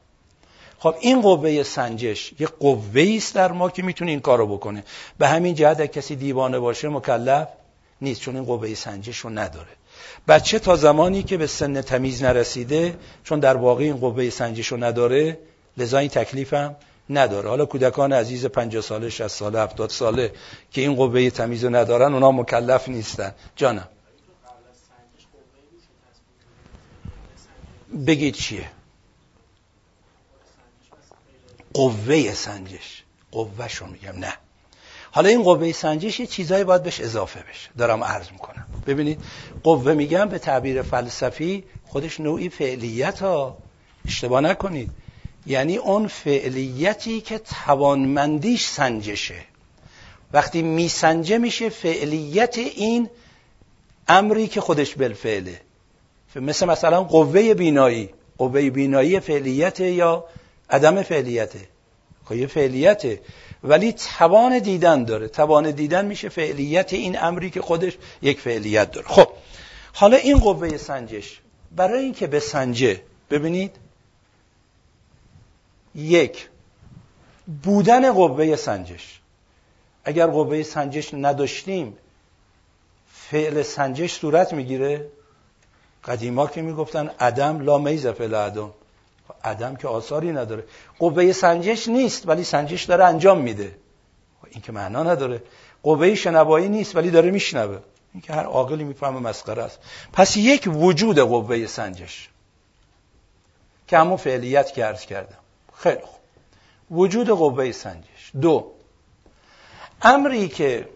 خب 0.83 0.95
این 0.99 1.21
قوه 1.21 1.63
سنجش 1.63 2.33
یه 2.39 2.47
قوه 2.47 3.13
است 3.17 3.35
در 3.35 3.51
ما 3.51 3.69
که 3.69 3.83
می‌تونه 3.83 4.11
این 4.11 4.19
کارو 4.19 4.47
بکنه. 4.47 4.83
به 5.17 5.27
همین 5.27 5.55
جهت 5.55 5.91
کسی 5.91 6.15
دیوانه 6.15 6.59
باشه 6.59 6.89
مکلف 6.89 7.47
نیست 8.01 8.21
چون 8.21 8.35
این 8.35 8.45
قوه 8.45 8.73
سنجش 8.73 9.17
رو 9.17 9.29
نداره. 9.29 9.69
بچه 10.27 10.59
تا 10.59 10.75
زمانی 10.75 11.23
که 11.23 11.37
به 11.37 11.47
سن 11.47 11.81
تمیز 11.81 12.23
نرسیده 12.23 12.95
چون 13.23 13.39
در 13.39 13.57
واقع 13.57 13.83
این 13.83 13.97
قوه 13.97 14.29
سنجش 14.29 14.67
رو 14.67 14.83
نداره 14.83 15.37
لذا 15.77 15.97
این 15.97 16.09
تکلیفم 16.09 16.75
نداره. 17.09 17.49
حالا 17.49 17.65
کودکان 17.65 18.13
عزیز 18.13 18.45
50 18.45 18.81
ساله 18.81 19.09
60 19.09 19.27
ساله 19.27 19.59
70 19.59 19.89
ساله 19.89 20.31
که 20.71 20.81
این 20.81 20.95
قوه 20.95 21.29
تمیز 21.29 21.63
رو 21.63 21.75
ندارن 21.75 22.13
اونا 22.13 22.31
مکلف 22.31 22.89
نیستن. 22.89 23.35
جانم. 23.55 23.87
بگید 28.07 28.33
چیه؟ 28.33 28.82
قوه 31.73 32.33
سنجش. 32.33 33.03
قوه 33.31 33.67
شو 33.67 33.85
میگم 33.85 34.19
نه. 34.19 34.33
حالا 35.11 35.29
این 35.29 35.43
قوه 35.43 35.71
سنجش 35.71 36.19
یه 36.19 36.25
چیزایی 36.25 36.63
باید 36.63 36.83
بهش 36.83 37.01
اضافه 37.01 37.39
بشه. 37.39 37.69
دارم 37.77 38.03
عرض 38.03 38.31
می‌کنم. 38.31 38.65
ببینید 38.87 39.21
قوه 39.63 39.93
میگم 39.93 40.29
به 40.29 40.39
تعبیر 40.39 40.81
فلسفی 40.81 41.63
خودش 41.85 42.19
نوعی 42.19 42.49
فعلیت 42.49 43.19
ها 43.19 43.57
اشتباه 44.05 44.41
نکنید. 44.41 44.89
یعنی 45.45 45.77
اون 45.77 46.07
فعلیتی 46.07 47.21
که 47.21 47.39
توانمندیش 47.65 48.65
سنجشه. 48.65 49.41
وقتی 50.33 50.61
میسنجه 50.61 51.37
میشه 51.37 51.69
فعلیت 51.69 52.57
این 52.57 53.09
امری 54.07 54.47
که 54.47 54.61
خودش 54.61 54.95
بالفعله. 54.95 55.61
مثل 56.35 56.65
مثلا 56.65 57.03
قوه 57.03 57.53
بینایی. 57.53 58.09
قوه 58.37 58.69
بینایی 58.69 59.19
فعلیت 59.19 59.79
یا 59.79 60.25
عدم 60.73 61.01
فعلیته. 61.01 61.67
خب 62.25 62.35
یه 62.35 62.47
فعلیته. 62.47 63.21
ولی 63.63 63.93
توان 63.93 64.59
دیدن 64.59 65.03
داره. 65.03 65.27
توان 65.27 65.71
دیدن 65.71 66.05
میشه 66.05 66.29
فعلیت 66.29 66.93
این 66.93 67.19
امری 67.19 67.49
که 67.49 67.61
خودش 67.61 67.97
یک 68.21 68.39
فعلیت 68.39 68.91
داره. 68.91 69.07
خب 69.07 69.27
حالا 69.93 70.17
این 70.17 70.39
قوه 70.39 70.77
سنجش. 70.77 71.41
برای 71.75 72.03
اینکه 72.03 72.27
به 72.27 72.39
سنجه 72.39 73.01
ببینید. 73.29 73.75
یک 75.95 76.49
بودن 77.63 78.11
قوه 78.11 78.55
سنجش. 78.55 79.19
اگر 80.05 80.27
قوه 80.27 80.63
سنجش 80.63 81.13
نداشتیم 81.13 81.97
فعل 83.13 83.61
سنجش 83.61 84.13
صورت 84.13 84.53
می‌گیره. 84.53 85.09
قدیما 86.03 86.47
که 86.47 86.61
می‌گفتن 86.61 87.11
عدم 87.19 87.59
لا 87.59 87.77
میز 87.77 88.07
فعل 88.07 88.35
عدم 88.35 88.71
عدم 89.43 89.75
که 89.75 89.87
آثاری 89.87 90.31
نداره. 90.31 90.63
قوه 90.99 91.31
سنجش 91.31 91.87
نیست 91.87 92.27
ولی 92.27 92.43
سنجش 92.43 92.83
داره 92.83 93.05
انجام 93.05 93.41
میده. 93.41 93.75
این 94.49 94.61
که 94.61 94.71
معنا 94.71 95.03
نداره. 95.03 95.43
قوه 95.83 96.15
شنوایی 96.15 96.69
نیست 96.69 96.95
ولی 96.95 97.11
داره 97.11 97.31
میشنوه. 97.31 97.79
این 98.13 98.21
که 98.21 98.33
هر 98.33 98.43
عاقلی 98.43 98.83
می‌فهمه 98.83 99.19
مسخره 99.19 99.63
است. 99.63 99.79
پس 100.13 100.37
یک 100.37 100.69
وجود 100.73 101.19
قوه 101.19 101.67
سنجش. 101.67 102.29
که 103.87 103.97
همون 103.97 104.17
فعلیت 104.17 104.73
که 104.73 104.85
عرض 104.85 105.05
کردم. 105.05 105.37
خیلی 105.75 106.01
خوب. 106.01 106.19
وجود 106.99 107.29
قوه 107.29 107.71
سنجش. 107.71 108.31
دو 108.41 108.71
امری 110.01 110.47
که 110.47 110.89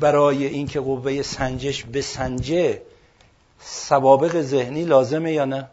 برای 0.00 0.46
اینکه 0.46 0.80
قوه 0.80 1.22
سنجش 1.22 1.84
به 1.84 2.02
سنجه 2.02 2.82
سوابق 3.60 4.40
ذهنی 4.40 4.84
لازمه 4.84 5.32
یا 5.32 5.44
نه؟ 5.44 5.70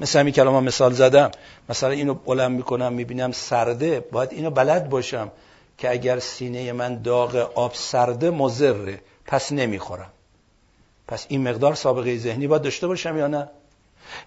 مثل 0.00 0.18
همین 0.18 0.34
کلام 0.34 0.64
مثال 0.64 0.92
زدم. 0.92 1.30
مثلا 1.68 1.90
اینو 1.90 2.14
بلند 2.14 2.50
می‌کنم 2.56 2.92
می‌بینم 2.92 3.32
سرده. 3.32 4.00
باید 4.00 4.32
اینو 4.32 4.50
بلد 4.50 4.88
باشم 4.88 5.30
که 5.78 5.90
اگر 5.90 6.18
سینه 6.18 6.72
من 6.72 7.02
داغ 7.02 7.36
آب 7.54 7.74
سرده 7.74 8.30
مزره 8.30 9.00
پس 9.26 9.52
نمی‌خورم. 9.52 10.10
پس 11.08 11.26
این 11.28 11.48
مقدار 11.48 11.74
سابقه 11.74 12.18
ذهنی 12.18 12.46
باید 12.46 12.62
داشته 12.62 12.86
باشم 12.86 13.18
یا 13.18 13.26
نه؟ 13.26 13.48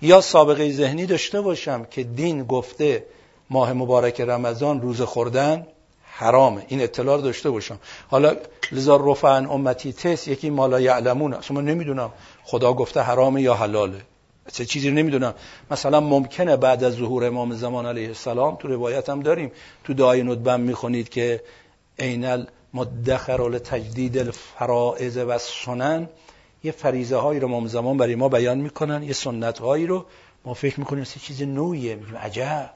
یا 0.02 0.22
سابقه 0.22 0.72
ذهنی 0.72 1.06
داشته 1.06 1.42
باشم 1.42 1.86
که 1.92 2.04
دین 2.04 2.44
گفته 2.44 3.06
ماه 3.50 3.74
مبارک 3.74 4.22
رمضان 4.22 4.82
روز 4.82 5.02
خوردن 5.02 5.68
حرامه. 6.04 6.66
این 6.68 6.82
اطلاع 6.82 7.22
داشته 7.22 7.50
باشم. 7.50 7.80
حالا 8.10 8.36
لذا 8.72 8.96
رفعن 8.96 9.46
امتی 9.46 9.94
تس 9.94 10.28
یکی 10.28 10.50
مالا 10.50 10.80
یعلمون. 10.80 11.34
اصلا 11.34 11.62
نمی‌دونم 11.62 12.12
خدا 12.44 12.74
گفته 12.74 13.02
حرامه 13.02 13.42
یا 13.42 13.54
حلاله. 13.54 14.02
چه 14.48 14.66
چیزی 14.66 14.90
رو 14.90 14.96
نمی‌دونم. 14.96 15.34
مثلا 15.72 16.00
ممکنه 16.00 16.58
بعد 16.58 16.84
از 16.84 16.94
ظهور 16.94 17.26
امام 17.26 17.54
زمان 17.54 17.86
علیه 17.86 18.08
السلام 18.08 18.56
تو 18.56 18.68
روایت 18.68 19.10
هم 19.10 19.20
داریم 19.20 19.52
تو 19.84 19.94
دعای 19.94 20.24
ندبم 20.24 20.60
می‌خونید 20.60 21.10
که 21.10 21.44
عین 22.00 22.26
المدخر 22.26 23.60
تجدید 23.60 24.18
الفرائض 24.18 25.18
و 25.18 25.38
سنن 25.38 26.10
یه 26.64 26.72
فریزه 26.72 27.16
هایی 27.16 27.40
رو 27.40 27.48
امام 27.48 27.68
زمان 27.68 27.98
برای 27.98 28.16
ما 28.16 28.30
بیان 28.30 28.58
می‌کنن 28.58 29.04
یه 29.04 29.14
سنت 29.14 29.60
هایی 29.60 29.88
رو. 29.88 30.06
ما 30.46 30.54
فکر 30.54 30.80
می‌کنیم 30.80 31.04
چه 31.04 31.20
چیز 31.20 31.42
نوعیه. 31.42 31.96
میگیم 31.96 32.18
عجب. 32.18 32.70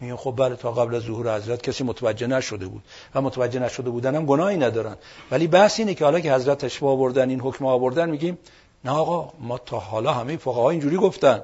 میگن 0.00 0.16
خب 0.16 0.30
برای 0.30 0.56
تا 0.56 0.72
قبل 0.72 0.94
از 0.94 1.02
ظهور 1.02 1.36
حضرت 1.36 1.62
کسی 1.62 1.84
متوجه 1.84 2.26
نشده 2.26 2.66
بود 2.66 2.82
و 3.14 3.20
متوجه 3.20 3.60
نشده 3.60 3.90
بودن 3.90 4.14
هم 4.14 4.26
گناهی 4.26 4.56
ندارن. 4.56 4.96
ولی 5.30 5.46
بحث 5.46 5.78
اینه 5.80 5.94
که 5.94 6.04
حالا 6.04 6.20
که 6.20 6.34
حضرت 6.34 6.58
تشبه 6.58 6.86
آوردن 6.86 7.30
این 7.30 7.40
حکم 7.40 7.66
آوردن 7.66 8.10
میگیم 8.10 8.38
نه 8.86 8.92
آقا 8.92 9.32
ما 9.40 9.58
تا 9.58 9.78
حالا 9.78 10.12
همه 10.12 10.36
فقها 10.36 10.70
اینجوری 10.70 10.96
گفتن. 10.96 11.42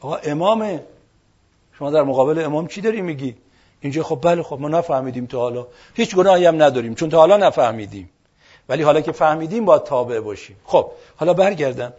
آقا 0.00 0.16
امامه. 0.16 0.82
شما 1.78 1.90
در 1.90 2.02
مقابل 2.02 2.44
امام 2.44 2.66
چی 2.66 2.80
داری 2.80 3.02
میگی؟ 3.02 3.36
اینجا 3.80 4.02
خب 4.02 4.18
بله 4.22 4.42
خب 4.42 4.60
ما 4.60 4.68
نفهمیدیم 4.68 5.26
تا 5.26 5.38
حالا. 5.38 5.66
هیچ 5.94 6.16
گناهی 6.16 6.46
هم 6.46 6.62
نداریم 6.62 6.94
چون 6.94 7.10
تا 7.10 7.16
حالا 7.18 7.36
نفهمیدیم. 7.36 8.10
ولی 8.68 8.82
حالا 8.82 9.00
که 9.00 9.12
فهمیدیم 9.12 9.64
باید 9.64 9.82
تابع 9.82 10.20
باشیم. 10.20 10.56
خب 10.64 10.90
حالا 11.16 11.34
برگردم. 11.34 11.92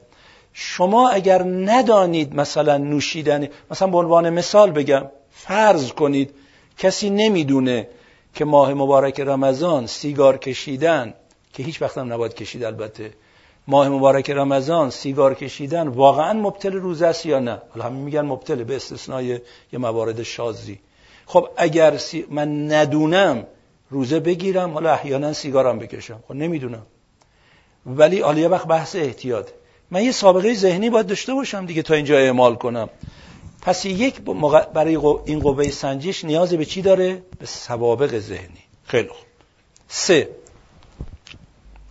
شما 0.54 1.10
اگر 1.10 1.44
ندانید 1.44 2.36
مثلا 2.36 2.78
نوشیدن 2.78 3.48
مثلا 3.72 3.88
به 3.88 3.98
عنوان 3.98 4.30
مثال 4.30 4.72
بگم 4.72 5.06
فرض 5.32 5.92
کنید 5.92 6.34
کسی 6.78 7.10
نمی‌دونه 7.10 7.88
که 8.36 8.46
ماه 8.46 8.74
مبارک 8.74 9.20
رمضان 9.20 9.88
سیگار 9.88 10.38
کشیدن 10.38 11.14
که 11.54 11.64
هیچ 11.64 11.82
وقت 11.82 11.98
هم 11.98 12.14
نباید 12.14 12.34
کشید 12.34 12.64
البته. 12.64 13.12
ماه 13.68 13.90
مبارک 13.90 14.30
رمضان 14.30 14.90
سیگار 14.90 15.34
کشیدن 15.34 15.88
واقعا 15.88 16.34
مبتل 16.34 16.74
روزه 16.74 17.06
است 17.06 17.26
یا 17.26 17.40
نه؟ 17.40 17.62
حالا 17.70 17.86
همین 17.86 18.02
میگن 18.02 18.22
مبتل 18.22 18.64
به 18.64 18.76
استثنای 18.76 19.26
یه 19.74 19.80
موارد 19.80 20.24
شازی. 20.24 20.80
خب 21.26 21.50
اگر 21.58 22.00
من 22.30 22.74
ندونم 22.74 23.46
روزه 23.90 24.20
بگیرم 24.20 24.74
حالا 24.74 24.94
احیانا 24.94 25.34
سیگارم 25.34 25.80
بکشم. 25.80 26.24
خب 26.28 26.34
نمی‌دونم. 26.34 26.86
ولی 27.86 28.20
حالا 28.20 28.40
یه 28.40 28.48
وقت 28.48 28.68
بحث 28.68 28.96
احتیاط. 28.96 29.50
من 29.92 30.04
یه 30.04 30.12
سابقه 30.12 30.54
ذهنی 30.54 30.90
باید 30.90 31.08
داشته 31.08 31.34
باشم 31.34 31.66
دیگه 31.66 31.82
تا 31.82 31.94
اینجا 31.94 32.18
اعمال 32.18 32.56
کنم. 32.56 32.90
پس 33.62 33.86
یک 33.86 34.22
برای 34.74 34.96
این 35.26 35.40
قوه 35.40 35.70
سنجش 35.70 36.26
نیاز 36.26 36.54
به 36.54 36.66
چی 36.66 36.82
داره؟ 36.82 37.24
به 37.40 37.46
سوابق 37.46 38.20
ذهنی. 38.20 38.64
خیلی 38.86 39.08
خوب. 39.08 39.28
سه. 39.88 40.30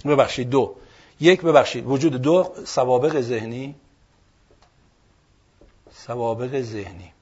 ببخشید 0.05 0.51
دو. 0.51 0.75
یک 1.23 1.43
ببخشید 1.43 1.85
وجود 1.87 2.23
دو 2.23 2.53
سوابق 2.65 3.21
ذهنی 3.21 3.75
سوابق 6.07 6.61
ذهنی. 6.61 7.13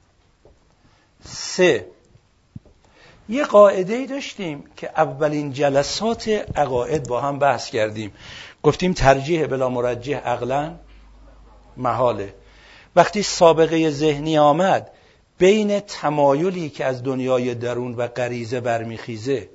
سه 1.25 1.87
یه 3.29 3.43
قاعده 3.43 3.93
ای 3.93 4.07
داشتیم 4.07 4.63
که 4.75 4.89
اولین 4.89 5.53
جلسات 5.53 6.27
عقاید 6.55 7.07
با 7.07 7.21
هم 7.21 7.39
بحث 7.39 7.69
کردیم. 7.69 8.13
گفتیم 8.63 8.93
ترجیح 8.93 9.45
بلا 9.45 9.69
مرجح 9.69 10.17
عقلا 10.17 10.75
محاله. 11.77 12.33
وقتی 12.95 13.23
سابقه 13.23 13.89
ذهنی 13.89 14.37
آمد 14.37 14.91
بین 15.37 15.79
تمایلی 15.79 16.69
که 16.69 16.85
از 16.85 17.03
دنیای 17.03 17.55
درون 17.55 17.95
و 17.95 18.07
غریزه 18.07 18.59
برمیخیزه 18.59 19.49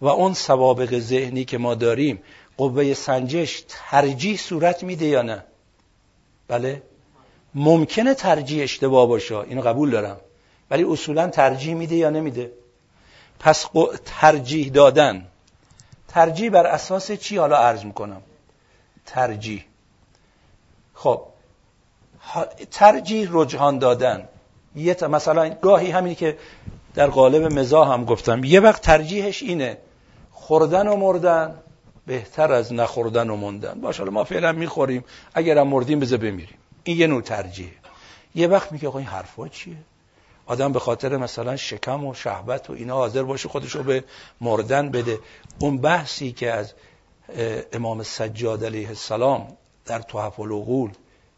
و 0.00 0.06
اون 0.06 0.34
سوابق 0.34 0.98
ذهنی 0.98 1.44
که 1.44 1.58
ما 1.58 1.74
داریم 1.74 2.22
قوه 2.56 2.94
سنجش 2.94 3.64
ترجیح 3.68 4.36
صورت 4.36 4.82
میده 4.82 5.06
یا 5.06 5.22
نه؟ 5.22 5.44
بله. 6.48 6.82
ممکنه 7.54 8.14
ترجیح 8.14 8.62
اشتباه 8.62 9.08
باشه 9.08 9.36
اینو 9.36 9.62
قبول 9.62 9.90
دارم. 9.90 10.16
ولی 10.70 10.84
اصولا 10.84 11.28
ترجیح 11.28 11.74
میده 11.74 11.94
یا 11.94 12.10
نمیده؟ 12.10 12.50
پس 13.40 13.66
ترجیح 14.04 14.72
دادن. 14.72 15.26
ترجیح 16.08 16.50
بر 16.50 16.66
اساس 16.66 17.12
چی؟ 17.12 17.36
حالا 17.36 17.56
عرض 17.56 17.84
می‌کنم. 17.84 18.22
ترجیح. 19.06 19.64
خب. 20.94 21.22
ترجیح 22.70 23.28
رجحان 23.32 23.78
دادن. 23.78 24.28
یه 24.76 24.96
مثلا 25.08 25.48
گاهی 25.48 25.90
همینی 25.90 26.14
که 26.14 26.38
در 26.94 27.06
قالب 27.06 27.52
مزاح 27.52 27.92
هم 27.92 28.04
گفتم. 28.04 28.44
یه 28.44 28.60
وقت 28.60 28.82
ترجیحش 28.82 29.42
اینه. 29.42 29.78
خوردن 30.32 30.88
و 30.88 30.96
مردن 30.96 31.58
بهتر 32.06 32.52
از 32.52 32.72
نخوردن 32.72 33.30
و 33.30 33.36
موندن. 33.36 33.80
باشه 33.80 34.04
ما 34.04 34.24
فعلا 34.24 34.52
می‌خوریم. 34.52 35.04
اگر 35.34 35.58
هم 35.58 35.68
مردیم 35.68 36.00
بذار 36.00 36.18
بمیریم. 36.18 36.58
این 36.84 36.98
یه 36.98 37.06
نوع 37.06 37.22
ترجیح 37.22 37.70
یه 38.34 38.46
وقت 38.46 38.72
میگه 38.72 38.88
آقا 38.88 38.98
این 38.98 39.08
حرفا 39.08 39.48
چیه؟ 39.48 39.76
آدم 40.46 40.72
به 40.72 40.78
خاطر 40.78 41.16
مثلا 41.16 41.56
شکم 41.56 42.04
و 42.04 42.14
شهبت 42.14 42.70
و 42.70 42.72
اینا 42.72 42.94
حاضر 42.94 43.22
باشه 43.22 43.48
خودشو 43.48 43.82
به 43.82 44.04
مردن 44.40 44.90
بده. 44.90 45.18
اون 45.58 45.78
بحثی 45.78 46.32
که 46.32 46.52
از 46.52 46.72
امام 47.72 48.02
سجاد 48.02 48.64
علیه 48.64 48.88
السلام 48.88 49.56
در 49.86 49.98
تحف 49.98 50.40
العقول 50.40 50.90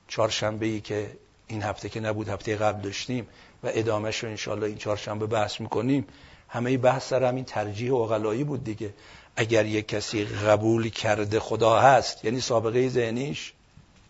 چهارشنبه 0.08 0.66
ای 0.66 0.80
که 0.80 1.10
این 1.46 1.62
هفته 1.62 1.88
که 1.88 2.00
نبود 2.00 2.28
هفته 2.28 2.56
قبل 2.56 2.80
داشتیم 2.80 3.28
و 3.62 3.70
ادامهش 3.72 4.24
رو 4.24 4.28
انشالله 4.28 4.66
این 4.66 4.76
چهارشنبه 4.76 5.26
بحث 5.26 5.60
می‌کنیم 5.60 6.06
همه 6.48 6.78
بحث 6.78 7.08
سر 7.08 7.24
همین 7.24 7.44
ترجیح 7.44 7.92
و 7.92 8.44
بود 8.44 8.64
دیگه. 8.64 8.94
اگر 9.40 9.66
یک 9.66 9.88
کسی 9.88 10.24
قبول 10.24 10.90
کرده 10.90 11.40
خدا 11.40 11.78
هست 11.78 12.24
یعنی 12.24 12.40
سابقه 12.40 12.88
ذهنیش 12.88 13.52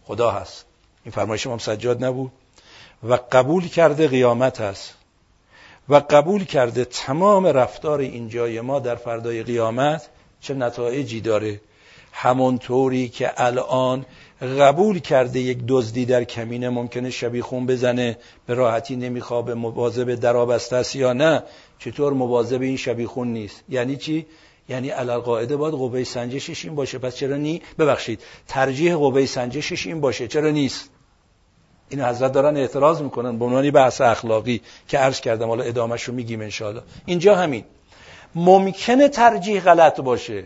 خدا 0.04 0.30
هست. 0.30 0.64
این 1.04 1.12
فرمایش 1.12 1.46
امام 1.46 1.58
سجاد 1.58 2.04
نبود. 2.04 2.32
و 3.08 3.18
قبول 3.32 3.68
کرده 3.68 4.08
قیامت 4.08 4.60
هست. 4.60 4.94
و 5.88 5.94
قبول 6.10 6.44
کرده 6.44 6.84
تمام 6.84 7.46
رفتار 7.46 8.00
اینجای 8.00 8.60
ما 8.60 8.80
در 8.80 8.94
فردای 8.94 9.42
قیامت 9.42 10.08
چه 10.40 10.54
نتایجی 10.54 11.20
داره؟ 11.20 11.60
همونطوری 12.12 13.08
که 13.08 13.32
الان 13.36 14.06
قبول 14.60 14.98
کرده 14.98 15.40
یک 15.40 15.58
دزدی 15.68 16.04
در 16.04 16.24
کمینه 16.24 16.68
ممکنه 16.68 17.10
شبیه 17.10 17.42
خون 17.42 17.66
بزنه 17.66 18.18
به 18.46 18.54
راحتی 18.54 18.96
نمیخوابه 18.96 19.54
مواظب 19.54 20.14
درابسته 20.14 20.76
است 20.76 20.96
یا 20.96 21.12
نه 21.12 21.42
چطور 21.78 22.12
مواظب 22.12 22.62
این 22.62 22.76
شبیه 22.76 23.06
خون 23.06 23.28
نیست؟ 23.28 23.62
یعنی 23.68 23.96
چی؟ 23.96 24.26
یعنی 24.68 24.88
علل 24.88 25.18
قاعده 25.18 25.56
باید 25.56 25.74
قوه 25.74 26.04
سنجشش 26.04 26.64
این 26.64 26.74
باشه. 26.74 26.98
پس 26.98 27.16
چرا 27.16 27.36
نی 27.36 27.62
ببخشید 27.78 28.20
ترجیح 28.48 28.94
قوه 28.94 29.26
سنجشش 29.26 29.86
این 29.86 30.00
باشه. 30.00 30.28
چرا 30.28 30.50
نیست؟ 30.50 30.90
این 31.88 32.00
حضرت 32.00 32.32
دارن 32.32 32.56
اعتراض 32.56 33.02
می‌کنن 33.02 33.38
به 33.38 33.44
عنوان 33.44 33.70
بحث 33.70 34.00
اخلاقی 34.00 34.60
که 34.88 34.98
عرض 34.98 35.20
کردم 35.20 35.48
حالا 35.48 35.64
ادامش 35.64 36.02
رو 36.02 36.14
میگیم 36.14 36.40
انشاءالله. 36.40 36.82
اینجا 37.06 37.34
همین. 37.34 37.64
ممکنه 38.34 39.08
ترجیح 39.08 39.60
غلط 39.60 40.00
باشه. 40.00 40.44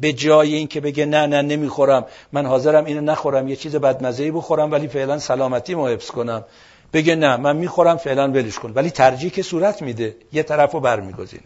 به 0.00 0.12
جای 0.12 0.54
این 0.54 0.66
که 0.66 0.80
بگه 0.80 1.06
نه 1.06 1.26
نه 1.26 1.42
نمی‌خورم. 1.42 2.04
من 2.32 2.46
حاضرم 2.46 2.84
اینو 2.84 3.00
نخورم 3.00 3.48
یه 3.48 3.56
چیز 3.56 3.76
بدمزهی 3.76 4.30
بخورم 4.30 4.72
ولی 4.72 4.88
فعلا 4.88 5.18
سلامتی 5.18 5.74
ما 5.74 5.88
حفظ 5.88 6.10
کنم. 6.10 6.44
بگه 6.92 7.16
نه 7.16 7.36
من 7.36 7.56
می‌خورم 7.56 7.96
فعلا 7.96 8.28
ولش 8.28 8.58
کن. 8.58 8.72
ولی 8.74 8.90
ترجیح 8.90 9.30
که 9.30 9.42
صورت 9.42 9.82
میده 9.82 10.16
یه 10.32 10.42
طرف 10.42 10.72
رو 10.72 10.80
برمیگزینه. 10.80 11.42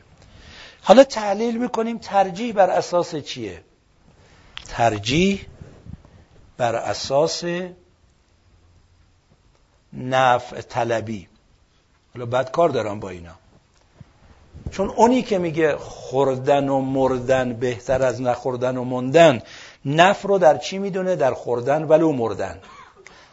حالا 0.82 1.04
تحلیل 1.04 1.58
می‌کنیم 1.58 1.98
ترجیح 1.98 2.54
بر 2.54 2.70
اساس 2.70 3.16
چیه؟ 3.16 3.62
ترجیح 4.68 5.46
بر 6.56 6.74
اساس 6.74 7.44
نفع 9.92 10.60
طلبی. 10.60 11.28
حالا 12.14 12.26
بعد 12.26 12.50
کار 12.50 12.68
دارم 12.68 13.00
با 13.00 13.10
اینا. 13.10 13.34
چون 14.70 14.88
اونی 14.88 15.22
که 15.22 15.38
میگه 15.38 15.76
خوردن 15.76 16.68
و 16.68 16.80
مردن 16.80 17.52
بهتر 17.52 18.02
از 18.02 18.22
نخوردن 18.22 18.76
و 18.76 18.84
مندن 18.84 19.42
نف 19.84 20.22
رو 20.22 20.38
در 20.38 20.58
چی 20.58 20.78
می‌دونه؟ 20.78 21.16
در 21.16 21.34
خوردن 21.34 21.82
ولو 21.82 22.12
مردن. 22.12 22.58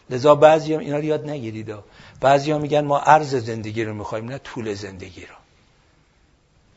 لذا 0.10 0.36
بعضی 0.36 0.74
هم 0.74 0.80
اینا 0.80 0.98
رو 0.98 1.04
یاد 1.04 1.30
نگیرید. 1.30 1.76
بعضی 2.22 2.54
میگن 2.54 2.86
ما 2.86 3.00
عرض 3.00 3.36
زندگی 3.36 3.84
رو 3.84 3.94
می‌خوایم 3.94 4.30
نه 4.30 4.38
طول 4.38 4.74
زندگی 4.74 5.26
رو. 5.26 5.39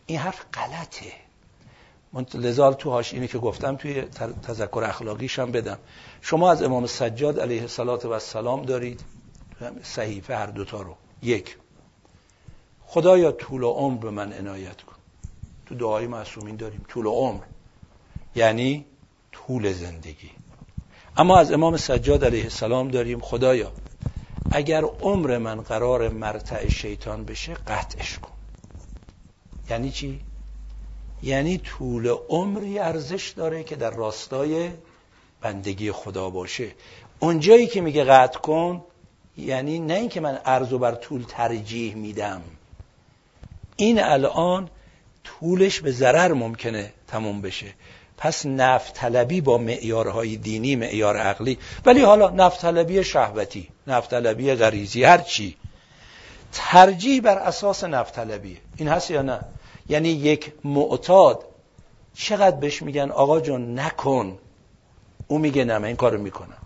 این 0.07 0.19
حرف 0.19 0.45
غلطه. 0.55 1.13
من 2.13 2.27
لذا 2.35 2.73
تو 2.73 2.91
هاش 2.91 3.15
اینه 3.15 3.27
که 3.27 3.39
گفتم 3.39 3.77
توی 3.77 4.03
تذکر 4.43 4.85
اخلاقیش 4.85 5.39
هم 5.39 5.53
بدم. 5.53 5.79
شما 6.21 6.51
از 6.51 6.63
امام 6.63 6.87
سجاد 6.87 7.41
علیه 7.41 7.63
السلام 7.63 8.63
دارید. 8.63 9.01
صحیفه 9.83 10.37
هر 10.37 10.47
دوتا 10.47 10.83
رو. 10.83 10.97
یک. 11.23 11.57
خدایا 12.87 13.33
طول 13.33 13.65
عمر 13.65 13.99
به 13.99 14.11
من 14.11 14.33
عنایت 14.33 14.83
کن. 14.83 14.97
تو 15.67 15.75
دعای 15.75 16.07
معصومین 16.07 16.57
داریم. 16.57 16.85
طول 16.89 17.07
عمر. 17.07 17.43
یعنی 18.35 18.85
طول 19.33 19.73
زندگی. 19.73 20.31
اما 21.17 21.39
از 21.39 21.53
امام 21.53 21.77
سجاد 21.77 22.25
علیه 22.25 22.45
السلام 22.45 22.89
داریم. 22.89 23.21
خدایا 23.21 23.73
اگر 24.51 24.85
عمر 24.85 25.39
من 25.39 25.61
قرار 25.61 26.09
مرتع 26.09 26.69
شیطان 26.69 27.25
بشه 27.25 27.55
قطعش 27.55 28.19
کن. 28.19 28.32
یعنی 29.71 29.91
چی؟ 29.91 30.21
یعنی 31.23 31.59
طول 31.59 32.09
عمری 32.29 32.79
ارزش 32.79 33.31
داره 33.37 33.65
که 33.65 33.77
در 33.77 33.91
راستای 33.91 34.71
بندگی 35.41 35.93
خدا 35.93 36.31
باشه. 36.31 36.71
اونجایی 37.19 37.67
که 37.67 37.81
میگه 37.81 38.05
قطع 38.05 38.39
کن 38.39 38.85
یعنی 39.37 39.79
نه 39.79 39.95
اینکه 39.95 40.21
من 40.21 40.39
ارزو 40.45 40.79
بر 40.79 40.95
طول 40.95 41.25
ترجیح 41.29 41.95
میدم. 41.95 42.43
این 43.77 44.03
الان 44.03 44.69
طولش 45.25 45.81
به 45.81 45.93
ضرر 45.93 46.33
ممکنه 46.33 46.93
تموم 47.09 47.41
بشه. 47.41 47.75
پس 48.19 48.47
نفت 48.47 48.95
طلبی 48.95 49.41
با 49.41 49.59
معیارهای 49.59 50.37
دینی 50.37 50.77
معیار 50.77 51.17
عقلی. 51.17 51.59
ولی 51.85 52.01
حالا 52.01 52.31
نفت 52.31 52.61
طلبی 52.61 53.05
شهوتی 53.05 53.69
نفت 53.87 54.11
طلبی 54.11 54.55
غریزی 54.55 55.05
هر 55.05 55.19
چی. 55.19 55.57
ترجیح 56.53 57.23
بر 57.23 57.39
اساس 57.39 57.85
نفت 57.85 58.15
طلبی 58.15 58.59
این 58.77 58.89
هست 58.89 59.11
یا 59.11 59.23
نه؟ 59.23 59.41
یعنی 59.89 60.09
یک 60.09 60.53
معتاد 60.65 61.45
چقدر 62.15 62.57
بهش 62.57 62.83
میگن؟ 62.83 63.11
آقا 63.11 63.41
جون 63.41 63.79
نکن. 63.79 64.39
او 65.29 65.39
میگه 65.39 65.65
نه 65.65 65.87
این 65.87 65.97
کارو 65.97 66.19
می‌کنم. 66.21 66.57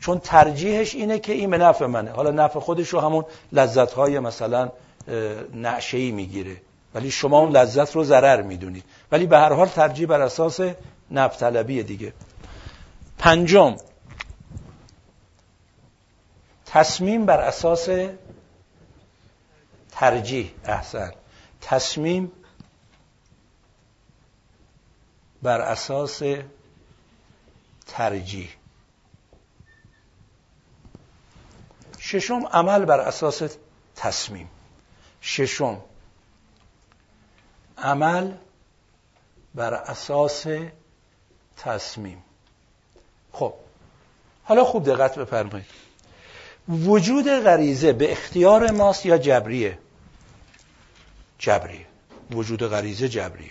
چون 0.00 0.18
ترجیحش 0.18 0.94
اینه 0.94 1.18
که 1.18 1.32
این 1.32 1.50
به 1.50 1.58
نفع 1.58 1.86
منه. 1.86 2.10
حالا 2.10 2.30
نفع 2.30 2.60
خودش 2.60 2.88
رو 2.88 3.00
همون 3.00 3.24
لذت 3.52 3.92
های 3.92 4.18
مثلا 4.18 4.72
نعشهی 5.54 6.10
می‌گیره. 6.10 6.56
ولی 6.94 7.10
شما 7.10 7.38
اون 7.38 7.52
لذت 7.56 7.96
رو 7.96 8.04
ضرر 8.04 8.42
می‌دونید. 8.42 8.84
ولی 9.12 9.26
به 9.26 9.38
هر 9.38 9.52
حال 9.52 9.68
ترجیح 9.68 10.06
بر 10.06 10.20
اساس 10.20 10.60
نفطلبی 11.10 11.82
دیگه. 11.82 12.12
پنجم. 13.18 13.76
تصمیم 16.66 17.26
بر 17.26 17.40
اساس 17.40 17.88
ترجیح 20.00 20.54
احسن. 20.64 21.12
تصمیم 21.60 22.32
بر 25.42 25.60
اساس 25.60 26.22
ترجیح. 27.86 28.48
ششم 31.98 32.46
عمل 32.46 32.84
بر 32.84 33.00
اساس 33.00 33.42
تصمیم. 33.96 34.50
ششم 35.20 35.80
عمل 37.78 38.34
بر 39.54 39.74
اساس 39.74 40.46
تصمیم. 41.56 42.24
خب 43.32 43.54
حالا 44.44 44.64
خوب 44.64 44.84
دقت 44.84 45.18
بفرمایید. 45.18 45.66
وجود 46.68 47.28
غریزه 47.28 47.92
به 47.92 48.12
اختیار 48.12 48.70
ماست 48.70 49.06
یا 49.06 49.18
جبریه؟ 49.18 49.78
جبریه. 51.38 51.86
وجود 52.30 52.62
غریزه 52.62 53.08
جبریه. 53.08 53.50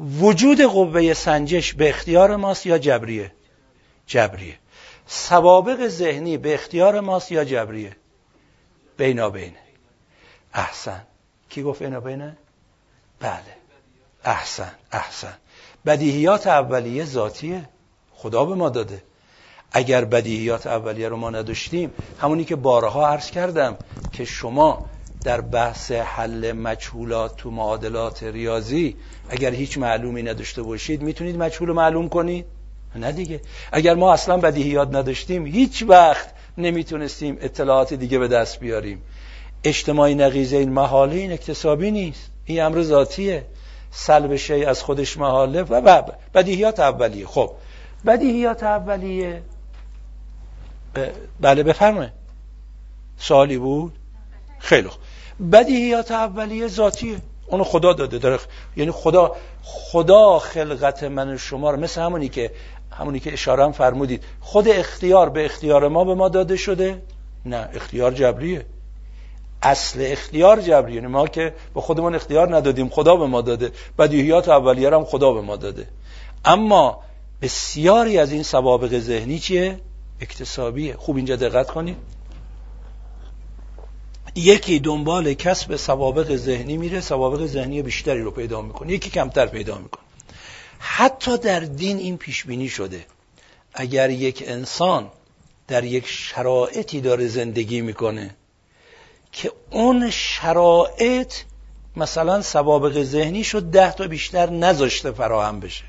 وجود 0.00 0.60
قوه 0.60 1.14
سنجش 1.14 1.74
به 1.74 1.88
اختیار 1.88 2.36
ماست 2.36 2.66
یا 2.66 2.78
جبریه؟ 2.78 3.32
جبریه. 4.06 4.58
سوابق 5.06 5.88
ذهنی 5.88 6.36
به 6.36 6.54
اختیار 6.54 7.00
ماست 7.00 7.32
یا 7.32 7.44
جبریه؟ 7.44 7.96
بینابینه 8.96 9.58
احسن. 10.54 11.02
کی 11.48 11.62
گفت 11.62 11.82
بینابینه 11.82 12.36
بله. 13.20 13.56
احسن 14.24 14.72
احسن. 14.92 15.34
بدیهیات 15.86 16.46
اولیه 16.46 17.04
ذاتیه. 17.04 17.68
خدا 18.12 18.44
به 18.44 18.54
ما 18.54 18.68
داده. 18.68 19.02
اگر 19.72 20.04
بدیهیات 20.04 20.66
اولیه 20.66 21.08
رو 21.08 21.16
ما 21.16 21.30
نداشتیم 21.30 21.92
همونی 22.20 22.44
که 22.44 22.56
بارها 22.56 23.08
عرض 23.08 23.30
کردم 23.30 23.76
که 24.12 24.24
شما 24.24 24.86
در 25.24 25.40
بحث 25.40 25.92
حل 25.92 26.52
مجهولات 26.52 27.36
تو 27.36 27.50
معادلات 27.50 28.22
ریاضی 28.22 28.96
اگر 29.28 29.50
هیچ 29.50 29.78
معلومی 29.78 30.22
نداشته 30.22 30.62
باشید 30.62 31.02
می‌تونید 31.02 31.36
مجهول 31.36 31.68
رو 31.68 31.74
معلوم 31.74 32.08
کنید؟ 32.08 32.44
نه 32.96 33.12
دیگه. 33.12 33.40
اگر 33.72 33.94
ما 33.94 34.12
اصلا 34.12 34.36
بدیهیات 34.36 34.94
نداشتیم 34.94 35.46
هیچ 35.46 35.84
وقت 35.88 36.30
نمی‌تونستیم 36.58 37.38
اطلاعات 37.40 37.94
دیگه 37.94 38.18
به 38.18 38.28
دست 38.28 38.60
بیاریم. 38.60 39.02
اجتماعی 39.64 40.14
نقیزه 40.14 40.56
این 40.56 40.72
محاله 40.72 41.16
این 41.16 41.32
اکتسابی 41.32 41.90
نیست. 41.90 42.30
این 42.44 42.62
امر 42.62 42.82
ذاتیه. 42.82 43.46
سلب 43.90 44.36
شی 44.36 44.64
از 44.64 44.82
خودش 44.82 45.18
محاله. 45.18 45.62
و 45.62 46.02
بدیهیات 46.34 46.80
اولیه. 46.80 47.26
خب. 47.26 47.50
بدیهیات 48.06 48.62
اولیه. 48.62 49.42
بله 51.40 51.62
بفرمایید. 51.62 52.12
سوالی 53.16 53.58
بود؟ 53.58 53.92
خیلی 54.58 54.88
خوب. 54.88 55.01
بدیهیات 55.52 56.10
اولیه 56.10 56.68
ذاتیه. 56.68 57.16
اونو 57.46 57.64
خدا 57.64 57.92
داده 57.92 58.18
داره 58.18 58.38
یعنی 58.76 58.90
خدا 58.90 59.36
خدا 59.62 60.38
خلقت 60.38 61.02
من 61.02 61.34
و 61.34 61.38
شما 61.38 61.70
رو 61.70 61.80
مثل 61.80 62.00
همونی 62.00 62.28
که 62.28 62.50
همونی 62.90 63.20
که 63.20 63.32
اشاره 63.32 63.64
هم 63.64 63.72
فرمودید. 63.72 64.24
خود 64.40 64.68
اختیار 64.68 65.28
به 65.28 65.44
اختیار 65.44 65.88
ما 65.88 66.04
به 66.04 66.14
ما 66.14 66.28
داده 66.28 66.56
شده؟ 66.56 67.02
نه 67.46 67.68
اختیار 67.74 68.12
جبریه. 68.12 68.66
اصل 69.62 69.98
اختیار 70.12 70.60
جبریه. 70.60 70.94
یعنی 70.94 71.06
ما 71.06 71.26
که 71.26 71.54
به 71.74 71.80
خودمون 71.80 72.14
اختیار 72.14 72.56
ندادیم 72.56 72.88
خدا 72.88 73.16
به 73.16 73.26
ما 73.26 73.40
داده. 73.40 73.72
بدیهیات 73.98 74.48
اولیه 74.48 74.90
هم 74.90 75.04
خدا 75.04 75.32
به 75.32 75.40
ما 75.40 75.56
داده. 75.56 75.88
اما 76.44 77.02
بسیاری 77.42 78.18
از 78.18 78.32
این 78.32 78.42
سوابق 78.42 78.98
ذهنی 78.98 79.38
چیه؟ 79.38 79.80
اکتسابیه. 80.20 80.96
خوب 80.96 81.16
اینجا 81.16 81.36
دقت 81.36 81.70
کنید. 81.70 81.96
یکی 84.34 84.78
دنبال 84.78 85.34
کسب 85.34 85.76
سوابق 85.76 86.36
ذهنی 86.36 86.76
میره 86.76 87.00
سوابق 87.00 87.46
ذهنی 87.46 87.82
بیشتری 87.82 88.22
رو 88.22 88.30
پیدا 88.30 88.62
می‌کنه 88.62 88.92
یکی 88.92 89.10
کمتر 89.10 89.46
پیدا 89.46 89.78
می‌کنه. 89.78 90.02
حتی 90.78 91.38
در 91.38 91.60
دین 91.60 91.98
این 91.98 92.16
پیش 92.16 92.44
بینی 92.44 92.68
شده. 92.68 93.06
اگر 93.74 94.10
یک 94.10 94.44
انسان 94.46 95.10
در 95.68 95.84
یک 95.84 96.06
شرایطی 96.06 97.00
داره 97.00 97.26
زندگی 97.26 97.80
می‌کنه 97.80 98.34
که 99.32 99.52
اون 99.70 100.10
شرایط 100.10 101.34
مثلا 101.96 102.42
سوابق 102.42 103.02
ذهنی 103.02 103.44
شد 103.44 103.62
ده 103.62 103.92
تا 103.92 104.06
بیشتر 104.06 104.50
نذاشته 104.50 105.10
فراهم 105.10 105.60
بشه. 105.60 105.84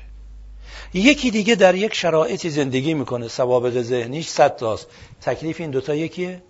یکی 0.94 1.30
دیگه 1.30 1.54
در 1.54 1.74
یک 1.74 1.94
شرایطی 1.94 2.50
زندگی 2.50 2.94
می‌کنه 2.94 3.28
سوابق 3.28 3.82
ذهنیش 3.82 4.28
صد 4.28 4.56
تاست. 4.56 4.86
تکلیف 5.22 5.60
این 5.60 5.70
دوتا 5.70 5.94
یکیه؟ 5.94 6.42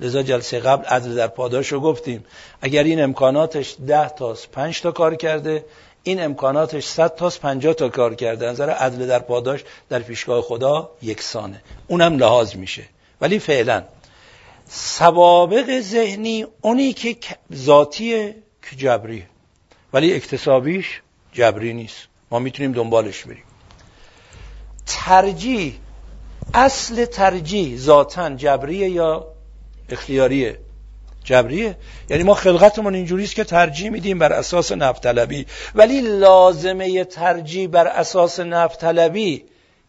لذا 0.00 0.22
جلسه 0.22 0.60
قبل 0.60 0.84
عدل 0.84 1.14
در 1.14 1.26
پاداش 1.26 1.72
رو 1.72 1.80
گفتیم. 1.80 2.24
اگر 2.60 2.82
این 2.82 3.02
امکاناتش 3.02 3.76
ده 3.86 4.08
تاست 4.08 4.50
پنج 4.50 4.80
تا 4.80 4.92
کار 4.92 5.14
کرده 5.14 5.64
این 6.02 6.22
امکاناتش 6.22 6.84
صد 6.84 7.14
تاست 7.14 7.40
پنجاه 7.40 7.74
تا 7.74 7.88
کار 7.88 8.14
کرده. 8.14 8.46
نظر 8.46 8.70
عدل 8.70 9.06
در 9.06 9.18
پاداش 9.18 9.64
در 9.88 9.98
پیشگاه 9.98 10.42
خدا 10.42 10.90
یکسانه. 11.02 11.62
اونم 11.88 12.18
لحاظ 12.18 12.54
میشه. 12.54 12.84
ولی 13.20 13.38
فعلا 13.38 13.84
سوابق 14.68 15.80
ذهنی 15.80 16.46
اونی 16.60 16.92
که 16.92 17.16
ذاتیه 17.54 18.36
که 18.70 18.76
جبریه 18.76 19.26
ولی 19.92 20.14
اکتسابیش 20.14 21.00
جبری 21.32 21.72
نیست. 21.72 21.98
ما 22.30 22.38
می‌تونیم 22.38 22.72
دنبالش 22.72 23.24
بریم. 23.24 23.44
ترجیح 24.86 25.74
اصل 26.54 27.04
ترجیح 27.04 27.78
ذاتا 27.78 28.30
جبریه 28.30 28.88
یا 28.88 29.26
اختیاریه. 29.92 30.58
جبریه. 31.24 31.76
یعنی 32.10 32.22
ما 32.22 32.34
خلقتمون 32.34 32.94
اینجوریست 32.94 33.34
که 33.34 33.44
ترجیح 33.44 33.90
میدیم 33.90 34.18
بر 34.18 34.32
اساس 34.32 34.72
نفتلبی 34.72 35.46
ولی 35.74 36.00
لازمه 36.00 37.04
ترجیح 37.04 37.68
بر 37.68 37.86
اساس 37.86 38.40
نفتلبی 38.40 39.44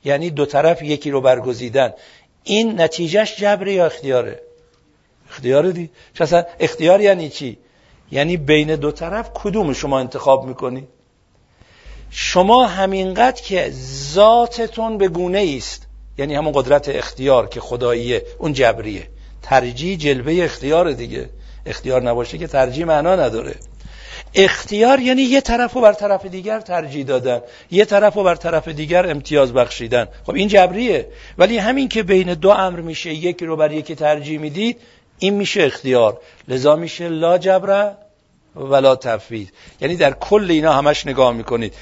یعنی 0.05 0.29
دو 0.29 0.45
طرف 0.45 0.81
یکی 0.81 1.11
رو 1.11 1.21
برگزیدن. 1.21 1.93
این 2.43 2.81
نتیجهش 2.81 3.35
جبری 3.35 3.73
یا 3.73 3.85
اختیاره؟ 3.85 4.41
اختیاره 5.29 5.71
دی. 5.71 5.89
اصلا 6.19 6.43
اختیار 6.59 7.01
یعنی 7.01 7.29
چی؟ 7.29 7.57
یعنی 8.11 8.37
بین 8.37 8.75
دو 8.75 8.91
طرف 8.91 9.29
کدوم 9.33 9.73
شما 9.73 9.99
انتخاب 9.99 10.45
می‌کنی؟ 10.45 10.87
شما 12.09 12.65
همینقدر 12.65 13.41
که 13.41 13.73
ذاتتون 14.13 14.97
به 14.97 15.07
گونه 15.07 15.53
است. 15.57 15.87
یعنی 16.17 16.35
همون 16.35 16.53
قدرت 16.53 16.89
اختیار 16.89 17.47
که 17.47 17.59
خداییه 17.59 18.25
اون 18.39 18.53
جبریه. 18.53 19.07
ترجیح 19.43 19.97
جلوه 19.97 20.43
اختیار 20.43 20.91
دیگه. 20.91 21.29
اختیار 21.65 22.01
نباشه 22.01 22.37
که 22.37 22.47
ترجیح 22.47 22.85
معنا 22.85 23.15
نداره. 23.15 23.55
اختیار 24.35 24.99
یعنی 24.99 25.21
یه 25.21 25.41
طرف 25.41 25.73
رو 25.73 25.81
بر 25.81 25.93
طرف 25.93 26.25
دیگر 26.25 26.59
ترجیح 26.59 27.05
دادن 27.05 27.41
یه 27.71 27.85
طرف 27.85 28.13
رو 28.13 28.23
بر 28.23 28.35
طرف 28.35 28.67
دیگر 28.67 29.09
امتیاز 29.09 29.53
بخشیدن. 29.53 30.07
خب 30.25 30.35
این 30.35 30.47
جبریه. 30.47 31.07
ولی 31.37 31.57
همین 31.57 31.89
که 31.89 32.03
بین 32.03 32.33
دو 32.33 32.49
امر 32.49 32.79
میشه 32.79 33.13
یکی 33.13 33.45
رو 33.45 33.55
بر 33.55 33.71
یکی 33.71 33.95
ترجیح 33.95 34.39
می‌دید 34.39 34.77
این 35.19 35.33
میشه 35.33 35.63
اختیار. 35.63 36.21
لذا 36.47 36.75
میشه 36.75 37.09
لا 37.09 37.37
جبره 37.37 37.91
ولا 38.55 38.95
تفویض. 38.95 39.47
یعنی 39.81 39.95
در 39.95 40.11
کل 40.11 40.47
اینا 40.49 40.73
همش 40.73 41.07
نگاه 41.07 41.33
می‌کنید. 41.33 41.73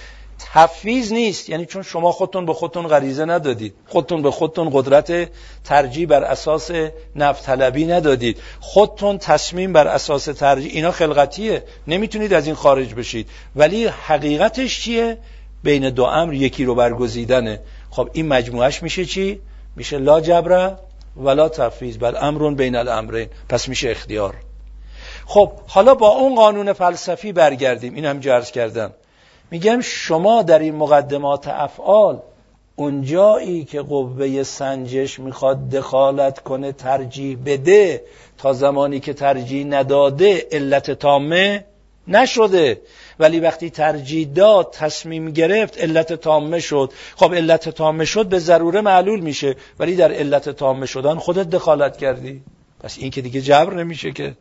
تفویض 0.53 1.13
نیست. 1.13 1.49
یعنی 1.49 1.65
چون 1.65 1.83
شما 1.83 2.11
خودتون 2.11 2.45
به 2.45 2.53
خودتون 2.53 2.87
غریزه 2.87 3.25
ندادید. 3.25 3.75
خودتون 3.87 4.21
به 4.21 4.31
خودتون 4.31 4.69
قدرت 4.73 5.29
ترجیح 5.63 6.07
بر 6.07 6.23
اساس 6.23 6.71
نفت 7.15 7.45
طلبی 7.45 7.85
ندادید. 7.85 8.37
خودتون 8.59 9.17
تصمیم 9.17 9.73
بر 9.73 9.87
اساس 9.87 10.25
ترجیح. 10.25 10.71
اینا 10.73 10.91
خلقتیه. 10.91 11.63
نمی‌تونید 11.87 12.33
از 12.33 12.45
این 12.45 12.55
خارج 12.55 12.93
بشید. 12.93 13.29
ولی 13.55 13.85
حقیقتش 13.85 14.81
چیه؟ 14.81 15.17
بین 15.63 15.89
دو 15.89 16.03
امر 16.03 16.33
یکی 16.33 16.65
رو 16.65 16.75
برگزیدنه. 16.75 17.59
خب 17.89 18.09
این 18.13 18.27
مجموعش 18.27 18.83
میشه 18.83 19.05
چی؟ 19.05 19.41
میشه 19.75 19.97
لا 19.97 20.21
جبره 20.21 20.77
ولا 21.17 21.49
تفویض. 21.49 21.97
بل 21.97 22.15
امرون 22.21 22.55
بین 22.55 22.75
الامرین. 22.75 23.27
پس 23.49 23.67
میشه 23.67 23.89
اختیار. 23.89 24.35
خب 25.25 25.51
حالا 25.67 25.95
با 25.95 26.07
اون 26.07 26.35
قانون 26.35 26.73
فلسفی 26.73 27.31
برگردیم. 27.31 27.93
این 27.93 28.05
هم 28.05 28.19
جرز 28.19 28.51
کردم. 28.51 28.93
میگم 29.51 29.81
شما 29.81 30.41
در 30.43 30.59
این 30.59 30.75
مقدمات 30.75 31.47
افعال 31.47 32.19
اونجایی 32.75 33.65
که 33.65 33.81
قوه 33.81 34.43
سنجش 34.43 35.19
می‌خواد 35.19 35.69
دخالت 35.69 36.39
کنه 36.39 36.71
ترجیح 36.71 37.37
بده 37.45 38.03
تا 38.37 38.53
زمانی 38.53 38.99
که 38.99 39.13
ترجیح 39.13 39.65
نداده 39.65 40.47
علت 40.51 40.91
تامه 40.91 41.65
نشده. 42.07 42.81
ولی 43.19 43.39
وقتی 43.39 43.69
ترجیح 43.69 44.27
داد 44.27 44.71
تصمیم 44.71 45.31
گرفت 45.31 45.77
علت 45.77 46.13
تامه 46.13 46.59
شد. 46.59 46.91
خب 47.15 47.33
علت 47.33 47.69
تامه 47.69 48.05
شد 48.05 48.25
به 48.25 48.39
ضروره 48.39 48.81
معلول 48.81 49.19
میشه 49.19 49.55
ولی 49.79 49.95
در 49.95 50.11
علت 50.11 50.49
تامه 50.49 50.85
شدن 50.85 51.15
خودت 51.15 51.49
دخالت 51.49 51.97
کردی. 51.97 52.41
پس 52.79 52.97
این 52.97 53.11
که 53.11 53.21
دیگه 53.21 53.41
جبر 53.41 53.73
نمیشه 53.73 54.11
که. 54.11 54.35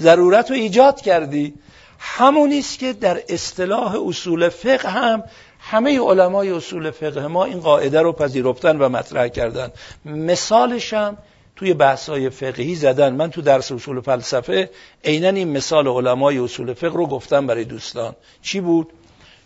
ضرورت 0.00 0.50
رو 0.50 0.56
ایجاد 0.56 1.00
کردی. 1.00 1.54
همونی 1.98 2.58
است 2.58 2.78
که 2.78 2.92
در 2.92 3.22
اصطلاح 3.28 3.96
اصول 4.06 4.48
فقه 4.48 4.88
هم 4.88 5.24
همه 5.60 6.00
علمای 6.00 6.50
اصول 6.50 6.90
فقه 6.90 7.26
ما 7.26 7.44
این 7.44 7.60
قاعده 7.60 8.00
رو 8.02 8.12
پذیرفتن 8.12 8.78
و 8.78 8.88
مطرح 8.88 9.28
کردن. 9.28 9.72
مثالش 10.04 10.94
هم 10.94 11.16
توی 11.56 11.74
بحث‌های 11.74 12.30
فقهی 12.30 12.74
زدن. 12.74 13.14
من 13.14 13.30
تو 13.30 13.42
درس 13.42 13.72
اصول 13.72 14.00
فلسفه 14.00 14.70
عینا 15.04 15.28
این 15.28 15.48
مثال 15.48 15.88
علمای 15.88 16.38
اصول 16.38 16.74
فقه 16.74 16.96
رو 16.96 17.06
گفتم 17.06 17.46
برای 17.46 17.64
دوستان. 17.64 18.14
چی 18.42 18.60
بود؟ 18.60 18.92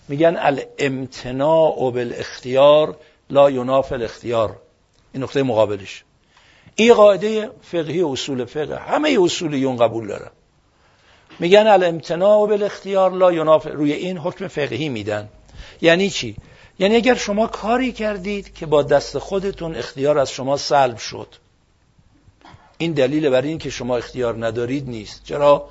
میگن 0.08 0.36
الامتناع 0.38 1.92
بالاختیار 1.92 2.96
لا 3.30 3.50
یناف 3.50 3.92
الاختیار. 3.92 4.56
این 5.12 5.22
نقطه 5.22 5.42
مقابلش. 5.42 6.04
این 6.74 6.94
قاعده 6.94 7.50
فقهی 7.62 8.02
اصول 8.02 8.44
فقه 8.44 8.76
همه 8.76 9.16
اصولیون 9.20 9.76
قبول 9.76 10.06
دارن. 10.06 10.30
میگن 11.40 11.66
الامتناع 11.66 12.48
بالاختیار 12.48 13.10
لا 13.10 13.32
یناف 13.32 13.66
روی 13.66 13.92
این 13.92 14.18
حکم 14.18 14.48
فقهی 14.48 14.88
میدن. 14.88 15.28
یعنی 15.80 16.10
چی؟ 16.10 16.36
یعنی 16.78 16.96
اگر 16.96 17.14
شما 17.14 17.46
کاری 17.46 17.92
کردید 17.92 18.54
که 18.54 18.66
با 18.66 18.82
دست 18.82 19.18
خودتون 19.18 19.76
اختیار 19.76 20.18
از 20.18 20.30
شما 20.30 20.56
سلب 20.56 20.96
شد. 20.98 21.28
این 22.78 22.92
دلیل 22.92 23.30
بر 23.30 23.42
این 23.42 23.58
که 23.58 23.70
شما 23.70 23.96
اختیار 23.96 24.46
ندارید 24.46 24.88
نیست. 24.88 25.24
چرا؟ 25.24 25.68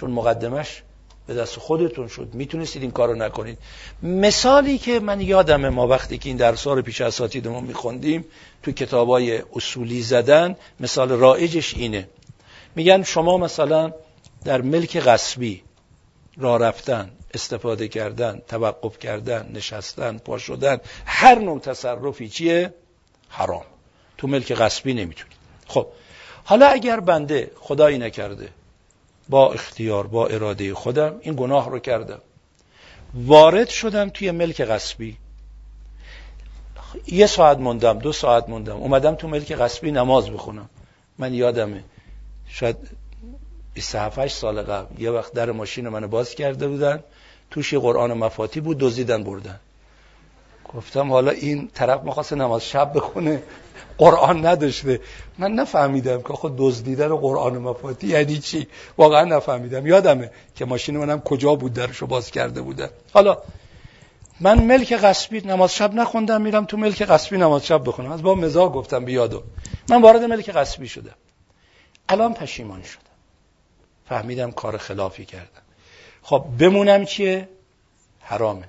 چون 0.00 0.10
مقدمش 0.10 0.82
به 1.26 1.34
دست 1.34 1.58
خودتون 1.58 2.08
شد. 2.08 2.28
می‌تونستید 2.32 2.82
این 2.82 2.90
کارو 2.90 3.14
نکنید. 3.14 3.58
مثالی 4.02 4.78
که 4.78 5.00
من 5.00 5.20
یادم 5.20 5.68
ما 5.68 5.86
وقتی 5.86 6.18
که 6.18 6.28
این 6.28 6.36
درس‌ها 6.36 6.74
رو 6.74 6.82
پیش 6.82 7.00
اساتیدمون 7.00 7.64
میخوندیم 7.64 8.24
تو 8.62 8.72
کتابای 8.72 9.42
اصولی 9.54 10.02
زدن 10.02 10.56
مثال 10.80 11.08
رایجش 11.08 11.74
اینه. 11.74 12.08
میگن 12.76 13.02
شما 13.02 13.38
مثلا 13.38 13.92
در 14.44 14.62
ملک 14.62 15.00
غصبی 15.00 15.62
راه 16.36 16.58
رفتن 16.58 17.10
استفاده 17.34 17.88
کردن 17.88 18.42
توقف 18.48 18.98
کردن 18.98 19.50
نشستن 19.54 20.18
پا 20.18 20.38
شدن 20.38 20.78
هر 21.06 21.38
نوع 21.38 21.58
تصرفی 21.58 22.28
چیه؟ 22.28 22.74
حرام. 23.28 23.64
تو 24.18 24.26
ملک 24.26 24.52
غصبی 24.52 24.94
نمی‌تونید 24.94 25.36
خب 25.66 25.86
حالا 26.44 26.66
اگر 26.66 27.00
بنده 27.00 27.50
خدایی 27.60 27.98
نکرده 27.98 28.48
با 29.28 29.52
اختیار 29.52 30.06
با 30.06 30.26
اراده 30.26 30.74
خودم 30.74 31.14
این 31.20 31.34
گناه 31.34 31.70
رو 31.70 31.78
کردم 31.78 32.20
وارد 33.14 33.68
شدم 33.68 34.10
توی 34.10 34.30
ملک 34.30 34.62
غصبی 34.62 35.16
یه 37.06 37.26
ساعت 37.26 37.58
موندم 37.58 37.98
دو 37.98 38.12
ساعت 38.12 38.48
موندم 38.48 38.76
اومدم 38.76 39.14
تو 39.14 39.28
ملک 39.28 39.52
غصبی 39.54 39.92
نماز 39.92 40.30
بخونم. 40.30 40.68
من 41.18 41.34
یادمه 41.34 41.84
شاید 42.48 42.76
27 43.74 44.28
سال 44.28 44.62
قبل. 44.62 45.02
یه 45.02 45.10
وقت 45.10 45.32
در 45.32 45.50
ماشین 45.50 45.88
منو 45.88 46.08
باز 46.08 46.34
کرده 46.34 46.68
بودن. 46.68 47.02
توش 47.50 47.72
یه 47.72 47.78
قرآن 47.78 48.12
مفاتی 48.12 48.60
بود 48.60 48.78
دزدیدن 48.78 49.24
بردن. 49.24 49.60
گفتم 50.74 51.12
حالا 51.12 51.30
این 51.30 51.70
طرف 51.74 52.02
می‌خواست 52.02 52.32
نماز 52.32 52.64
شب 52.64 52.92
بخونه. 52.94 53.42
قرآن 53.98 54.46
نداشته. 54.46 55.00
من 55.38 55.52
نفهمیدم 55.52 56.22
که 56.22 56.32
خود 56.32 56.54
دزدیدن 56.56 57.16
قرآن 57.16 57.58
مفاتی 57.58 58.06
یعنی 58.06 58.38
چی؟ 58.38 58.66
واقعا 58.98 59.24
نفهمیدم. 59.24 59.86
یادمه 59.86 60.30
که 60.54 60.64
ماشین 60.64 60.96
منم 60.96 61.20
کجا 61.20 61.54
بود 61.54 61.72
درشو 61.72 62.06
باز 62.06 62.30
کرده 62.30 62.62
بودن. 62.62 62.88
حالا 63.14 63.38
من 64.40 64.64
ملک 64.64 64.92
قصبی 64.92 65.40
نماز 65.40 65.74
شب 65.74 65.94
نخوندم 65.94 66.42
میرم 66.42 66.64
تو 66.64 66.76
ملک 66.76 67.02
قصبی 67.02 67.36
نماز 67.36 67.66
شب 67.66 67.88
بخونم. 67.88 68.12
از 68.12 68.22
با 68.22 68.34
مزا 68.34 68.68
گفتم 68.68 69.04
بیادو 69.04 69.42
من 69.88 70.02
وارد 70.02 70.22
ملک 70.22 70.50
قصبی 70.50 70.88
شدم. 70.88 71.14
الان 72.08 72.34
پشیمان 72.34 72.82
شدم. 72.82 73.11
فهمیدم 74.12 74.50
کار 74.50 74.76
خلافی 74.76 75.24
کردم. 75.24 75.62
خب 76.22 76.44
بمونم 76.58 77.04
چیه؟ 77.04 77.48
حرامه. 78.20 78.68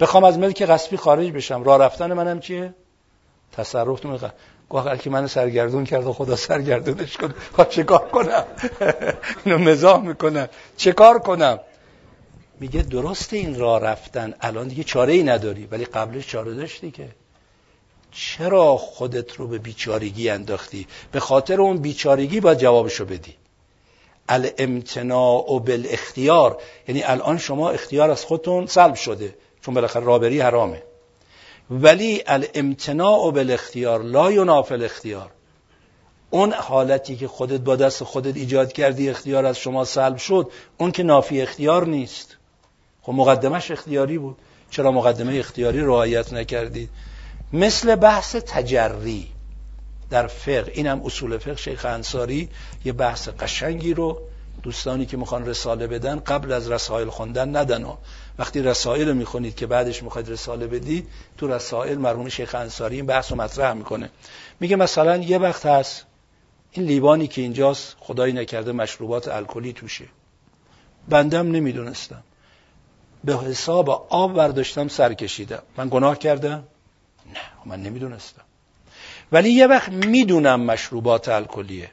بخوام 0.00 0.24
از 0.24 0.38
ملک 0.38 0.66
غصبی 0.66 0.96
خارج 0.96 1.30
بشم. 1.30 1.64
راه 1.64 1.78
رفتن 1.78 2.12
منم 2.12 2.40
چیه؟ 2.40 2.74
تصرف 3.52 4.00
تو 4.00 4.28
گوه 4.68 4.98
که 4.98 5.10
من 5.10 5.26
سرگردون 5.26 5.84
کرد 5.84 6.06
و 6.06 6.12
خدا 6.12 6.36
سرگردونش 6.36 7.16
کن. 7.16 7.34
خب 7.56 7.68
چه 7.68 7.82
کار 7.82 8.08
کنم؟ 8.08 8.44
اینو 9.44 9.58
مزاح 9.58 10.02
می‌کنم. 10.02 10.48
چه 10.76 10.92
کار 10.92 11.18
کنم؟ 11.18 11.60
میگه 12.60 12.82
درست 12.82 13.32
این 13.32 13.58
راه 13.58 13.80
رفتن. 13.80 14.34
الان 14.40 14.68
دیگه 14.68 14.84
چاره 14.84 15.12
ای 15.12 15.22
نداری. 15.22 15.66
ولی 15.66 15.84
قبلش 15.84 16.26
چاره 16.26 16.54
داشتی 16.54 16.90
که. 16.90 17.08
چرا 18.12 18.76
خودت 18.76 19.32
رو 19.32 19.48
به 19.48 19.58
بیچارگی 19.58 20.30
انداختی؟ 20.30 20.86
به 21.12 21.20
خاطر 21.20 21.60
اون 21.60 21.76
بیچارگی 21.78 22.40
باید 22.40 22.58
جوابشو 22.58 23.04
بدی. 23.04 23.36
الامتناع 24.28 25.62
بالاختیار. 25.66 26.58
یعنی 26.88 27.02
الان 27.02 27.38
شما 27.38 27.70
اختیار 27.70 28.10
از 28.10 28.24
خودتون 28.24 28.66
سلب 28.66 28.94
شده 28.94 29.34
چون 29.60 29.74
بالاخره 29.74 30.04
رابری 30.04 30.40
حرامه. 30.40 30.82
ولی 31.70 32.22
الامتناع 32.26 33.30
بالاختیار 33.32 34.02
لا 34.02 34.32
یناف 34.32 34.72
الاختیار. 34.72 35.30
اون 36.30 36.52
حالتی 36.52 37.16
که 37.16 37.28
خودت 37.28 37.60
با 37.60 37.76
دست 37.76 38.04
خودت 38.04 38.36
ایجاد 38.36 38.72
کردی 38.72 39.10
اختیار 39.10 39.46
از 39.46 39.58
شما 39.58 39.84
سلب 39.84 40.16
شد 40.16 40.50
اون 40.78 40.90
که 40.90 41.02
نافی 41.02 41.42
اختیار 41.42 41.86
نیست. 41.86 42.36
خب 43.02 43.12
مقدمش 43.12 43.70
اختیاری 43.70 44.18
بود. 44.18 44.36
چرا 44.70 44.92
مقدمه 44.92 45.34
اختیاری 45.34 45.80
رعایت 45.80 46.32
نکردید؟ 46.32 46.88
مثل 47.52 47.94
بحث 47.94 48.36
تجری. 48.36 49.35
در 50.10 50.26
فقه. 50.26 50.72
اینم 50.74 51.02
اصول 51.04 51.38
فقه. 51.38 51.56
شیخ 51.56 51.84
انصاری 51.84 52.48
یه 52.84 52.92
بحث 52.92 53.28
قشنگی 53.28 53.94
رو 53.94 54.20
دوستانی 54.62 55.06
که 55.06 55.16
می‌خوان 55.16 55.46
رساله 55.46 55.86
بدن 55.86 56.20
قبل 56.20 56.52
از 56.52 56.70
رسائل 56.70 57.08
خوندن 57.08 57.56
ندن. 57.56 57.84
و 57.84 57.96
وقتی 58.38 58.62
رسائل 58.62 59.08
رو 59.08 59.14
می‌خونید 59.14 59.54
که 59.54 59.66
بعدش 59.66 60.02
می‌خواید 60.02 60.30
رساله 60.30 60.66
بدید 60.66 61.08
تو 61.38 61.46
رسائل 61.46 61.98
مرحوم 61.98 62.28
شیخ 62.28 62.54
انصاری 62.54 62.96
این 62.96 63.06
بحث 63.06 63.32
رو 63.32 63.38
مطرح 63.38 63.72
می‌کنه. 63.72 64.10
میگه 64.60 64.76
مثلا 64.76 65.16
یه 65.16 65.38
وقت 65.38 65.66
هست 65.66 66.06
این 66.72 66.86
لیوانی 66.86 67.26
که 67.26 67.42
اینجاست 67.42 67.96
خدایی 68.00 68.32
نکرده 68.32 68.72
مشروبات 68.72 69.28
الکلی 69.28 69.72
توشه. 69.72 70.04
بندم 71.08 71.50
نمی‌دونستم. 71.50 72.22
به 73.24 73.36
حساب 73.36 74.06
آب 74.10 74.34
برداشتم 74.34 74.88
سر 74.88 75.14
کشیدم. 75.14 75.62
من 75.76 75.88
گناه 75.88 76.18
کردم؟ 76.18 76.64
نه 77.34 77.40
من 77.66 77.82
نمی‌دونستم. 77.82 78.45
ولی 79.32 79.50
یه 79.50 79.66
وقت 79.66 79.88
می‌دونم 79.88 80.60
مشروبات 80.60 81.28
الکلیه. 81.28 81.90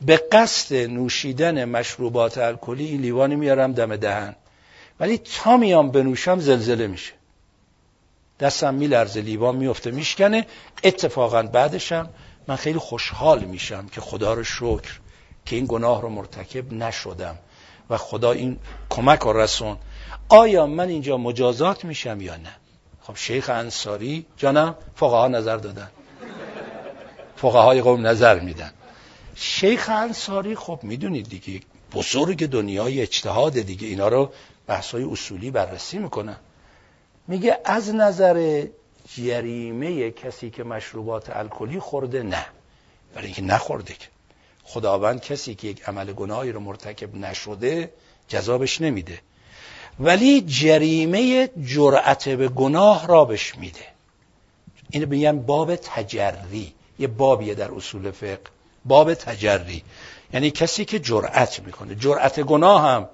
به 0.00 0.16
قصد 0.16 0.74
نوشیدن 0.74 1.64
مشروبات 1.64 2.38
الکلی 2.38 2.86
این 2.86 3.00
لیوانی 3.00 3.36
میارم 3.36 3.72
دم 3.72 3.96
دهن. 3.96 4.34
ولی 5.00 5.18
تا 5.18 5.56
میام 5.56 5.90
بنوشم 5.90 6.38
زلزله 6.38 6.86
میشه. 6.86 7.12
دستم 8.40 8.74
میلرزه 8.74 9.20
لیوان 9.20 9.56
میفته 9.56 9.90
میشکنه. 9.90 10.46
اتفاقا 10.84 11.42
بعدشم 11.42 12.08
من 12.48 12.56
خیلی 12.56 12.78
خوشحال 12.78 13.44
میشم 13.44 13.86
که 13.86 14.00
خدا 14.00 14.34
رو 14.34 14.44
شکر 14.44 14.98
که 15.46 15.56
این 15.56 15.66
گناه 15.68 16.02
رو 16.02 16.08
مرتکب 16.08 16.72
نشدم 16.72 17.38
و 17.90 17.96
خدا 17.96 18.32
این 18.32 18.58
کمک 18.90 19.26
و 19.26 19.32
رسون. 19.32 19.76
آیا 20.28 20.66
من 20.66 20.88
اینجا 20.88 21.16
مجازات 21.16 21.84
میشم 21.84 22.20
یا 22.20 22.36
نه؟ 22.36 22.52
خب 23.02 23.16
شیخ 23.16 23.50
انصاری 23.50 24.26
جانم 24.36 24.74
فقها 24.94 25.28
نظر 25.28 25.56
دادن. 25.56 25.88
فقهای 27.40 27.80
قوم 27.80 28.06
نظر 28.06 28.40
میدن. 28.40 28.72
شیخ 29.34 29.88
انصاری 29.88 30.54
خب 30.54 30.80
می‌دونید 30.82 31.28
دیگه 31.28 31.60
بزرگ 31.92 32.46
دنیای 32.46 33.00
اجتهاد 33.00 33.52
دیگه 33.52 33.86
اینا 33.86 34.08
رو 34.08 34.32
بحثای 34.66 35.04
اصولی 35.04 35.50
بررسی 35.50 35.98
می‌کنن 35.98 36.36
میگه 37.28 37.58
از 37.64 37.94
نظر 37.94 38.66
جریمه 39.16 40.10
کسی 40.10 40.50
که 40.50 40.64
مشروبات 40.64 41.36
الکلی 41.36 41.80
خورده 41.80 42.22
نه. 42.22 42.46
برای 43.14 43.26
اینکه 43.26 43.42
نخورده 43.42 43.94
که. 43.94 44.08
خداوند 44.64 45.20
کسی 45.20 45.54
که 45.54 45.68
یک 45.68 45.82
عمل 45.88 46.12
گناهی 46.12 46.52
رو 46.52 46.60
مرتکب 46.60 47.14
نشده 47.14 47.92
جذابش 48.28 48.80
نمیده. 48.80 49.18
ولی 50.00 50.40
جریمه 50.40 51.48
جرأت 51.66 52.28
به 52.28 52.48
گناه 52.48 53.06
را 53.06 53.24
بهش 53.24 53.54
میده. 53.56 53.84
اینو 54.90 55.06
میگن 55.06 55.38
باب 55.38 55.76
تجری. 55.76 56.74
یه 56.98 57.06
بابیه 57.06 57.54
در 57.54 57.70
اصول 57.70 58.10
فقه. 58.10 58.40
باب 58.84 59.14
تجری. 59.14 59.82
یعنی 60.32 60.50
کسی 60.50 60.84
که 60.84 60.98
جرأت 60.98 61.60
می‌کنه. 61.60 61.94
جرأت 61.94 62.40
گناه 62.40 62.82
هم 62.82 63.08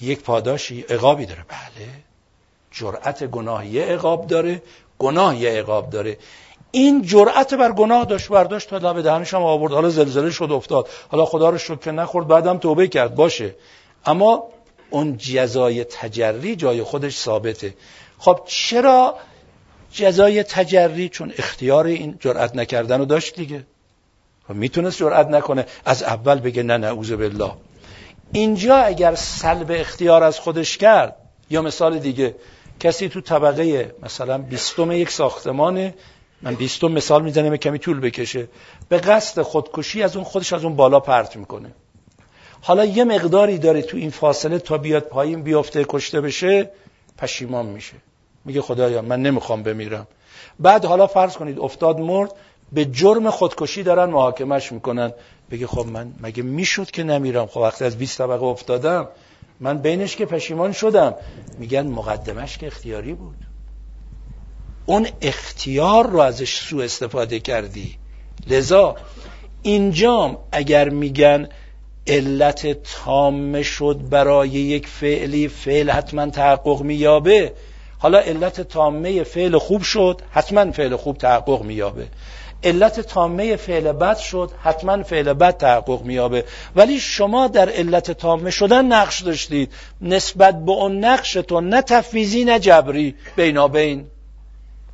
یک 0.00 0.20
پاداشی 0.20 0.80
عقابی 0.80 1.26
داره. 1.26 1.44
بله. 1.48 1.88
جرأت 2.70 3.24
گناه 3.24 3.66
یه 3.66 3.84
عقاب 3.84 4.26
داره. 4.26 4.62
گناه 4.98 5.36
یه 5.36 5.50
عقاب 5.50 5.90
داره. 5.90 6.18
این 6.70 7.02
جرأت 7.02 7.54
بر 7.54 7.72
گناه 7.72 8.04
داشت 8.04 8.28
برداشت 8.28 8.70
تا 8.70 8.78
لب 8.78 9.00
دهنش 9.00 9.34
هم 9.34 9.42
آورد. 9.42 9.72
حالا 9.72 9.88
زلزله 9.88 10.30
شد 10.30 10.52
افتاد. 10.52 10.88
حالا 11.08 11.26
خدا 11.26 11.50
رو 11.50 11.58
شکر 11.58 11.90
نخورد. 11.90 12.26
بعدم 12.26 12.58
توبه 12.58 12.88
کرد. 12.88 13.14
باشه. 13.14 13.54
اما 14.06 14.44
اون 14.90 15.16
جزای 15.16 15.84
تجری 15.84 16.56
جای 16.56 16.82
خودش 16.82 17.16
ثابته. 17.16 17.74
خب 18.18 18.40
چرا 18.46 19.16
جزای 19.92 20.42
تجری 20.42 21.08
چون 21.08 21.32
اختیار 21.38 21.86
این 21.86 22.16
جرأت 22.20 22.56
نکردن 22.56 22.98
رو 22.98 23.04
داشت 23.04 23.36
دیگه. 23.36 23.66
خب 24.48 24.54
می‌تونست 24.54 24.98
جرأت 24.98 25.26
نکنه. 25.26 25.66
از 25.84 26.02
اول 26.02 26.40
بگه 26.40 26.62
نه 26.62 26.76
نعوذ 26.76 27.12
بالله. 27.12 27.52
اینجا 28.32 28.76
اگر 28.76 29.14
سلب 29.14 29.70
اختیار 29.74 30.22
از 30.22 30.38
خودش 30.38 30.76
کرد 30.76 31.16
یا 31.50 31.62
مثال 31.62 31.98
دیگه 31.98 32.34
کسی 32.80 33.08
تو 33.08 33.20
طبقه 33.20 33.94
مثلا 34.02 34.38
بیستم 34.38 34.92
یک 34.92 35.10
ساختمانه 35.10 35.94
من 36.42 36.54
بیستم 36.54 36.92
مثال 36.92 37.22
می‌زنم 37.22 37.56
کمی 37.56 37.78
طول 37.78 38.00
بکشه 38.00 38.48
به 38.88 38.98
قصد 38.98 39.42
خودکشی 39.42 40.02
از 40.02 40.16
اون 40.16 40.24
خودش 40.24 40.52
از 40.52 40.64
اون 40.64 40.76
بالا 40.76 41.00
پرت 41.00 41.36
می‌کنه. 41.36 41.72
حالا 42.62 42.84
یه 42.84 43.04
مقداری 43.04 43.58
داره 43.58 43.82
تو 43.82 43.96
این 43.96 44.10
فاصله 44.10 44.58
تا 44.58 44.78
بیاد 44.78 45.02
پایین 45.02 45.42
بیفته 45.42 45.84
کشته 45.88 46.20
بشه 46.20 46.70
پشیمان 47.18 47.66
میشه. 47.66 47.94
میگه 48.44 48.62
خدایا 48.62 49.02
من 49.02 49.22
نمی‌خوام 49.22 49.62
بمیرم. 49.62 50.06
بعد 50.60 50.84
حالا 50.84 51.06
فرض 51.06 51.36
کنید 51.36 51.58
افتاد 51.58 52.00
مرد 52.00 52.32
به 52.72 52.84
جرم 52.84 53.30
خودکشی 53.30 53.82
دارن 53.82 54.10
محاکمش 54.10 54.72
می‌کنن. 54.72 55.12
بگه 55.50 55.66
خب 55.66 55.86
من 55.86 56.12
مگه 56.20 56.42
می‌شد 56.42 56.90
که 56.90 57.02
نمیرم؟ 57.02 57.46
خب 57.46 57.56
وقتی 57.56 57.84
از 57.84 57.98
20 57.98 58.18
طبقه 58.18 58.44
افتادم 58.44 59.08
من 59.60 59.78
بینش 59.78 60.16
که 60.16 60.26
پشیمان 60.26 60.72
شدم. 60.72 61.14
میگن 61.58 61.86
مقدمش 61.86 62.58
که 62.58 62.66
اختیاری 62.66 63.12
بود. 63.12 63.36
اون 64.86 65.06
اختیار 65.22 66.06
رو 66.06 66.18
ازش 66.18 66.54
سو 66.54 66.78
استفاده 66.78 67.40
کردی. 67.40 67.98
لذا 68.46 68.96
اینجام 69.62 70.38
اگر 70.52 70.88
میگن 70.88 71.48
علت 72.06 72.82
تامه 72.82 73.62
شد 73.62 74.00
برای 74.10 74.48
یک 74.48 74.86
فعلی 74.86 75.48
فعل 75.48 75.90
حتما 75.90 76.30
تحقق 76.30 76.82
مییابه. 76.82 77.52
حالا 78.00 78.18
علت 78.18 78.60
تامه 78.60 79.22
فعل 79.22 79.58
خوب 79.58 79.82
شد 79.82 80.20
حتما 80.30 80.72
فعل 80.72 80.96
خوب 80.96 81.18
تحقق 81.18 81.62
مییابه. 81.62 82.06
علت 82.64 83.00
تامه 83.00 83.56
فعل 83.56 83.92
بد 83.92 84.16
شد 84.16 84.50
حتما 84.62 85.02
فعل 85.02 85.32
بد 85.32 85.56
تحقق 85.56 86.02
مییابه. 86.04 86.44
ولی 86.76 87.00
شما 87.00 87.48
در 87.48 87.68
علت 87.68 88.10
تامه 88.10 88.50
شدن 88.50 88.84
نقش 88.84 89.22
داشتید. 89.22 89.72
نسبت 90.00 90.64
به 90.64 90.72
اون 90.72 91.04
نقشتون 91.04 91.68
نه 91.68 91.82
تفویزی 91.82 92.44
نه 92.44 92.58
جبری. 92.58 93.14
بینابین 93.36 94.06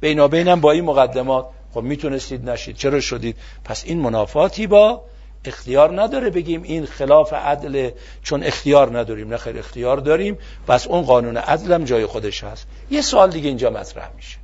بینابین 0.01 0.49
هم 0.49 0.61
با 0.61 0.73
این 0.73 0.85
مقدمات. 0.85 1.47
خب 1.75 1.83
می‌تونستید 1.83 2.51
نشید. 2.51 2.77
چرا 2.77 3.01
شدید؟ 3.01 3.37
پس 3.65 3.85
این 3.87 4.01
منافاتی 4.01 4.67
با 4.67 5.03
اختیار 5.49 6.03
نداره 6.03 6.31
بگیم 6.31 6.63
این 6.63 6.87
خلاف 6.87 7.33
عدل 7.33 7.91
چون 8.23 8.45
اختیار 8.45 8.99
نداریم 8.99 9.29
نه 9.29 9.37
خیر 9.37 9.59
اختیار 9.59 9.97
داریم. 9.97 10.39
پس 10.69 10.87
اون 10.87 11.03
قانون 11.03 11.37
عدلم 11.37 11.85
جای 11.85 12.07
خودش 12.07 12.45
هست. 12.45 12.67
یه 12.91 13.03
سوال 13.03 13.31
دیگه 13.31 13.49
اینجا 13.49 13.71
مطرح 13.71 14.11
میشه. 14.17 14.39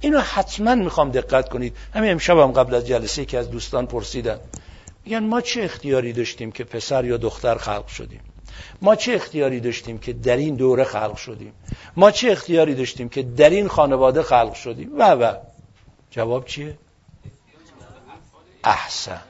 اینو 0.00 0.20
حتما 0.20 0.74
می‌خوام 0.74 1.10
دقت 1.10 1.48
کنید. 1.48 1.76
همین 1.94 2.10
امشب 2.10 2.38
هم 2.38 2.52
قبل 2.52 2.74
از 2.74 2.86
جلسه 2.86 3.24
که 3.24 3.38
از 3.38 3.50
دوستان 3.50 3.86
پرسیدن. 3.86 4.38
میگن 5.04 5.24
ما 5.24 5.40
چه 5.40 5.62
اختیاری 5.62 6.12
داشتیم 6.12 6.52
که 6.52 6.64
پسر 6.64 7.04
یا 7.04 7.16
دختر 7.16 7.54
خلق 7.54 7.86
شدیم؟ 7.86 8.20
ما 8.82 8.96
چه 8.96 9.14
اختیاری 9.14 9.60
داشتیم 9.60 9.98
که 9.98 10.12
در 10.12 10.36
این 10.36 10.54
دوره 10.54 10.84
خلق 10.84 11.16
شدیم؟ 11.16 11.52
ما 11.96 12.10
چه 12.10 12.32
اختیاری 12.32 12.74
داشتیم 12.74 13.08
که 13.08 13.22
در 13.22 13.50
این 13.50 13.68
خانواده 13.68 14.22
خلق 14.22 14.54
شدیم؟ 14.54 14.90
و 14.98 15.14
و. 15.14 15.34
جواب 16.10 16.44
چیه؟ 16.44 16.78
احسن. 18.64 19.20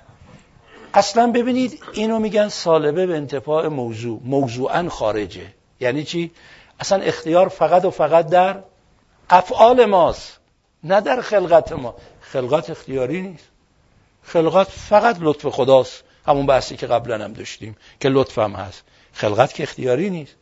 اصلا 0.95 1.33
ببینید 1.33 1.83
اینو 1.93 2.19
میگن 2.19 2.49
سالبه 2.49 3.07
به 3.07 3.17
انتفاع 3.17 3.69
موضوع. 3.69 4.21
موضوعا 4.25 4.89
خارجه. 4.89 5.47
یعنی 5.81 6.05
چی؟ 6.05 6.31
اصلا 6.81 7.03
اختیار 7.03 7.49
فقط 7.49 7.85
و 7.85 7.91
فقط 7.91 8.27
در 8.27 8.63
افعال 9.31 9.85
ماست 9.85 10.39
نه 10.85 11.01
در 11.01 11.21
خلقت 11.21 11.73
ما. 11.73 11.95
خلقت 12.21 12.71
اختیاری 12.71 13.23
نیست. 13.23 13.49
خلقت 14.23 14.69
فقط 14.69 15.17
لطف 15.21 15.47
خداست. 15.47 16.05
همون 16.27 16.47
بحثی 16.47 16.77
که 16.77 16.87
قبلا 16.87 17.25
هم 17.25 17.33
داشتیم 17.33 17.77
که 18.01 18.09
لطف 18.09 18.39
هم 18.39 18.53
هست. 18.53 18.85
خلقت 19.13 19.55
که 19.55 19.63
اختیاری 19.63 20.11
نیست. 20.11 20.35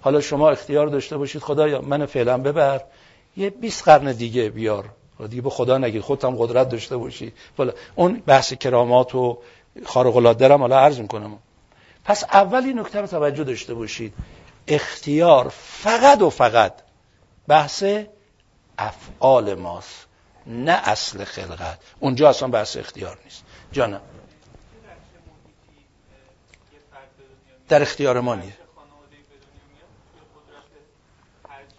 حالا 0.00 0.20
شما 0.20 0.50
اختیار 0.50 0.86
داشته 0.86 1.16
باشید 1.16 1.42
خدایا 1.42 1.80
من 1.80 2.06
فعلا 2.06 2.38
ببر. 2.38 2.80
یه 3.36 3.50
20 3.50 3.84
قرن 3.84 4.12
دیگه 4.12 4.50
بیار. 4.50 4.84
دیگه 5.28 5.42
به 5.42 5.50
خدا 5.50 5.78
نگید 5.78 6.02
خودت 6.02 6.24
قدرت 6.24 6.68
داشته 6.68 6.96
باشی. 6.96 7.32
بالا 7.56 7.72
اون 7.94 8.22
بحث 8.26 8.52
کرامات 8.52 9.14
و 9.14 9.38
خارق 9.84 10.16
العاده 10.16 10.54
هم 10.54 10.60
حالا 10.60 10.78
عرض 10.78 11.00
می‌کنم. 11.00 11.38
پس 12.04 12.24
اولی 12.24 12.74
نکته 12.74 13.00
رو 13.00 13.06
توجه 13.06 13.44
داشته 13.44 13.74
باشید. 13.74 14.14
اختیار 14.68 15.48
فقط 15.58 16.22
و 16.22 16.30
فقط 16.30 16.72
بحث 17.48 17.84
افعال 18.78 19.54
ماست 19.54 20.06
نه 20.46 20.72
اصل 20.72 21.24
خلقت. 21.24 21.78
اونجا 22.00 22.28
اصلا 22.28 22.48
بحث 22.48 22.76
اختیار 22.76 23.18
نیست. 23.24 23.44
جانم. 23.72 24.00
در 27.68 27.82
اختیار 27.82 28.20
ما 28.20 28.34
نیست. 28.34 28.56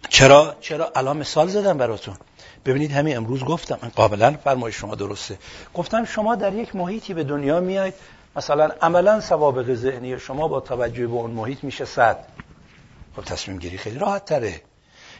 چرا؟ 0.08 0.56
چرا؟ 0.60 0.92
الان 0.96 1.16
مثال 1.16 1.48
زدم 1.48 1.78
براتون. 1.78 2.16
ببینید 2.64 2.92
همین 2.92 3.16
امروز 3.16 3.44
گفتم 3.44 3.78
قابلا 3.96 4.36
فرمایش 4.44 4.76
شما 4.76 4.94
درسته. 4.94 5.38
گفتم 5.74 6.04
شما 6.04 6.34
در 6.34 6.54
یک 6.54 6.76
محیطی 6.76 7.14
به 7.14 7.24
دنیا 7.24 7.60
میاید 7.60 7.94
مثلا 8.36 8.70
عملا 8.82 9.20
سوابق 9.20 9.74
ذهنی 9.74 10.18
شما 10.18 10.48
با 10.48 10.60
توجه 10.60 11.06
به 11.06 11.12
اون 11.12 11.30
محیط 11.30 11.64
میشه 11.64 11.84
صد. 11.84 12.24
خب 13.16 13.24
تصمیم 13.24 13.58
گیری 13.58 13.78
خیلی 13.78 13.98
راحت 13.98 14.24
تره. 14.24 14.62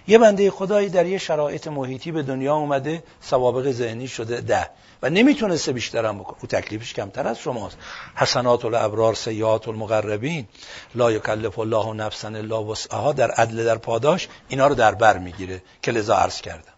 یه 0.06 0.18
بنده 0.18 0.50
خدایی 0.50 0.88
در 0.88 1.06
یه 1.06 1.18
شرایط 1.18 1.68
محیطی 1.68 2.12
به 2.12 2.22
دنیا 2.22 2.54
اومده 2.54 3.02
سوابق 3.20 3.70
ذهنی 3.70 4.08
شده 4.08 4.40
ده. 4.40 4.70
و 5.02 5.10
نمی‌تونسته 5.10 5.72
بیشترم 5.72 6.18
بکنه. 6.18 6.36
او 6.40 6.48
تکلیفش 6.48 6.94
کمتر 6.94 7.26
از 7.26 7.38
شماست. 7.38 7.76
حسنات 8.14 8.64
الابرار 8.64 9.14
سیئات 9.14 9.68
المقربین. 9.68 10.46
لا 10.94 11.12
یکلف 11.12 11.58
الله 11.58 11.94
نفسا 11.94 12.28
الا 12.28 12.64
وسعها. 12.64 13.12
در 13.12 13.30
عدل 13.30 13.64
در 13.64 13.78
پاداش 13.78 14.28
اینا 14.48 14.66
رو 14.66 14.74
در 14.74 14.94
بر 14.94 15.18
می‌گیره. 15.18 15.62
که 15.82 15.92
لذا 15.92 16.14
عرض 16.16 16.40
کردم. 16.40 16.77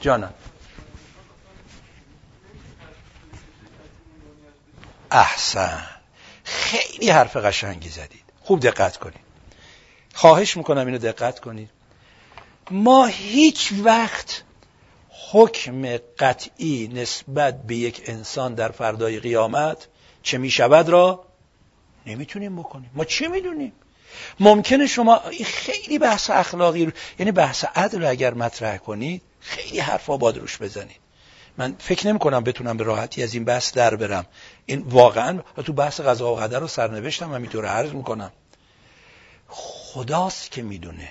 جانم. 0.00 0.34
احسن. 5.10 5.86
خیلی 6.44 7.10
حرف 7.10 7.36
قشنگی 7.36 7.88
زدید. 7.88 8.24
خوب 8.42 8.60
دقت 8.60 8.96
کنید. 8.96 9.20
خواهش 10.14 10.56
می‌کنم 10.56 10.86
اینو 10.86 10.98
دقت 10.98 11.40
کنید. 11.40 11.70
ما 12.70 13.06
هیچ 13.06 13.72
وقت 13.82 14.42
حکم 15.32 15.96
قطعی 16.18 16.88
نسبت 16.94 17.62
به 17.62 17.76
یک 17.76 18.02
انسان 18.06 18.54
در 18.54 18.68
فردای 18.68 19.20
قیامت 19.20 19.86
چه 20.22 20.38
می‌شود 20.38 20.88
را 20.88 21.24
نمی‌تونیم 22.06 22.56
بکنیم. 22.56 22.90
ما 22.94 23.04
چه 23.04 23.28
می‌دونیم؟ 23.28 23.72
ممکنه 24.40 24.86
شما 24.86 25.22
خیلی 25.44 25.98
بحث 25.98 26.30
اخلاقی 26.30 26.84
رو 26.84 26.92
یعنی 27.18 27.32
بحث 27.32 27.64
عدل 27.64 28.04
اگر 28.04 28.34
مطرح 28.34 28.76
کنید 28.76 29.22
خیلی 29.40 29.80
حرفا 29.80 30.16
باد 30.16 30.38
روش 30.38 30.58
بزنید. 30.58 31.00
من 31.58 31.76
فکر 31.78 32.06
نمی 32.06 32.18
کنم 32.18 32.44
بتونم 32.44 32.76
به 32.76 32.84
راحتی 32.84 33.22
از 33.22 33.34
این 33.34 33.44
بحث 33.44 33.72
در 33.72 33.96
برم. 33.96 34.26
این 34.66 34.80
واقعا 34.80 35.40
تو 35.66 35.72
بحث 35.72 36.00
قضا 36.00 36.32
و 36.32 36.36
قدر 36.36 36.58
رو 36.58 36.68
سرنوشتم 36.68 37.34
همینطور 37.34 37.66
عرض 37.66 37.92
می‌کنم. 37.92 38.32
خداست 39.48 40.50
که 40.50 40.62
می‌دونه. 40.62 41.08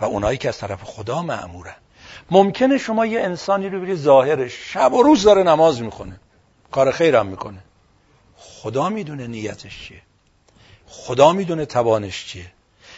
و 0.00 0.04
اونایی 0.04 0.38
که 0.38 0.48
از 0.48 0.58
طرف 0.58 0.82
خدا 0.82 1.22
معمورن 1.22 1.76
ممکنه 2.30 2.78
شما 2.78 3.06
یه 3.06 3.20
انسانی 3.20 3.68
رو 3.68 3.80
بری 3.80 3.96
ظاهرش 3.96 4.52
شب 4.72 4.92
و 4.92 5.02
روز 5.02 5.22
داره 5.22 5.42
نماز 5.42 5.82
می‌کنه 5.82 6.20
کار 6.70 6.90
خیرم 6.90 7.26
می‌کنه. 7.26 7.58
خدا 8.36 8.88
می‌دونه 8.88 9.26
نیتش 9.26 9.84
چیه. 9.88 10.02
خدا 10.86 11.32
می‌دونه 11.32 11.66
توانش 11.66 12.26
چیه. 12.26 12.52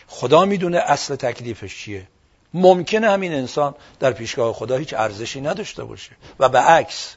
خدا 0.07 0.45
می‌دونه 0.45 0.79
اصل 0.79 1.17
تکلیفش 1.17 1.79
چیه. 1.79 2.09
ممکنه 2.55 3.11
همین 3.11 3.33
انسان 3.33 3.75
در 4.01 4.13
پیشگاه 4.13 4.53
خدا 4.53 4.77
هیچ 4.77 4.95
ارزشی 4.95 5.41
نداشته 5.41 5.85
باشه. 5.85 6.11
و 6.41 6.49
به 6.49 6.59
عکس 6.59 7.17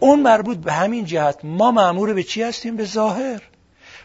اون 0.00 0.20
مربوط 0.20 0.58
به 0.58 0.72
همین 0.72 1.04
جهت 1.04 1.38
ما 1.44 1.70
معمور 1.70 2.14
به 2.14 2.22
چی 2.22 2.42
هستیم؟ 2.42 2.76
به 2.76 2.84
ظاهر. 2.84 3.42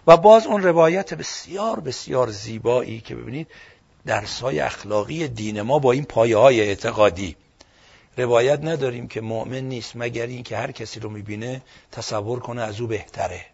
و 0.08 0.18
باز 0.18 0.48
اون 0.48 0.64
روایت 0.64 1.14
بسیار 1.14 1.80
بسیار 1.80 2.30
زیبایی 2.30 3.00
که 3.00 3.16
ببینید 3.16 3.48
درسای 4.06 4.60
اخلاقی 4.60 5.28
دین 5.28 5.62
ما 5.62 5.80
با 5.80 5.92
این 5.92 6.04
پایه 6.04 6.38
های 6.38 6.62
اعتقادی. 6.62 7.36
روایت 8.18 8.60
نداریم 8.64 9.08
که 9.08 9.22
مؤمن 9.22 9.60
نیست 9.60 9.92
مگر 9.96 10.26
این 10.26 10.44
که 10.44 10.58
هر 10.58 10.72
کسی 10.72 11.00
رو 11.00 11.10
می‌بینه 11.10 11.62
تصور 11.92 12.40
کنه 12.40 12.62
از 12.62 12.82
او 12.82 12.88
بهتره. 12.88 13.46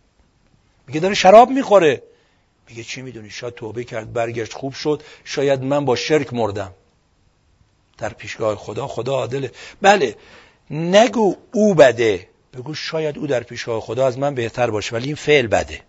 میگه 0.88 1.00
داره 1.00 1.16
شراب 1.16 1.50
می‌خوره. 1.50 2.04
میگه 2.70 2.84
چی 2.84 3.02
می‌دونی؟ 3.02 3.30
شاید 3.30 3.54
توبه 3.54 3.84
کرد 3.84 4.14
برگشت 4.14 4.54
خوب 4.54 4.74
شد. 4.74 5.04
شاید 5.24 5.64
من 5.64 5.86
با 5.86 5.96
شرک 5.96 6.34
مردم. 6.34 6.74
در 7.98 8.10
پیشگاه 8.10 8.56
خدا 8.56 8.88
خدا 8.88 9.14
عادله. 9.14 9.52
بله 9.82 10.16
نگو 10.72 11.36
او 11.54 11.76
بده. 11.76 12.28
بگو 12.54 12.74
شاید 12.74 13.18
او 13.18 13.28
در 13.28 13.44
پیشگاه 13.44 13.82
خدا 13.82 14.08
از 14.08 14.18
من 14.18 14.36
بهتر 14.36 14.70
باشه 14.70 14.96
ولی 14.96 15.06
این 15.06 15.16
فعل 15.16 15.48
بده. 15.48 15.82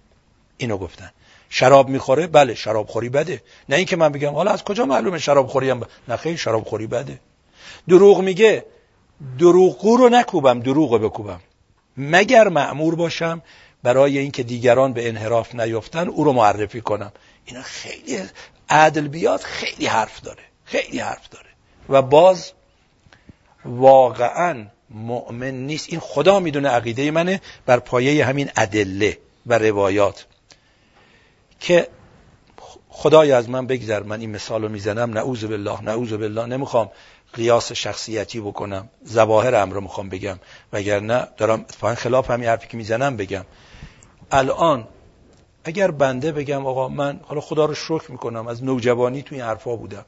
اینو 0.56 0.78
گفتن. 0.78 1.10
شراب 1.50 1.88
می‌خوره؟ 1.88 2.26
بله 2.26 2.54
شراب 2.54 2.86
خوری 2.86 3.08
بده. 3.08 3.42
نه 3.68 3.76
اینکه 3.76 3.96
من 3.96 4.12
بگم 4.12 4.34
حالا 4.34 4.50
از 4.50 4.64
کجا 4.64 4.84
معلومه 4.84 5.18
شراب 5.18 5.46
خوری 5.46 5.74
نه 6.08 6.16
خیلی 6.16 6.36
شراب 6.36 6.64
خوری 6.64 6.86
بده. 6.86 7.20
دروغ 7.88 8.20
میگه 8.20 8.64
دروغگو 9.38 9.96
رو 9.96 10.08
نکوبم 10.08 10.60
دروغ 10.60 10.98
بکوبم. 10.98 11.40
مگر 11.96 12.48
معمور 12.48 12.94
باشم؟ 12.94 13.42
برای 13.82 14.18
اینکه 14.18 14.42
دیگران 14.42 14.92
به 14.92 15.08
انحراف 15.08 15.54
نیفتن 15.54 16.08
او 16.08 16.24
رو 16.24 16.32
معرفی 16.32 16.80
کنم. 16.80 17.12
اینا 17.44 17.62
خیلی 17.62 18.20
عدل 18.68 19.08
بیاد 19.08 19.40
خیلی 19.40 19.86
حرف 19.86 20.20
داره 20.20 20.42
خیلی 20.64 20.98
حرف 20.98 21.28
داره. 21.28 21.48
و 21.88 22.02
باز 22.02 22.52
واقعا 23.64 24.66
مؤمن 24.90 25.50
نیست. 25.50 25.86
این 25.88 26.00
خدا 26.00 26.40
می‌دونه 26.40 26.68
عقیده 26.68 27.10
منه 27.10 27.40
بر 27.66 27.78
پایه 27.78 28.24
همین 28.24 28.50
ادله 28.56 29.18
و 29.46 29.58
روایات 29.58 30.26
که 31.60 31.88
خدای 32.88 33.32
از 33.32 33.50
من 33.50 33.66
بگذر. 33.66 34.02
من 34.02 34.20
این 34.20 34.30
مثال 34.30 34.62
رو 34.62 34.68
می‌زنم. 34.68 35.10
نعوذ 35.10 35.44
بالله 35.44 35.82
نعوذ 35.82 36.12
بالله. 36.12 36.46
نمی‌خوام 36.46 36.90
قیاس 37.32 37.72
شخصیتی 37.72 38.40
بکنم. 38.40 38.88
زواهر 39.02 39.54
امر 39.54 39.80
می‌خوام 39.80 40.08
بگم. 40.08 40.38
وگرنه 40.72 41.28
دارم 41.36 41.60
اتفاقا 41.60 41.94
خلاف 41.94 42.30
همین 42.30 42.48
حرفی 42.48 42.68
که 42.68 42.76
می‌زنم 42.76 43.16
بگم. 43.16 43.44
الان 44.30 44.88
اگر 45.64 45.90
بنده 45.90 46.32
بگم 46.32 46.66
آقا 46.66 46.88
من 46.88 47.20
حالا 47.22 47.40
خدا 47.40 47.64
رو 47.64 47.74
شکر 47.74 48.10
می‌کنم 48.10 48.46
از 48.46 48.64
نوجوانی 48.64 49.22
توی 49.22 49.40
حرفا 49.40 49.76
بودم. 49.76 50.04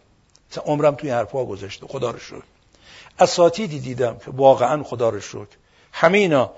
مثلا 0.50 0.64
عمرم 0.64 0.94
توی 0.94 1.10
حرفا 1.10 1.44
گذشته. 1.44 1.86
خدا 1.86 2.10
رو 2.10 2.18
شکر. 2.18 2.42
اساتیدی 3.18 3.80
دیدم 3.80 4.16
که 4.24 4.30
واقعا 4.30 4.82
خدا 4.82 5.08
رو 5.08 5.20
شکر. 5.20 5.56
همه 5.92 6.18
اینا 6.18 6.50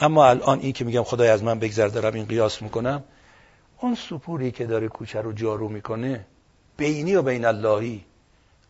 اما 0.00 0.26
الان 0.26 0.60
این 0.60 0.72
که 0.72 0.84
میگم 0.84 1.02
خدای 1.02 1.28
از 1.28 1.42
من 1.42 1.58
بگذر 1.58 1.88
دارم 1.88 2.14
این 2.14 2.24
قیاس 2.24 2.62
می‌کنم. 2.62 3.04
اون 3.80 3.94
سپوری 3.94 4.50
که 4.50 4.66
داره 4.66 4.88
کوچه 4.88 5.20
رو 5.20 5.32
جارو 5.32 5.68
می‌کنه 5.68 6.26
بینی 6.76 7.14
و 7.14 7.22
بین 7.22 7.44
اللهی. 7.44 8.04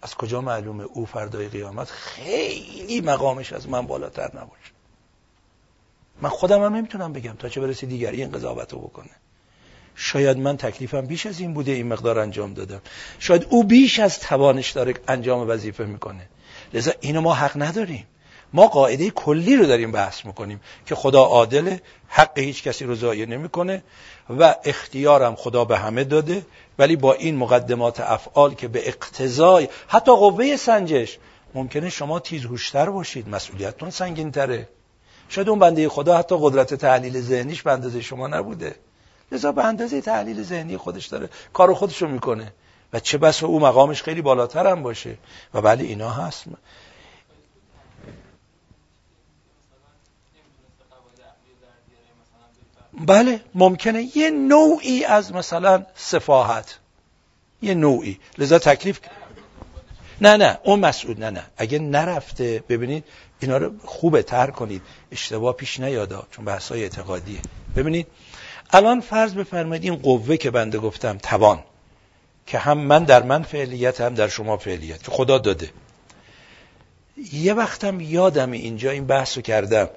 از 0.02 0.14
کجا 0.14 0.40
معلومه 0.40 0.84
او 0.84 1.06
فردای 1.06 1.48
قیامت 1.48 1.90
خیلی 1.90 3.00
مقامش 3.00 3.52
از 3.52 3.68
من 3.68 3.86
بالاتر 3.86 4.30
نباشه؟ 4.36 4.72
من 6.22 6.28
خودم 6.28 6.62
هم 6.64 6.74
نمی‌تونم 6.74 7.12
بگم 7.12 7.32
تا 7.32 7.48
چه 7.48 7.60
برسه 7.60 7.86
دیگری 7.86 8.22
این 8.22 8.32
قضاوت 8.32 8.72
رو 8.72 8.78
بکنه. 8.78 9.10
شاید 9.94 10.38
من 10.38 10.56
تکلیفم 10.56 11.00
بیش 11.00 11.26
از 11.26 11.40
این 11.40 11.54
بوده 11.54 11.72
این 11.72 11.88
مقدار 11.88 12.18
انجام 12.18 12.54
دادم. 12.54 12.80
شاید 13.18 13.46
او 13.50 13.64
بیش 13.64 13.98
از 13.98 14.20
توانش 14.20 14.70
داره 14.70 14.94
انجام 15.08 15.48
وظیفه 15.48 15.84
می‌کنه. 15.84 16.28
لذا 16.74 16.92
اینو 17.00 17.20
ما 17.20 17.34
حق 17.34 17.52
نداریم. 17.62 18.06
ما 18.52 18.66
قاعده 18.66 19.10
کلی 19.10 19.56
رو 19.56 19.66
داریم 19.66 19.92
بحث 19.92 20.24
می‌کنیم 20.24 20.60
که 20.86 20.94
خدا 20.94 21.22
عادله 21.22 21.82
حق 22.08 22.38
هیچ 22.38 22.62
کسی 22.62 22.84
رو 22.84 22.94
ضایع 22.94 23.26
نمی‌کنه 23.26 23.82
و 24.38 24.54
اختیارم 24.64 25.34
خدا 25.34 25.64
به 25.64 25.78
همه 25.78 26.04
داده 26.04 26.46
ولی 26.78 26.96
با 26.96 27.12
این 27.12 27.36
مقدمات 27.36 28.00
افعال 28.00 28.54
که 28.54 28.68
به 28.68 28.88
اقتضای 28.88 29.68
حتی 29.88 30.12
قوه 30.12 30.56
سنجش 30.56 31.18
ممکنه 31.54 31.90
شما 31.90 32.18
تیزهوشتر 32.18 32.90
باشید 32.90 33.28
مسئولیتتون 33.28 33.90
سنگین 33.90 34.30
تره 34.30 34.68
شاید 35.28 35.48
اون 35.48 35.58
بنده 35.58 35.88
خدا 35.88 36.18
حتی 36.18 36.36
قدرت 36.40 36.74
تحلیل 36.74 37.20
ذهنیش 37.20 37.62
به 37.62 37.72
اندازه 37.72 38.00
شما 38.00 38.26
نبوده. 38.26 38.74
لذا 39.32 39.52
به 39.52 39.64
اندازه 39.64 40.00
تحلیل 40.00 40.42
ذهنی 40.42 40.76
خودش 40.76 41.06
داره 41.06 41.28
کار 41.52 41.74
خودش 41.74 42.02
رو 42.02 42.08
می‌کنه. 42.08 42.52
و 42.92 43.00
چه 43.00 43.18
بس 43.18 43.42
او 43.42 43.60
مقامش 43.60 44.02
خیلی 44.02 44.22
بالاتر 44.22 44.66
هم 44.66 44.82
باشه. 44.82 45.18
و 45.54 45.58
ولی 45.58 45.86
اینا 45.86 46.10
هست. 46.10 46.44
بله 53.06 53.40
ممکنه. 53.54 54.16
یه 54.16 54.30
نوعی 54.30 55.04
از 55.04 55.32
مثلا 55.32 55.86
سفاهت. 55.94 56.78
یه 57.62 57.74
نوعی. 57.74 58.20
لذا 58.38 58.58
تکلیف 58.58 59.00
نه 60.20 60.36
نه. 60.36 60.58
اون 60.64 60.80
مسئول 60.80 61.18
نه 61.18 61.30
نه. 61.30 61.46
اگه 61.56 61.78
نرفته 61.78 62.64
ببینید 62.68 63.04
اینا 63.40 63.56
رو 63.56 63.72
خوبه 63.84 64.22
تر 64.22 64.50
کنید. 64.50 64.82
اشتباه 65.12 65.56
پیش 65.56 65.80
نیادا 65.80 66.26
چون 66.30 66.44
بحثای 66.44 66.82
اعتقادیه 66.82 67.40
ببینید 67.76 68.06
الان 68.72 69.00
فرض 69.00 69.34
بفرمایید 69.34 69.84
این 69.84 69.96
قوه 69.96 70.36
که 70.36 70.50
بنده 70.50 70.78
گفتم 70.78 71.18
توان. 71.18 71.58
که 72.46 72.58
هم 72.58 72.78
من 72.78 73.04
در 73.04 73.22
من 73.22 73.42
فعلیت 73.42 74.00
هم 74.00 74.14
در 74.14 74.28
شما 74.28 74.56
فعلیت. 74.56 75.10
خدا 75.10 75.38
داده. 75.38 75.70
یه 77.32 77.54
وقتم 77.54 78.00
یادم 78.00 78.52
اینجا 78.52 78.90
این 78.90 79.06
بحث 79.06 79.36
رو 79.36 79.42
کردم. 79.42 79.88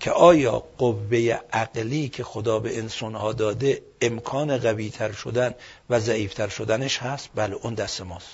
که 0.00 0.10
آیا 0.10 0.62
قوه 0.78 1.38
عقلی 1.52 2.08
که 2.08 2.24
خدا 2.24 2.58
به 2.58 2.78
انسانها 2.78 3.32
داده 3.32 3.82
امکان 4.00 4.58
قوی 4.58 4.90
تر 4.90 5.12
شدن 5.12 5.54
و 5.90 6.00
ضعیفتر 6.00 6.48
شدنش 6.48 6.98
هست؟ 6.98 7.28
بله 7.34 7.54
اون 7.62 7.74
دست 7.74 8.00
ماست. 8.00 8.28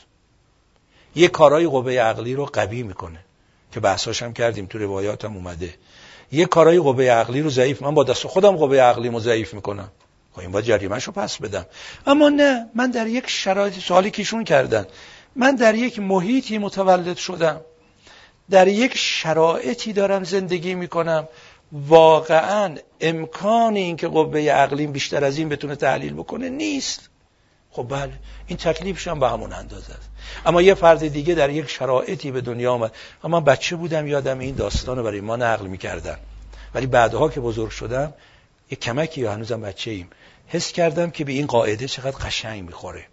یه 1.14 1.28
کارای 1.28 1.66
قوه 1.66 1.92
عقلی 1.92 2.34
رو 2.34 2.46
قوی 2.46 2.82
می‌کنه 2.82 3.18
که 3.72 3.80
بحثاش 3.80 4.22
هم 4.22 4.32
کردیم 4.32 4.66
تو 4.66 4.78
روایاتم 4.78 5.34
اومده. 5.34 5.74
یه 6.32 6.46
کارای 6.46 6.78
قوه 6.78 7.04
عقلی 7.04 7.42
رو 7.42 7.50
ضعیف 7.50 7.82
من 7.82 7.94
با 7.94 8.04
دست 8.04 8.26
خودم 8.26 8.56
قوه 8.56 8.76
عقلی 8.76 9.08
رو 9.08 9.20
ضعیف 9.20 9.54
می‌کنم. 9.54 9.90
خب 10.32 10.40
این 10.40 10.50
باید 10.50 10.64
جریمهش 10.64 11.04
رو 11.04 11.12
پس 11.12 11.36
بدم. 11.36 11.66
اما 12.06 12.28
نه 12.28 12.66
من 12.74 12.90
در 12.90 13.06
یک 13.06 13.24
شرایط 13.28 13.78
سوالی 13.78 14.10
کشون 14.10 14.44
کردن. 14.44 14.86
من 15.36 15.54
در 15.54 15.74
یک 15.74 15.98
محیطی 15.98 16.58
متولد 16.58 17.16
شدم. 17.16 17.60
در 18.50 18.68
یک 18.68 18.92
شرایطی 18.96 19.92
دارم 19.92 20.24
زندگی 20.24 20.74
می‌کنم. 20.74 21.28
واقعا 21.74 22.76
امکان 23.00 23.76
این 23.76 23.96
که 23.96 24.08
قوه 24.08 24.40
عقلیم 24.40 24.92
بیشتر 24.92 25.24
از 25.24 25.38
این 25.38 25.48
بتونه 25.48 25.76
تحلیل 25.76 26.12
بکنه 26.12 26.48
نیست. 26.48 27.08
خب 27.70 27.86
بله 27.90 28.12
این 28.46 28.58
تکلیفش 28.58 29.08
هم 29.08 29.20
به 29.20 29.28
همون 29.28 29.52
اندازه 29.52 29.92
است. 29.92 30.10
اما 30.46 30.62
یه 30.62 30.74
فرد 30.74 31.08
دیگه 31.08 31.34
در 31.34 31.50
یک 31.50 31.70
شرایطی 31.70 32.30
به 32.30 32.40
دنیا 32.40 32.72
آمد. 32.72 32.94
اما 33.24 33.40
بچه 33.40 33.76
بودم 33.76 34.06
یادم 34.06 34.38
این 34.38 34.54
داستان 34.54 35.02
برای 35.02 35.20
ما 35.20 35.36
نقل 35.36 35.66
می‌کردن 35.66 36.16
ولی 36.74 36.86
بعدها 36.86 37.28
که 37.28 37.40
بزرگ 37.40 37.70
شدم 37.70 38.14
یه 38.70 38.76
کمکی 38.76 39.20
یا 39.20 39.32
هنوزم 39.32 39.60
بچه 39.60 39.90
ایم 39.90 40.10
حس 40.46 40.72
کردم 40.72 41.10
که 41.10 41.24
به 41.24 41.32
این 41.32 41.46
قاعده 41.46 41.88
چقدر 41.88 42.16
قشنگ 42.16 42.62
می‌خوره. 42.64 43.06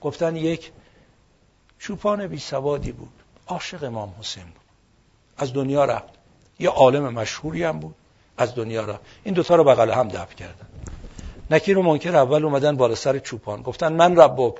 گفتن 0.00 0.36
یک 0.36 0.72
چوپان 1.78 2.26
بی 2.26 2.38
سوادی 2.38 2.92
بود. 2.92 3.12
عاشق 3.46 3.84
امام 3.84 4.14
حسین 4.20 4.44
بود. 4.44 4.62
از 5.36 5.52
دنیا 5.52 5.84
رفت. 5.84 6.15
یه 6.58 6.68
عالم 6.70 7.14
مشهوری 7.14 7.64
هم 7.64 7.80
بود 7.80 7.94
از 8.38 8.54
دنیا 8.54 8.84
رفت 8.84 9.00
این 9.24 9.34
دوتا 9.34 9.56
رو 9.56 9.64
بغل 9.64 9.90
هم 9.90 10.08
دفع 10.08 10.34
کردن. 10.34 10.66
نکیر 11.50 11.78
و 11.78 11.82
منکر 11.82 12.16
اول 12.16 12.44
اومدن 12.44 12.76
بالا 12.76 12.94
سر 12.94 13.18
چوپان. 13.18 13.62
گفتن 13.62 13.92
من 13.92 14.16
ربک 14.16 14.54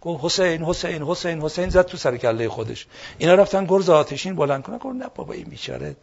گفت 0.00 0.24
حسین 0.24 0.64
حسین 0.64 1.02
حسین 1.02 1.42
حسین 1.42 1.68
زد 1.68 1.82
تو 1.82 1.96
سر 1.96 2.16
کله 2.16 2.48
خودش. 2.48 2.86
اینا 3.18 3.34
رفتن 3.34 3.64
گرز 3.64 3.90
آتشین 3.90 4.36
بلند 4.36 4.62
کنن. 4.62 4.78
گفت 4.78 4.96
نه 4.96 5.06
بابا 5.14 5.34
این 5.34 5.44
بیچاره 5.44 5.96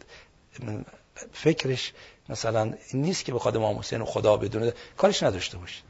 فکرش 1.32 1.92
مثلا 2.28 2.72
نیست 2.94 3.24
که 3.24 3.32
بخواد 3.32 3.56
امام 3.56 3.78
حسین 3.78 4.04
خدا 4.04 4.36
بدونه. 4.36 4.72
کارش 4.96 5.22
نداشته 5.22 5.58
باشه. 5.58 5.82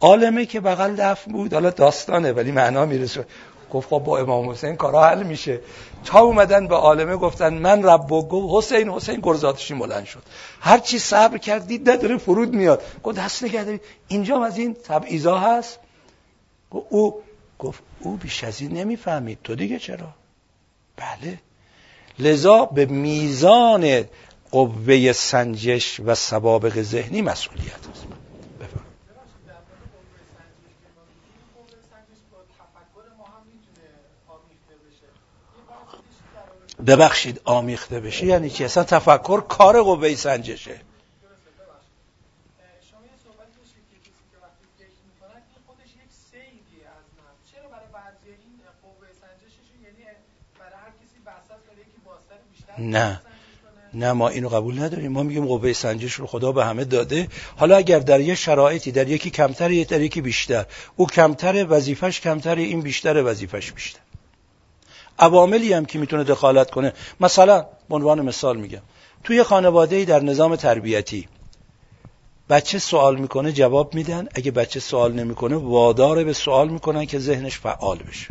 عالمه 0.00 0.46
که 0.46 0.60
بغل 0.60 0.94
دفن 0.94 1.32
بود. 1.32 1.54
حالا 1.54 1.70
داستانه 1.70 2.32
ولی 2.32 2.52
معنا 2.52 2.86
می‌رسه. 2.86 3.26
گفت 3.72 3.88
خب 3.88 3.98
با 3.98 4.18
امام 4.18 4.50
حسین 4.50 4.76
کارا 4.76 5.04
حل 5.04 5.22
میشه. 5.22 5.60
تا 6.04 6.20
اومدن 6.20 6.68
به 6.68 6.74
عالمه 6.74 7.16
گفتن 7.16 7.54
من 7.54 7.82
رب 7.82 8.08
گفت 8.08 8.66
حسین 8.66 8.90
حسین 8.90 9.20
گرزاتشین 9.22 9.78
بلند 9.78 10.04
شد. 10.04 10.22
هر 10.60 10.78
چی 10.78 10.98
صبر 10.98 11.38
کردید 11.38 11.90
نداره 11.90 12.18
فرود 12.18 12.54
میاد. 12.54 12.82
گفت 13.02 13.18
دست 13.18 13.44
نگه 13.44 13.80
اینجا 14.08 14.44
از 14.44 14.58
این 14.58 14.74
تبعیضا 14.74 15.38
هست. 15.38 15.78
گفت 16.70 16.86
او 16.90 17.22
گفت 17.58 17.82
او 18.00 18.16
بیش 18.16 18.44
از 18.44 18.60
این 18.60 18.72
نمی‌فهمید. 18.72 19.38
تو 19.44 19.54
دیگه 19.54 19.78
چرا؟ 19.78 20.08
بله. 20.96 21.38
لذا 22.18 22.64
به 22.64 22.86
میزان 22.86 24.04
قوه 24.50 25.12
سنجش 25.12 26.00
و 26.00 26.14
سوابق 26.14 26.82
ذهنی 26.82 27.22
مسئولیت 27.22 27.88
است. 27.92 28.06
ببخشید 36.86 37.40
آمیخته 37.44 38.00
بشه. 38.00 38.26
یعنی 38.26 38.50
چی؟ 38.50 38.64
اصلا 38.64 38.84
تفکر 38.84 39.40
کار 39.40 39.82
قوه 39.82 40.14
سنجشه. 40.14 40.80
نه. 52.78 53.20
نه. 53.94 54.12
ما 54.12 54.28
اینو 54.28 54.48
قبول 54.48 54.82
نداریم. 54.82 55.12
ما 55.12 55.22
میگیم 55.22 55.46
قوه 55.46 55.72
سنجش 55.72 56.12
رو 56.12 56.26
خدا 56.26 56.52
به 56.52 56.64
همه 56.64 56.84
داده. 56.84 57.28
حالا 57.56 57.76
اگر 57.76 57.98
در 57.98 58.20
یه 58.20 58.34
شرایطی 58.34 58.92
در 58.92 59.08
یکی 59.08 59.30
کمتر 59.30 59.70
یه 59.70 59.84
در 59.84 60.00
یکی 60.00 60.20
بیشتر. 60.20 60.66
او 60.96 61.06
کمتر 61.06 61.66
وظیفش 61.68 62.20
کمتر 62.20 62.56
این 62.56 62.80
بیشتر 62.80 63.22
وظیفش 63.24 63.72
بیشتر. 63.72 64.00
عواملی 65.18 65.72
هم 65.72 65.84
که 65.84 65.98
می‌تونه 65.98 66.24
دخالت 66.24 66.70
کنه. 66.70 66.92
مثلا 67.20 67.66
به 67.88 67.94
عنوان 67.94 68.20
مثال 68.20 68.56
میگم. 68.56 68.82
توی 69.24 69.42
خانواده 69.42 70.04
در 70.04 70.20
نظام 70.20 70.56
تربیتی 70.56 71.28
بچه 72.48 72.78
سوال 72.78 73.16
می‌کنه 73.16 73.52
جواب 73.52 73.94
میدن. 73.94 74.28
اگه 74.34 74.50
بچه 74.50 74.80
سوال 74.80 75.12
نمی‌کنه 75.12 75.56
وادار 75.56 76.24
به 76.24 76.32
سوال 76.32 76.68
می‌کنن 76.68 77.06
که 77.06 77.18
ذهنش 77.18 77.58
فعال 77.58 77.98
بشه. 77.98 78.28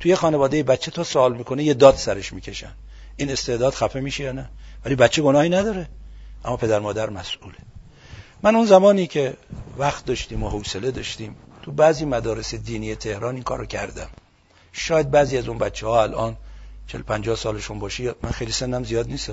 توی 0.00 0.14
خانواده 0.14 0.62
بچه 0.62 0.90
تا 0.90 1.04
سوال 1.04 1.36
می‌کنه 1.36 1.64
یه 1.64 1.74
داد 1.74 1.94
سرش 1.94 2.32
می‌کشن. 2.32 2.72
این 3.16 3.30
استعداد 3.30 3.74
خفه 3.74 4.00
میشه 4.00 4.24
یا 4.24 4.32
نه؟ 4.32 4.48
ولی 4.84 4.94
بچه 4.94 5.22
گناهی 5.22 5.48
نداره. 5.48 5.88
اما 6.44 6.56
پدر 6.56 6.78
مادر 6.78 7.10
مسئوله. 7.10 7.56
من 8.42 8.56
اون 8.56 8.66
زمانی 8.66 9.06
که 9.06 9.34
وقت 9.78 10.04
داشتیم 10.04 10.42
و 10.42 10.48
حوصله 10.48 10.90
داشتیم 10.90 11.36
تو 11.62 11.72
بعضی 11.72 12.04
مدارس 12.04 12.54
دینی 12.54 12.94
تهران 12.94 13.34
این 13.34 13.42
کارو 13.42 13.66
کردم. 13.66 14.08
شاید 14.72 15.10
بعضی 15.10 15.38
از 15.38 15.48
اون 15.48 15.58
بچه 15.58 15.86
ها 15.86 16.02
الان 16.02 16.36
40 16.86 17.02
50 17.02 17.36
سالشون 17.36 17.78
باشی 17.78 18.10
من 18.22 18.30
خیلی 18.30 18.52
سنم 18.52 18.84
زیاد 18.84 19.08
نیست. 19.08 19.32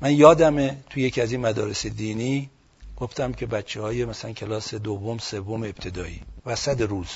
من 0.00 0.12
یادمه 0.12 0.76
تو 0.90 1.00
یکی 1.00 1.20
از 1.20 1.32
این 1.32 1.40
مدارس 1.40 1.86
دینی 1.86 2.50
گفتم 2.96 3.32
که 3.32 3.46
بچه 3.46 3.80
های 3.80 4.04
مثلا 4.04 4.32
کلاس 4.32 4.74
دوم 4.74 5.18
سوم 5.18 5.62
ابتدایی 5.62 6.22
وسط 6.46 6.80
روز 6.80 7.08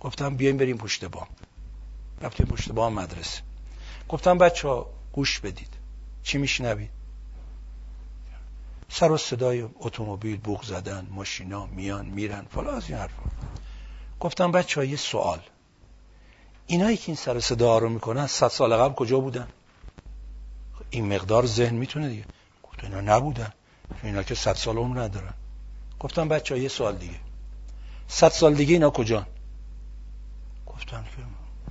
گفتم 0.00 0.36
بیایم 0.36 0.56
بریم 0.56 0.76
پشت 0.76 1.04
بام. 1.04 1.26
رفتیم 2.22 2.46
پشت 2.46 2.72
بام 2.72 2.92
مدرسه. 2.92 3.40
گفتم 4.08 4.38
بچه 4.38 4.68
ها 4.68 4.90
گوش 5.12 5.40
بدید. 5.40 5.74
چی 6.22 6.38
میشنوید؟ 6.38 6.90
سر 8.88 9.12
و 9.12 9.16
صدای 9.16 9.68
اتومبیل 9.80 10.36
بوق 10.36 10.64
زدن 10.64 11.06
ماشینا 11.10 11.66
میان 11.66 12.06
میرن 12.06 12.46
فلا 12.50 12.76
از 12.76 12.88
این 12.88 12.98
حرفا. 12.98 13.22
گفتم 14.20 14.52
بچه 14.52 14.86
یه 14.86 14.96
سوال. 14.96 15.40
اینایی 16.70 16.96
که 16.96 17.04
این 17.06 17.16
سر 17.16 17.40
صدا 17.40 17.78
رو 17.78 17.88
می‌کنن 17.88 18.26
صد 18.26 18.48
سال 18.48 18.76
قبل 18.76 18.94
کجا 18.94 19.20
بودن؟ 19.20 19.48
این 20.90 21.14
مقدار 21.14 21.46
ذهن 21.46 21.74
می‌تونه 21.74 22.08
دیگه. 22.08 22.24
گفت 22.62 22.84
اینا 22.84 23.00
نبودن. 23.00 23.52
اینا 24.02 24.22
که 24.22 24.34
صد 24.34 24.54
سال 24.54 24.76
عمر 24.76 25.00
ندارن. 25.00 25.34
گفتم 26.00 26.28
بچه 26.28 26.54
ها 26.54 26.60
یه 26.60 26.68
سوال 26.68 26.96
دیگه. 26.96 27.20
صد 28.08 28.28
سال 28.28 28.54
دیگه 28.54 28.72
اینا 28.72 28.90
کجان؟ 28.90 29.26
گفتن 30.66 31.02
که 31.02 31.22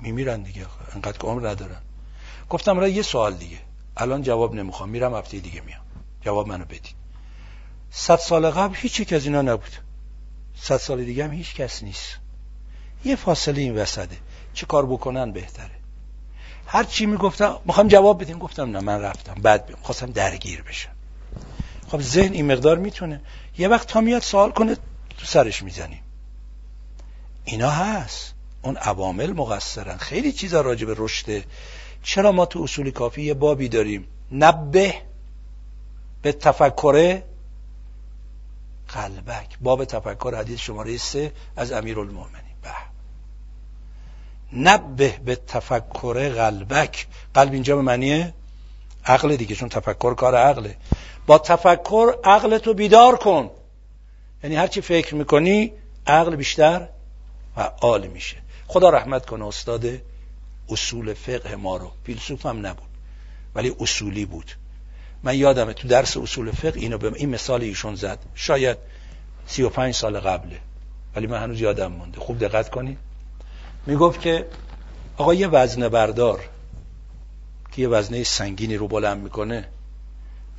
میمیرن 0.01 0.41
دیگه. 0.41 0.65
انقدر 0.93 1.17
که 1.17 1.27
عمر 1.27 1.49
ندارن. 1.49 1.81
گفتم 2.49 2.79
را 2.79 2.87
یه 2.87 3.01
سوال 3.01 3.33
دیگه. 3.33 3.59
الان 3.97 4.21
جواب 4.21 4.55
نمی‌خوام. 4.55 4.89
میرم 4.89 5.15
هفته 5.15 5.39
دیگه 5.39 5.61
میام. 5.61 5.81
جواب 6.21 6.47
منو 6.47 6.65
بدید. 6.65 6.95
صد 7.91 8.19
سال 8.19 8.49
قبل 8.49 8.75
هیچ 8.75 9.13
از 9.13 9.25
اینا 9.25 9.41
نبود. 9.41 9.71
صد 10.55 10.77
سال 10.77 11.05
دیگه 11.05 11.23
هم 11.23 11.31
هیچ 11.31 11.55
کس 11.55 11.83
نیست. 11.83 12.17
یه 13.05 13.15
فاصله 13.15 13.61
این 13.61 13.77
وسطه. 13.77 14.17
چه 14.57 14.65
کار 14.65 14.85
بکنن 14.85 15.31
بهتره. 15.31 15.69
هر 16.67 16.83
چی 16.83 17.05
می‌گفتم 17.05 17.59
می‌خوام 17.65 17.87
جواب 17.87 18.21
بدیم 18.21 18.37
گفتم 18.37 18.71
نه 18.71 18.79
من 18.79 19.01
رفتم. 19.01 19.33
بعد 19.33 19.65
بیام 19.65 19.79
خواستم 19.81 20.11
درگیر 20.11 20.61
بشم. 20.61 20.89
خب 21.87 22.01
ذهن 22.01 22.33
این 22.33 22.51
مقدار 22.51 22.77
می‌تونه. 22.77 23.21
یه 23.57 23.67
وقت 23.67 23.87
تا 23.87 24.01
میاد 24.01 24.21
سوال 24.21 24.51
کنه 24.51 24.75
تو 25.17 25.25
سرش 25.25 25.63
می‌زنیم. 25.63 26.01
اینا 27.45 27.69
هست. 27.69 28.33
اون 28.61 28.77
عوامل 28.77 29.33
مقصرن. 29.33 29.97
خیلی 29.97 30.31
چیزا 30.31 30.61
راجع 30.61 30.85
به 30.85 30.95
رشد. 30.97 31.43
چرا 32.03 32.31
ما 32.31 32.45
تو 32.45 32.63
اصول 32.63 32.91
کافی 32.91 33.21
یه 33.21 33.33
بابی 33.33 33.69
داریم؟ 33.69 34.07
نبه 34.31 34.93
به 36.21 36.31
تفکر 36.31 37.21
قلبک. 38.87 39.57
باب 39.61 39.85
تفکر 39.85 40.35
حدیث 40.35 40.59
شماره 40.59 40.97
سه 40.97 41.31
از 41.55 41.71
امیر 41.71 41.99
المومنی 41.99 42.31
به 42.31 42.46
نبه 44.53 45.19
به 45.25 45.35
تفکر 45.35 46.29
قلبک. 46.29 47.07
قلب 47.33 47.53
اینجا 47.53 47.75
به 47.75 47.81
معنی 47.81 48.33
عقل 49.05 49.35
دیگه 49.35 49.55
چون 49.55 49.69
تفکر 49.69 50.13
کار 50.13 50.35
عقله. 50.35 50.75
با 51.27 51.37
تفکر 51.37 52.13
عقل 52.23 52.57
تو 52.57 52.73
بیدار 52.73 53.17
کن. 53.17 53.49
یعنی 54.43 54.55
هرچی 54.55 54.81
فکر 54.81 55.15
می‌کنی 55.15 55.71
عقل 56.07 56.35
بیشتر 56.35 56.87
فعال 57.55 58.07
میشه. 58.07 58.37
خدا 58.67 58.89
رحمت 58.89 59.25
کنه 59.25 59.45
استاد 59.45 59.85
اصول 60.69 61.13
فقه 61.13 61.55
ما 61.55 61.77
رو. 61.77 61.91
فیلسوف 62.03 62.45
هم 62.45 62.65
نبود 62.65 62.89
ولی 63.55 63.75
اصولی 63.79 64.25
بود. 64.25 64.51
من 65.23 65.35
یادمه 65.35 65.73
تو 65.73 65.87
درس 65.87 66.17
اصول 66.17 66.51
فقه 66.51 66.79
اینو 66.79 66.97
به 66.97 67.11
این 67.15 67.29
مثال 67.29 67.61
ایشون 67.61 67.95
زد. 67.95 68.19
شاید 68.35 68.77
35 69.47 69.93
سال 69.93 70.19
قبله 70.19 70.59
ولی 71.15 71.27
من 71.27 71.43
هنوز 71.43 71.61
یادم 71.61 71.91
مونده. 71.91 72.19
خوب 72.19 72.39
دقت 72.39 72.69
کنید. 72.69 72.97
می‌گفت 73.87 74.21
که 74.21 74.45
آقا 75.17 75.33
یه 75.33 75.47
وزنه 75.47 75.89
بردار 75.89 76.39
که 77.71 77.81
یه 77.81 77.87
وزنه 77.87 78.23
سنگینی 78.23 78.77
رو 78.77 78.87
بلند 78.87 79.21
می‌کنه. 79.21 79.67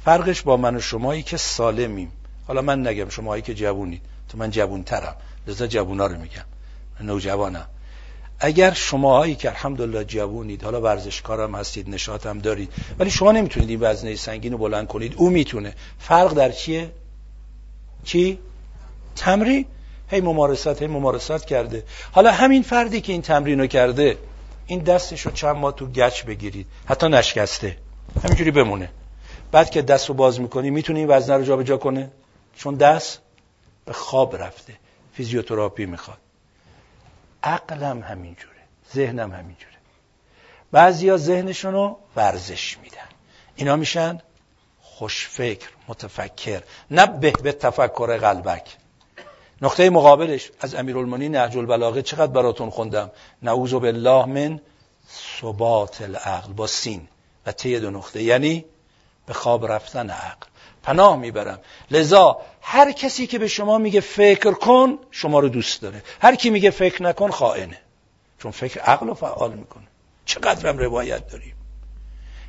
فرقش 0.05 0.43
با 0.43 0.57
من 0.57 0.77
و 0.77 0.81
شمایی 0.81 1.23
که 1.23 1.37
سالمیم. 1.37 2.13
حالا 2.47 2.63
من 2.63 2.87
نگم 2.87 3.09
شمایی 3.09 3.43
که 3.43 3.55
جوونید. 3.55 4.03
تو 4.29 4.39
من 4.39 4.51
جوونترم. 4.51 5.17
لذا 5.47 5.67
جوونا 5.67 6.07
رو 6.07 6.19
میگم. 6.21 6.45
من 7.01 7.07
نوجوانم. 7.07 7.67
اگر 8.41 8.73
شماهایی 8.73 9.35
که 9.35 9.49
الحمدلله 9.49 10.05
جوونید 10.05 10.65
حالا 10.65 10.81
ورزشکارم 10.81 11.55
هستید 11.55 11.91
نشاطم 11.91 12.39
دارید 12.39 12.73
ولی 12.99 13.11
شما 13.11 13.33
نمی‌تونید 13.33 13.69
این 13.71 13.81
وزنه 13.81 14.17
سنگین 14.17 14.53
رو 14.53 14.59
بلند 14.59 14.87
کنید 14.87 15.15
او 15.17 15.31
می‌تونه. 15.31 15.75
فرق 15.99 16.33
در 16.35 16.51
چیه؟ 16.51 16.91
چی؟ 18.05 18.39
تمرین. 19.17 19.67
هی 20.11 20.21
ممارست 20.21 20.83
هی 20.83 20.89
ممارست 20.89 21.47
کرده. 21.47 21.85
حالا 22.13 22.33
همین 22.33 22.63
فردی 22.63 23.01
که 23.01 23.13
این 23.13 23.23
تمرین 23.23 23.61
رو 23.61 23.67
کرده 23.67 24.19
این 24.67 24.79
دستش 24.79 25.21
رو 25.21 25.33
چند 25.33 25.57
ماه 25.57 25.73
تو 25.73 25.87
گچ 25.87 26.25
بگیرید. 26.25 26.67
حتی 26.87 27.09
نشکسته. 27.09 27.77
همینجوری 28.25 28.51
بمونه. 28.51 28.91
بعد 29.53 29.71
که 29.71 29.83
دست 29.83 30.09
رو 30.09 30.15
باز 30.15 30.41
می‌کنی 30.41 30.71
می‌تونی 30.71 30.99
این 30.99 31.09
وزنه 31.11 31.37
رو 31.37 31.45
جابجا 31.45 31.77
کنه؟ 31.77 32.11
چون 32.57 32.75
دست 32.75 33.21
به 33.85 33.93
خواب 33.93 34.37
رفته. 34.37 34.73
فیزیوتراپی 35.13 35.87
می‌خواد. 35.87 36.19
عقلم 37.43 38.03
همینجوره. 38.03 38.53
ذهنم 38.95 39.33
همینجوره. 39.33 39.73
بعضیا 40.73 41.17
ذهنشون 41.17 41.73
رو 41.73 41.99
ورزش 42.17 42.79
میدن. 42.79 43.09
اینا 43.57 43.77
میشن 43.77 44.19
خوشفکر 44.83 45.69
متفکر. 45.89 46.63
نه 46.91 47.07
به 47.07 47.31
به 47.31 47.53
تفکر 47.53 48.17
قلبک. 48.17 48.77
نقطه 49.63 49.91
مقابلش 49.91 50.51
از 50.61 50.75
امیرالمومنین 50.75 51.37
نهج 51.37 51.57
البلاغه 51.57 52.03
چقدر 52.03 52.33
براتون 52.33 52.71
خوندم؟ 52.71 53.11
نعوذ 53.43 53.75
بالله 53.75 54.25
من 54.25 54.61
ثبات 55.41 56.03
العقل 56.03 56.53
با 56.53 56.67
سین 56.67 57.09
و 57.47 57.53
تی 57.53 57.81
دو 57.81 57.91
نقطه. 57.91 58.23
یعنی 58.23 58.65
به 59.27 59.35
خواب 59.35 59.67
رفتن 59.67 60.11
عقل. 60.11 60.47
پناه 60.83 61.17
می‌برم. 61.17 61.59
لذا 61.91 62.41
هر 62.61 62.93
کسی 62.93 63.27
که 63.27 63.39
به 63.39 63.49
شما 63.49 63.79
میگه 63.79 64.01
فکر 64.01 64.53
کن 64.53 64.99
شما 65.11 65.41
رو 65.41 65.49
دوست 65.49 65.83
داره. 65.83 66.03
هر 66.21 66.35
کی 66.35 66.51
میگه 66.51 66.71
فکر 66.71 67.03
نکن 67.03 67.31
خائنه. 67.31 67.79
چون 68.39 68.51
فکر 68.51 68.81
عقل 68.81 69.07
رو 69.07 69.15
فعال 69.15 69.53
می‌کنه. 69.53 69.85
چقدرم 70.25 70.79
روایت 70.79 71.29
داریم. 71.29 71.55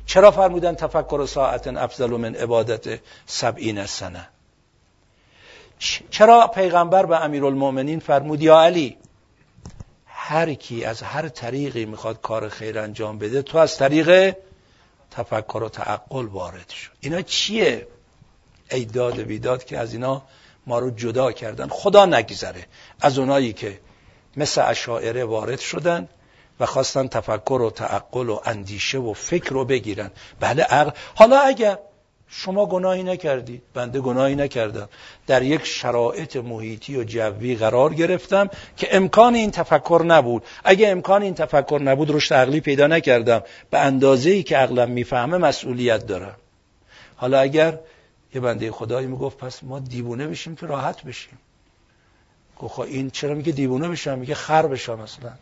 چرا 0.06 0.30
فرمودن 0.30 0.74
تفکر 0.74 1.26
ساعت 1.26 1.66
افضل 1.66 2.10
من 2.10 2.34
عبادت 2.34 3.00
سبعین 3.26 3.86
سنه؟ 3.86 4.28
چرا 6.10 6.46
پیغمبر 6.46 7.06
به 7.06 7.24
امیرالمؤمنین 7.24 8.00
فرمود 8.00 8.42
یا 8.42 8.60
علی 8.60 8.96
هر 10.06 10.54
کی 10.54 10.84
از 10.84 11.02
هر 11.02 11.28
طریقی 11.28 11.84
می‌خواد 11.84 12.20
کار 12.20 12.48
خیر 12.48 12.78
انجام 12.78 13.18
بده 13.18 13.42
تو 13.42 13.58
از 13.58 13.78
طریق 13.78 14.36
تفکر 15.10 15.62
و 15.62 15.68
تعقل 15.68 16.26
وارد 16.26 16.68
شد 16.68 16.90
اینا 17.00 17.22
چیه؟ 17.22 17.86
ای 18.70 18.84
داد 18.84 19.20
بیداد 19.20 19.64
که 19.64 19.78
از 19.78 19.92
اینا 19.92 20.22
ما 20.66 20.78
رو 20.78 20.90
جدا 20.90 21.32
کردن. 21.32 21.68
خدا 21.68 22.06
نگذره. 22.06 22.66
از 23.00 23.18
اونایی 23.18 23.52
که 23.52 23.80
مثل 24.36 24.70
اشاعره 24.70 25.24
وارد 25.24 25.60
شدن 25.60 26.08
و 26.60 26.66
خواستن 26.66 27.08
تفکر 27.08 27.60
و 27.62 27.70
تعقل 27.70 28.28
و 28.28 28.40
اندیشه 28.44 28.98
و 28.98 29.12
فکر 29.12 29.50
رو 29.50 29.64
بگیرن. 29.64 30.10
بله 30.40 30.62
عقل. 30.62 30.90
حالا 31.14 31.40
اگر 31.40 31.78
شما 32.32 32.66
گناهی 32.66 33.02
نکردید 33.02 33.62
بنده 33.74 34.00
گناهی 34.00 34.34
نکردم. 34.34 34.88
در 35.26 35.42
یک 35.42 35.64
شرایط 35.64 36.36
محیطی 36.36 36.96
و 36.96 37.04
جوی 37.04 37.56
قرار 37.56 37.94
گرفتم 37.94 38.50
که 38.76 38.96
امکان 38.96 39.34
این 39.34 39.50
تفکر 39.50 40.02
نبود. 40.06 40.42
اگه 40.64 40.88
امکان 40.88 41.22
این 41.22 41.34
تفکر 41.34 41.80
نبود 41.84 42.10
رشد 42.10 42.34
عقلی 42.34 42.60
پیدا 42.60 42.86
نکردم. 42.86 43.42
به 43.70 43.78
اندازه 43.78 44.30
ای 44.30 44.42
که 44.42 44.56
عقلم 44.56 44.90
می‌فهمه 44.90 45.38
مسئولیت 45.38 46.06
دارم. 46.06 46.36
حالا 47.16 47.40
اگر 47.40 47.78
یه 48.34 48.40
بنده 48.40 48.70
خدایی 48.70 49.06
می‌گفت 49.06 49.38
پس 49.38 49.64
ما 49.64 49.78
دیوونه 49.78 50.26
بشیم 50.26 50.56
که 50.56 50.66
راحت 50.66 51.02
بشیم. 51.02 51.38
گفت 52.58 52.74
خب 52.74 52.80
این 52.80 53.10
چرا 53.10 53.34
میگه 53.34 53.52
دیوونه 53.52 53.88
بشم؟ 53.88 54.18
میگه 54.18 54.34
خر 54.34 54.66
بشم 54.66 55.00
اصلا. 55.00 55.32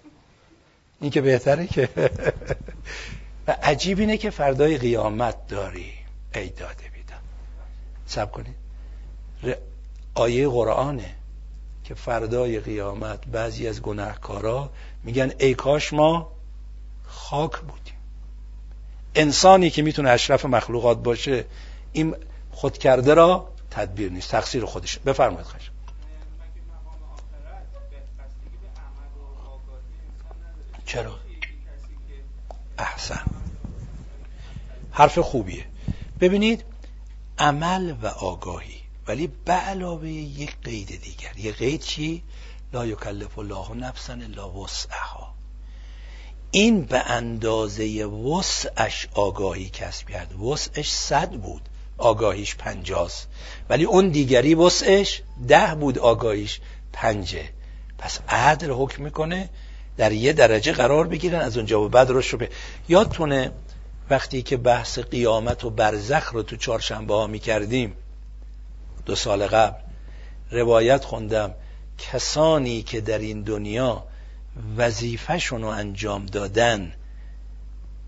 این 1.01 1.10
که 1.10 1.20
بهتره 1.20 1.66
که 1.66 1.89
و 3.47 3.56
عجیب 3.62 3.98
اینه 3.98 4.16
که 4.16 4.31
فردای 4.31 4.78
قیامت 4.78 5.47
داری. 5.48 5.97
ای 6.34 6.48
داده 6.48 6.88
بیدم 6.94 7.20
سب 8.06 8.32
کنید 8.32 8.55
آیه 10.14 10.48
قرآنه 10.48 11.14
که 11.84 11.94
فردای 11.94 12.60
قیامت 12.60 13.26
بعضی 13.26 13.68
از 13.68 13.82
گناهکارا 13.82 14.70
میگن 15.05 15.32
ای 15.38 15.55
کاش 15.55 15.92
ما 15.92 16.32
خاک 17.06 17.59
بودیم. 17.60 17.94
انسانی 19.14 19.70
که 19.70 19.82
می‌تونه 19.82 20.10
اشرف 20.10 20.44
مخلوقات 20.44 21.02
باشه 21.02 21.44
این 21.92 22.16
خود 22.52 22.78
کرده 22.78 23.14
را 23.14 23.48
تدبیر 23.70 24.12
نیست 24.12 24.30
تقصیر 24.30 24.64
خودش. 24.64 24.98
بفرمایید 24.98 25.46
خواهش. 25.46 25.70
چرا؟ 30.86 31.18
احسن. 32.78 33.22
حرف 34.90 35.18
خوبیه. 35.18 35.64
ببینید 36.20 36.64
عمل 37.38 37.94
و 38.02 38.06
آگاهی 38.06 38.80
ولی 39.06 39.26
به 39.44 39.52
علاوه 39.52 40.08
یک 40.08 40.56
قید 40.64 40.88
دیگر. 41.02 41.38
یه 41.38 41.52
قید 41.52 41.80
چی؟ 41.80 42.22
لا 42.72 42.86
یکلف 42.86 43.38
الله 43.38 43.74
نفسا 43.74 44.12
الا 44.12 44.50
وسعها. 44.50 45.34
این 46.50 46.82
به 46.82 47.10
اندازه 47.10 48.04
وسعش 48.04 49.08
آگاهی 49.14 49.68
کسب 49.68 50.08
کرد. 50.08 50.40
وسعش 50.40 50.90
صد 50.90 51.30
بود 51.30 51.62
آگاهیش 51.98 52.56
پنجاست 52.56 53.28
ولی 53.68 53.84
اون 53.84 54.08
دیگری 54.08 54.54
وسعش 54.54 55.22
ده 55.48 55.74
بود 55.74 55.98
آگاهیش 55.98 56.60
پنجه. 56.92 57.48
پس 57.98 58.18
عدل 58.28 58.70
حکم 58.70 59.02
می‌کنه 59.02 59.48
در 59.96 60.12
یه 60.12 60.32
درجه 60.32 60.72
قرار 60.72 61.06
بگیرن 61.06 61.40
از 61.40 61.56
اونجا 61.56 61.82
و 61.82 61.88
بعد 61.88 62.10
رو 62.10 62.22
شبه 62.22 62.48
یادتونه 62.88 63.52
وقتی 64.10 64.43
که 64.43 64.56
بحث 64.56 64.98
قیامت 64.98 65.64
و 65.64 65.70
برزخ 65.70 66.32
رو 66.32 66.43
تو 66.43 66.56
چهارشنبه 66.56 67.14
ها 67.14 67.26
می‌کردیم 67.26 67.94
دو 69.06 69.14
سال 69.14 69.47
قبل 69.47 69.80
روایت 70.51 71.05
خوندم 71.05 71.55
کسانی 71.98 72.82
که 72.82 73.01
در 73.01 73.18
این 73.18 73.43
دنیا 73.43 74.05
وظیفهشون 74.76 75.62
رو 75.62 75.68
انجام 75.68 76.26
دادن 76.26 76.93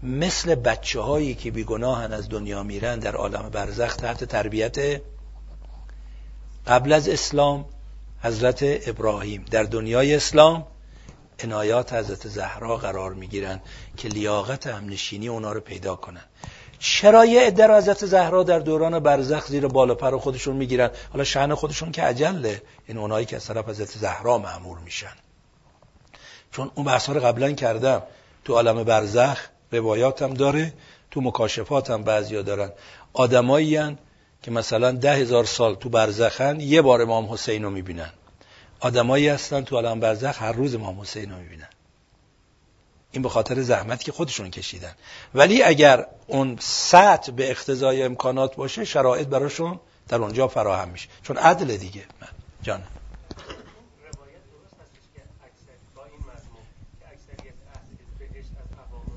مثل 0.02 0.54
بچه 0.54 1.00
هایی 1.00 1.34
که 1.34 1.50
بیگناهن 1.50 2.12
از 2.12 2.28
دنیا 2.28 2.62
میرن 2.62 2.98
در 2.98 3.14
عالم 3.14 3.48
برزخ 3.48 3.96
تحت 3.96 4.24
تربیت 4.24 5.02
قبل 6.66 6.92
از 6.92 7.08
اسلام 7.08 7.64
حضرت 8.22 8.88
ابراهیم. 8.88 9.44
در 9.50 9.62
دنیای 9.62 10.14
اسلام 10.14 10.66
عنایات 11.44 11.92
حضرت 11.92 12.28
زهرا 12.28 12.76
قرار 12.76 13.14
می‌گیرن 13.14 13.60
که 13.96 14.08
لیاقت 14.08 14.66
همنشینی 14.66 15.28
اونا 15.28 15.52
رو 15.52 15.60
پیدا 15.60 15.96
کنن. 15.96 16.24
چرا 16.78 17.24
یه 17.24 17.46
عده 17.46 17.76
حضرت 17.76 18.06
زهرا 18.06 18.42
در 18.42 18.58
دوران 18.58 18.98
برزخ 18.98 19.46
زیر 19.46 19.66
بالا 19.66 19.94
پر 19.94 20.18
خودشون 20.18 20.56
می‌گیرن؟ 20.56 20.90
حالا 21.12 21.24
شأن 21.24 21.54
خودشون 21.54 21.92
که 21.92 22.02
عجله. 22.02 22.62
این 22.86 22.98
اونایی 22.98 23.26
که 23.26 23.36
از 23.36 23.46
طرف 23.46 23.68
حضرت 23.68 23.88
زهرا 23.88 24.38
معمور 24.38 24.78
میشن. 24.78 25.12
چون 26.52 26.70
اون 26.74 26.86
بحثا 26.86 27.12
رو 27.12 27.20
قبلا 27.20 27.52
کردم. 27.52 28.02
تو 28.44 28.54
عالم 28.54 28.84
برزخ 28.84 29.48
روایاتم 29.72 30.34
داره 30.34 30.72
تو 31.10 31.20
مکاشفاتم 31.20 32.02
بعضیا 32.02 32.42
دارن. 32.42 32.70
آدمایی 33.12 33.96
که 34.42 34.50
مثلا 34.50 34.92
ده 34.92 35.12
هزار 35.12 35.44
سال 35.44 35.74
تو 35.74 35.88
برزخن 35.88 36.60
یه 36.60 36.82
بار 36.82 37.02
امام 37.02 37.32
حسین 37.32 37.62
رو 37.62 37.70
می‌بینن. 37.70 38.10
آدمایی 38.80 39.28
هستن 39.28 39.64
تو 39.64 39.76
عالم 39.76 40.00
برزخ 40.00 40.42
هر 40.42 40.52
روز 40.52 40.74
امام 40.74 41.00
حسین 41.00 41.30
رو 41.30 41.38
می‌بینن. 41.38 41.68
این 43.12 43.22
به 43.22 43.28
خاطر 43.28 43.62
زحمتی 43.62 44.04
که 44.04 44.12
خودشون 44.12 44.50
کشیدن. 44.50 44.94
ولی 45.34 45.62
اگر 45.62 46.06
اون 46.26 46.56
سطح 46.60 47.32
به 47.32 47.50
اقتضای 47.50 48.02
امکانات 48.02 48.56
باشه 48.56 48.84
شرایط 48.84 49.28
براشون 49.28 49.80
در 50.08 50.18
اونجا 50.18 50.48
فراهم 50.48 50.88
میشه. 50.88 51.08
چون 51.22 51.36
عدل 51.36 51.76
دیگه. 51.76 52.04
من 52.20 52.28
جان. 52.62 52.82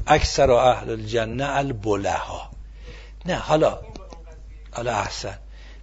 اکثر 0.08 0.52
اهل 0.52 0.90
الجنه 0.90 1.46
البلها. 1.50 2.52
نه 3.26 3.36
حالا. 3.36 3.82
حالا 4.72 4.96
احسن. 4.96 5.40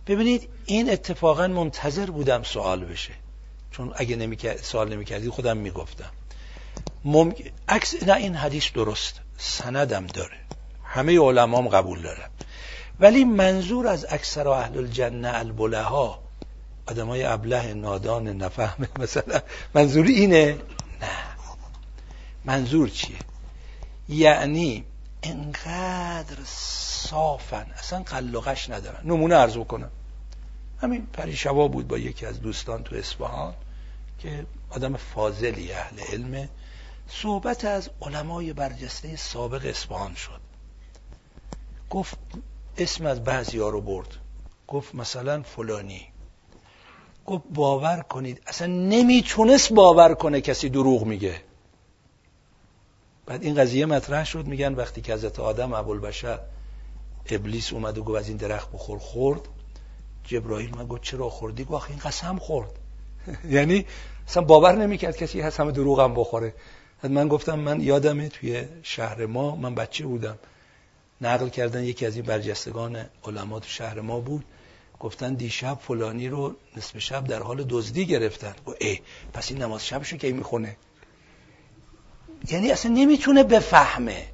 ببینید 0.07 0.49
این 0.67 0.91
اتفاقا 0.91 1.49
منتظر 1.49 2.07
بودم 2.07 2.43
سوال 2.43 2.85
بشه. 2.85 3.13
چون 3.71 3.93
اگه 3.97 4.17
نمی 4.17 4.39
سوال 4.63 4.93
نمی 4.93 5.05
کردی 5.05 5.29
خودم 5.29 5.57
می‌گفتم. 5.57 6.11
مم... 7.05 7.33
عکس 7.69 8.03
نه 8.03 8.15
این 8.15 8.35
حدیث 8.35 8.73
درست. 8.73 9.21
سندم 9.39 10.07
داره. 10.07 10.37
همه 10.85 11.21
علمام 11.21 11.69
قبول 11.69 12.03
دارن. 12.03 12.31
ولی 13.01 13.25
منظور 13.25 13.89
از 13.89 14.07
اکثر 14.11 14.49
اهل 14.49 14.79
الجنه 14.79 15.31
البلها 15.35 16.23
های 16.99 17.25
ابله 17.25 17.75
نادان 17.75 18.29
نفهمه 18.29 18.89
مثلا 18.99 19.41
منظور 19.75 20.07
اینه؟ 20.07 20.47
نه. 21.01 21.09
منظور 22.45 22.89
چیه؟ 22.89 23.17
یعنی 24.09 24.85
انقدر 25.23 26.37
صافن. 26.45 27.67
اصلا 27.79 28.03
قلقش 28.03 28.71
ندارن. 28.71 29.01
نمونه 29.05 29.35
عرض 29.35 29.57
کنم 29.57 29.91
همین 30.81 31.07
پریشوا 31.13 31.69
بود 31.69 31.89
با 31.89 31.99
یکی 31.99 32.27
از 32.27 32.41
دوستان 32.41 32.83
تو 32.83 32.97
اصفهان 32.97 33.55
که 34.19 34.47
آدم 34.71 34.97
فاضلی 34.97 35.73
اهل 35.73 36.01
علمه 36.01 36.49
صحبت 37.09 37.65
از 37.65 37.91
علمای 38.03 38.53
برجسته 38.53 39.17
سابق 39.17 39.67
اصفهان 39.67 40.15
شد. 40.15 40.41
گفت 41.91 42.19
اسم 42.79 43.07
از 43.07 43.25
بعضی 43.25 43.59
ها 43.59 43.69
رو 43.69 43.81
برد. 43.81 44.17
گفت 44.69 44.95
مثلا 44.95 45.43
فلانی. 45.43 46.07
گفت 47.27 47.45
باور 47.55 48.01
کنید 48.01 48.43
اصلا 48.47 48.67
نمی‌تونست 48.67 49.73
باور 49.73 50.15
کنه 50.15 50.41
کسی 50.41 50.69
دروغ 50.69 51.05
میگه. 51.05 51.43
بعد 53.27 53.43
این 53.43 53.55
قضیه 53.55 53.87
مطرح 53.87 54.25
شد 54.25 54.47
میگن 54.47 54.75
وقتی 54.75 55.01
که 55.01 55.15
حضرت 55.15 55.41
آدم 55.41 55.73
ابوالبشر 55.73 56.39
ابلیس 57.27 57.73
اومد 57.73 57.99
و 57.99 58.05
گفت 58.05 58.19
از 58.19 58.29
این 58.29 58.37
درخت 58.37 58.73
بخور 58.73 58.99
خورد. 58.99 59.41
جبرائیل 60.31 60.77
من 60.77 60.87
گفت 60.87 61.03
چرا 61.03 61.29
خوردی؟ 61.29 61.65
گفت 61.65 61.91
این 61.91 61.99
قسم 61.99 62.39
خورد. 62.39 62.71
یعنی 63.57 63.87
اصلا 64.29 64.43
باور 64.43 64.77
نمی‌کرد 64.77 65.17
کسی 65.17 65.41
هست 65.41 65.61
همه 65.61 65.73
دروغم 65.73 66.15
بخوره. 66.15 66.55
من 67.03 67.29
گفتم 67.29 67.59
من 67.59 67.81
یادمه 67.81 68.29
توی 68.29 68.65
شهر 68.83 69.27
ما 69.27 69.57
من 69.57 69.75
بچه 69.75 70.07
بودم. 70.07 70.39
نقل 71.21 71.49
کردن 71.49 71.85
یکی 71.85 72.07
از 72.07 72.17
این 72.17 72.25
برجستگان 72.25 73.07
علما 73.25 73.61
تو 73.61 73.69
شهر 73.69 74.01
ما 74.01 74.21
بود. 74.21 74.45
گفتن 75.01 75.35
دیشب 75.35 75.79
فلانی 75.81 76.29
رو 76.29 76.57
نصف 76.77 76.99
شب 76.99 77.25
در 77.25 77.43
حال 77.43 77.65
دزدی 77.69 78.07
گرفتن. 78.07 78.55
گفت 78.67 78.77
ای 78.83 78.99
پس 79.33 79.51
این 79.51 79.63
نماز 79.63 79.87
شبشو 79.87 80.17
کی 80.17 80.33
می‌خونه؟ 80.33 80.77
یعنی 82.49 82.71
اصلا 82.71 82.93
نمی‌تونه 82.93 83.45
بفهمه 83.45 84.27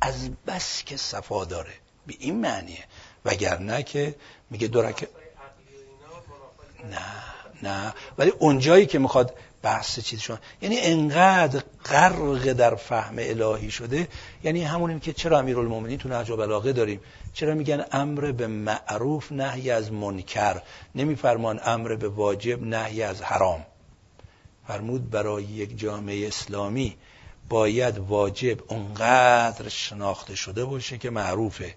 از 0.00 0.30
بس 0.46 0.84
که 0.84 0.96
صفا 0.96 1.44
داره. 1.44 1.72
به 2.06 2.14
این 2.18 2.40
معنیه. 2.40 2.84
وگرنه 3.24 3.82
که 3.82 4.14
میگه 4.50 4.68
دورک 4.68 5.08
نه 6.90 7.36
نه. 7.62 7.94
ولی 8.18 8.30
اونجایی 8.38 8.86
که 8.86 8.98
می‌خواد 8.98 9.34
بحث 9.62 10.00
چیز 10.00 10.20
شما 10.20 10.38
یعنی 10.62 10.78
انقدر 10.80 11.62
غرق 11.84 12.52
در 12.52 12.74
فهم 12.74 13.14
الهی 13.18 13.70
شده. 13.70 14.08
یعنی 14.44 14.64
همونیم 14.64 15.00
که 15.00 15.12
چرا 15.12 15.38
امیرالمومنین 15.38 15.98
تو 15.98 16.08
نهج 16.08 16.32
بلاغه 16.32 16.72
داریم؟ 16.72 17.00
چرا 17.32 17.54
میگن 17.54 17.84
امر 17.92 18.32
به 18.32 18.46
معروف 18.46 19.32
نهی 19.32 19.70
از 19.70 19.92
منکر؟ 19.92 20.62
نمیفرمان 20.94 21.60
امر 21.64 21.94
به 21.94 22.08
واجب 22.08 22.62
نهی 22.62 23.02
از 23.02 23.22
حرام. 23.22 23.66
فرمود 24.68 25.10
برای 25.10 25.44
یک 25.44 25.78
جامعه 25.78 26.28
اسلامی 26.28 26.96
باید 27.48 27.98
واجب 27.98 28.72
اونقدر 28.72 29.68
شناخته 29.68 30.34
شده 30.34 30.64
باشه 30.64 30.98
که 30.98 31.10
معروفه. 31.10 31.74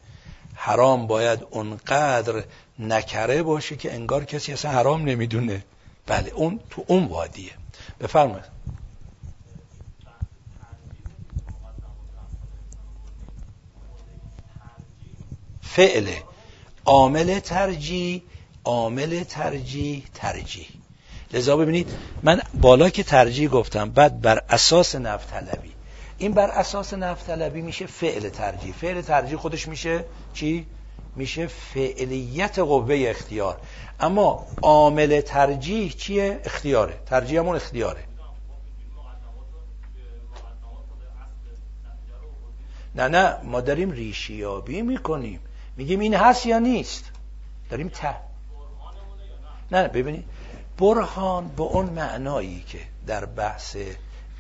حرام 0.56 1.08
باید 1.08 1.40
اونقدر 1.50 2.44
نکره 2.80 3.44
باشه 3.44 3.76
که 3.76 3.94
انگار 3.94 4.26
کسی 4.26 4.54
اصلا 4.54 4.72
حرام 4.72 5.04
نمی‌دونه. 5.04 5.64
بله 6.08 6.30
اون 6.30 6.60
تو 6.70 6.84
اون 6.88 7.06
وادیه. 7.06 7.52
بفرمایید. 8.00 8.60
فعل. 15.62 16.10
عامل 16.86 17.40
ترجیح 17.40 18.22
عامل 18.64 19.24
ترجیح 19.24 20.04
ترجیح. 20.14 20.68
لذا 21.34 21.58
ببینید 21.58 21.88
من 22.24 22.42
بالا 22.54 22.90
که 22.90 23.04
ترجیح 23.04 23.50
گفتم 23.50 23.90
بعد 23.90 24.22
بر 24.22 24.44
اساس 24.50 24.96
نفت 24.96 25.30
طلبی. 25.32 25.72
این 26.18 26.34
بر 26.34 26.50
اساس 26.50 26.94
نفت 26.94 27.28
طلبی 27.28 27.62
میشه 27.62 27.86
فعل 27.86 28.30
ترجیح. 28.30 28.74
فعل 28.74 29.02
ترجیح 29.02 29.38
خودش 29.38 29.68
میشه 29.68 30.06
چی؟ 30.34 30.66
میشه 31.16 31.48
فعلیت 31.48 32.60
قوه 32.60 33.06
اختیار. 33.08 33.62
اما 34.00 34.48
عامل 34.62 35.22
ترجیح 35.22 35.92
چیه؟ 35.92 36.42
اختیاره. 36.44 36.94
ترجیح 37.06 37.40
همون 37.40 37.56
اختیاره. 37.56 38.04
نه 42.96 43.08
نه 43.08 43.38
ما 43.44 43.62
داریم 43.62 43.92
ریشیابی 43.92 44.82
می‌کنیم. 44.82 45.40
میگیم 45.78 46.00
این 46.00 46.14
هست 46.14 46.46
یا 46.46 46.60
نیست؟ 46.60 47.12
داریم 47.70 47.90
ته. 47.90 48.16
نه 49.72 49.88
ببینید. 49.88 50.26
برهان 50.78 51.48
به 51.48 51.64
اون 51.64 51.86
معنایی 51.86 52.64
که 52.68 52.80
در 53.08 53.26
بحث 53.26 53.78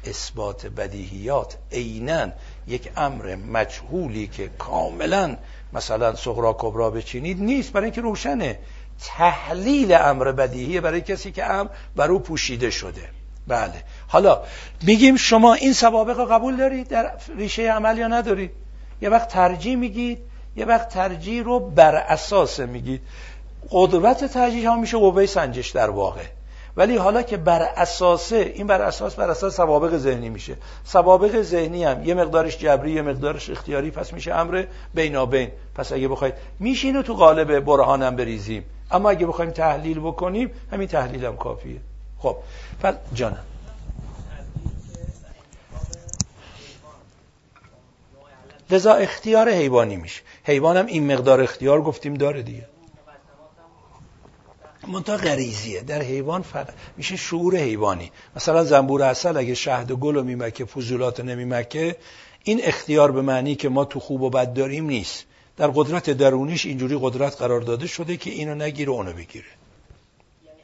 اثبات 0.05 0.65
بدیهیات 0.67 1.57
عینا 1.71 2.31
یک 2.69 2.91
امر 2.97 3.35
مجهولی 3.35 4.27
که 4.27 4.49
کاملا 4.57 5.37
مثلا 5.73 6.15
صغرا 6.15 6.55
کبرا 6.59 6.89
بچینید 6.89 7.41
نیست 7.41 7.71
برای 7.71 7.85
اینکه 7.85 8.01
روشنه. 8.01 8.59
تحلیل 9.05 9.93
امر 9.93 10.31
بدیهی 10.31 10.79
برای 10.79 11.01
کسی 11.01 11.31
که 11.31 11.45
امر 11.45 11.69
بر 11.95 12.11
او 12.11 12.19
پوشیده 12.19 12.69
شده. 12.69 13.09
بله. 13.47 13.83
حالا 14.07 14.41
میگیم 14.83 15.15
شما 15.15 15.53
این 15.53 15.73
سوابق 15.73 16.17
رو 16.17 16.25
قبول 16.25 16.55
دارید 16.55 16.87
در 16.87 17.11
ریشه 17.37 17.71
عمل 17.71 17.97
یا 17.97 18.07
ندارید؟ 18.07 18.51
یه 19.01 19.09
وقت 19.09 19.27
ترجیح 19.27 19.75
میگید 19.75 20.19
یه 20.55 20.65
وقت 20.65 20.89
ترجیح 20.89 21.43
رو 21.43 21.59
بر 21.59 21.95
اساس 21.95 22.59
میگید. 22.59 23.01
قدرت 23.71 24.25
تجیه 24.37 24.69
ها 24.69 24.75
میشه 24.75 24.97
قوه 24.97 25.25
سنجش 25.25 25.69
در 25.69 25.89
واقع. 25.89 26.25
ولی 26.79 26.97
حالا 26.97 27.21
که 27.21 27.37
بر 27.37 27.61
اساس 27.61 28.33
این 28.33 28.67
بر 28.67 28.81
اساس 28.81 29.15
بر 29.15 29.29
اساس 29.29 29.55
سوابق 29.55 29.97
ذهنی 29.97 30.29
میشه. 30.29 30.55
سوابق 30.83 31.41
ذهنی 31.41 31.83
هم 31.83 32.03
یه 32.03 32.13
مقدارش 32.13 32.57
جبری 32.57 32.91
یه 32.91 33.01
مقدارش 33.01 33.49
اختیاری 33.49 33.91
پس 33.91 34.13
میشه 34.13 34.33
امر 34.33 34.65
بینابین. 34.93 35.51
پس 35.75 35.91
اگه 35.91 36.07
بخواید 36.07 36.33
میشینه 36.59 37.03
تو 37.03 37.13
قالب 37.13 37.59
برهانم 37.59 38.15
بریزیم. 38.15 38.63
اما 38.91 39.09
اگه 39.09 39.25
بخوایم 39.27 39.51
تحلیل 39.51 39.99
بکنیم 39.99 40.51
همین 40.71 40.87
تحلیل 40.87 41.25
هم 41.25 41.37
کافیه. 41.37 41.79
خب 42.19 42.35
پس 42.81 42.95
جانم. 43.13 43.43
لذا 48.69 48.93
اختیار 48.93 49.49
حیوانی 49.49 49.97
میشه. 49.97 50.21
حیوانم 50.43 50.85
این 50.85 51.13
مقدار 51.13 51.41
اختیار 51.41 51.81
گفتیم 51.81 52.13
داره 52.13 52.41
دیگه. 52.41 52.78
منتها 54.89 55.17
غریزیه. 55.17 55.81
در 55.81 56.01
حیوان 56.01 56.41
فقط 56.41 56.73
میشه 56.97 57.15
شعور 57.15 57.57
حیوانی. 57.57 58.11
مثلا 58.35 58.63
زنبور 58.63 59.03
اصل 59.03 59.37
اگه 59.37 59.53
شهد 59.53 59.91
و 59.91 59.95
گل 59.95 60.15
و 60.15 60.23
میمکه 60.23 60.65
فضولات 60.65 61.19
نمیمکه 61.19 61.95
این 62.43 62.61
اختیار 62.63 63.11
به 63.11 63.21
معنی 63.21 63.55
که 63.55 63.69
ما 63.69 63.85
تو 63.85 63.99
خوب 63.99 64.21
و 64.21 64.29
بد 64.29 64.53
داریم 64.53 64.85
نیست. 64.85 65.25
در 65.57 65.67
قدرت 65.67 66.09
درونیش 66.09 66.65
اینجوری 66.65 66.99
قدرت 67.01 67.37
قرار 67.37 67.61
داده 67.61 67.87
شده 67.87 68.17
که 68.17 68.29
اینو 68.29 68.55
نگیره 68.55 68.91
اونو 68.91 69.13
بگیره. 69.13 69.45
یعنی 70.45 70.59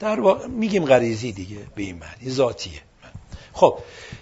در 0.00 0.20
واقع 0.20 0.46
میگیم 0.46 0.84
غریزی 0.84 1.32
دیگه 1.32 1.56
به 1.74 1.82
این 1.82 1.98
معنی 1.98 2.30
ذاتیه. 2.30 2.80
خب 3.52 3.78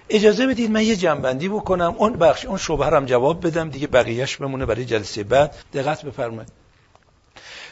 اجازه 0.09 0.47
بدید 0.47 0.71
من 0.71 0.83
یه 0.83 0.97
جنبندی 0.97 1.49
بکنم. 1.49 1.95
اون 1.99 2.13
بخش 2.13 2.45
اون 2.45 2.59
شبه 2.59 2.87
هم 2.87 3.07
جواب 3.07 3.47
بدم 3.47 3.71
دیگه 3.71 3.87
بقیهش 3.87 4.37
بمونه 4.37 4.67
برای 4.67 4.85
جلسه 4.85 5.25
بعد. 5.25 5.55
دقت 5.75 6.05
بفرمایید. 6.05 6.58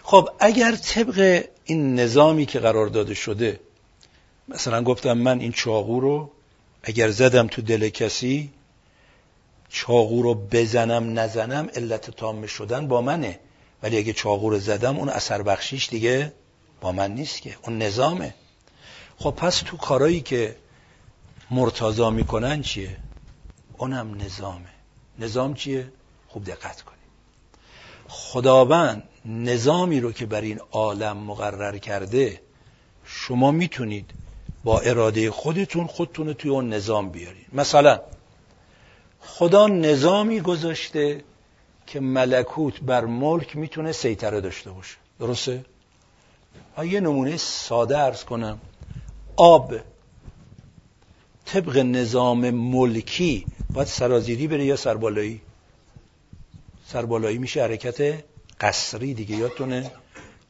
خب 0.09 0.29
اگر 0.41 0.77
طبق 0.77 1.45
این 1.65 1.95
نظامی 1.95 2.47
که 2.47 2.61
قرار 2.61 2.87
داده 2.87 3.15
شده 3.15 3.61
مثلا 4.49 4.83
گفتم 4.83 5.13
من 5.13 5.41
این 5.41 5.53
چاقو 5.53 6.01
رو 6.01 6.31
اگر 6.83 7.11
زدم 7.11 7.47
تو 7.47 7.63
دل 7.63 7.89
کسی 7.89 8.51
چاقو 9.69 10.23
رو 10.23 10.35
بزنم 10.35 11.19
نزنم 11.19 11.69
علت 11.75 12.11
تام 12.11 12.47
شدن 12.47 12.89
با 12.89 13.01
منه. 13.01 13.39
ولی 13.83 13.99
اگه 13.99 14.13
چاقو 14.13 14.51
رو 14.51 14.59
زدم 14.59 14.97
اون 14.97 15.09
اثر 15.09 15.43
بخشیش 15.43 15.89
دیگه 15.89 16.33
با 16.81 16.93
من 16.93 17.15
نیست 17.15 17.43
که. 17.43 17.57
اون 17.63 17.79
نظامه. 17.79 18.35
خب 19.19 19.31
پس 19.31 19.59
تو 19.59 19.77
کارایی 19.77 20.21
که 20.21 20.57
مرتضا 21.51 22.11
می‌کنن 22.11 22.63
چیه؟ 22.63 22.97
اونم 23.79 24.15
نظامه. 24.15 24.71
نظام 25.19 25.55
چیه؟ 25.55 25.93
خوب 26.29 26.45
دقت 26.45 26.83
کنید 26.83 26.97
خداوند 28.09 29.03
نظامی 29.27 30.01
رو 30.01 30.13
که 30.13 30.27
بر 30.27 30.41
این 30.41 30.61
عالم 30.71 31.17
مقرر 31.17 31.79
کرده 31.79 32.41
شما 33.05 33.51
می‌تونید 33.51 34.11
با 34.65 34.81
اراده 34.81 35.31
خودتون 35.31 35.87
خودتون 35.87 36.33
توی 36.33 36.51
اون 36.51 36.73
نظام 36.73 37.11
بیارید. 37.11 37.47
مثلا 37.53 38.01
خدا 39.21 39.67
نظامی 39.67 40.41
گذاشته 40.41 41.25
که 41.87 42.01
ملکوت 42.01 42.81
بر 42.81 43.05
ملک 43.05 43.57
می‌تونه 43.57 43.93
سیطره 43.93 44.41
داشته 44.41 44.71
باشه. 44.71 44.97
درسته؟ 45.21 45.65
یه 46.85 47.01
نمونه 47.01 47.37
ساده 47.37 47.99
ارز 47.99 48.25
کنم. 48.25 48.59
آب 49.37 49.75
طبق 51.45 51.79
نظام 51.79 52.51
ملکی 52.51 53.47
باید 53.71 53.89
سرازیری 53.89 54.47
بره 54.47 54.65
یا 54.65 54.77
سربالایی؟ 54.77 55.41
سربالایی 56.87 57.39
میشه 57.39 57.63
حرکت 57.63 58.25
قصری 58.61 59.15
دیگه 59.15 59.37
یادتونه؟ 59.37 59.91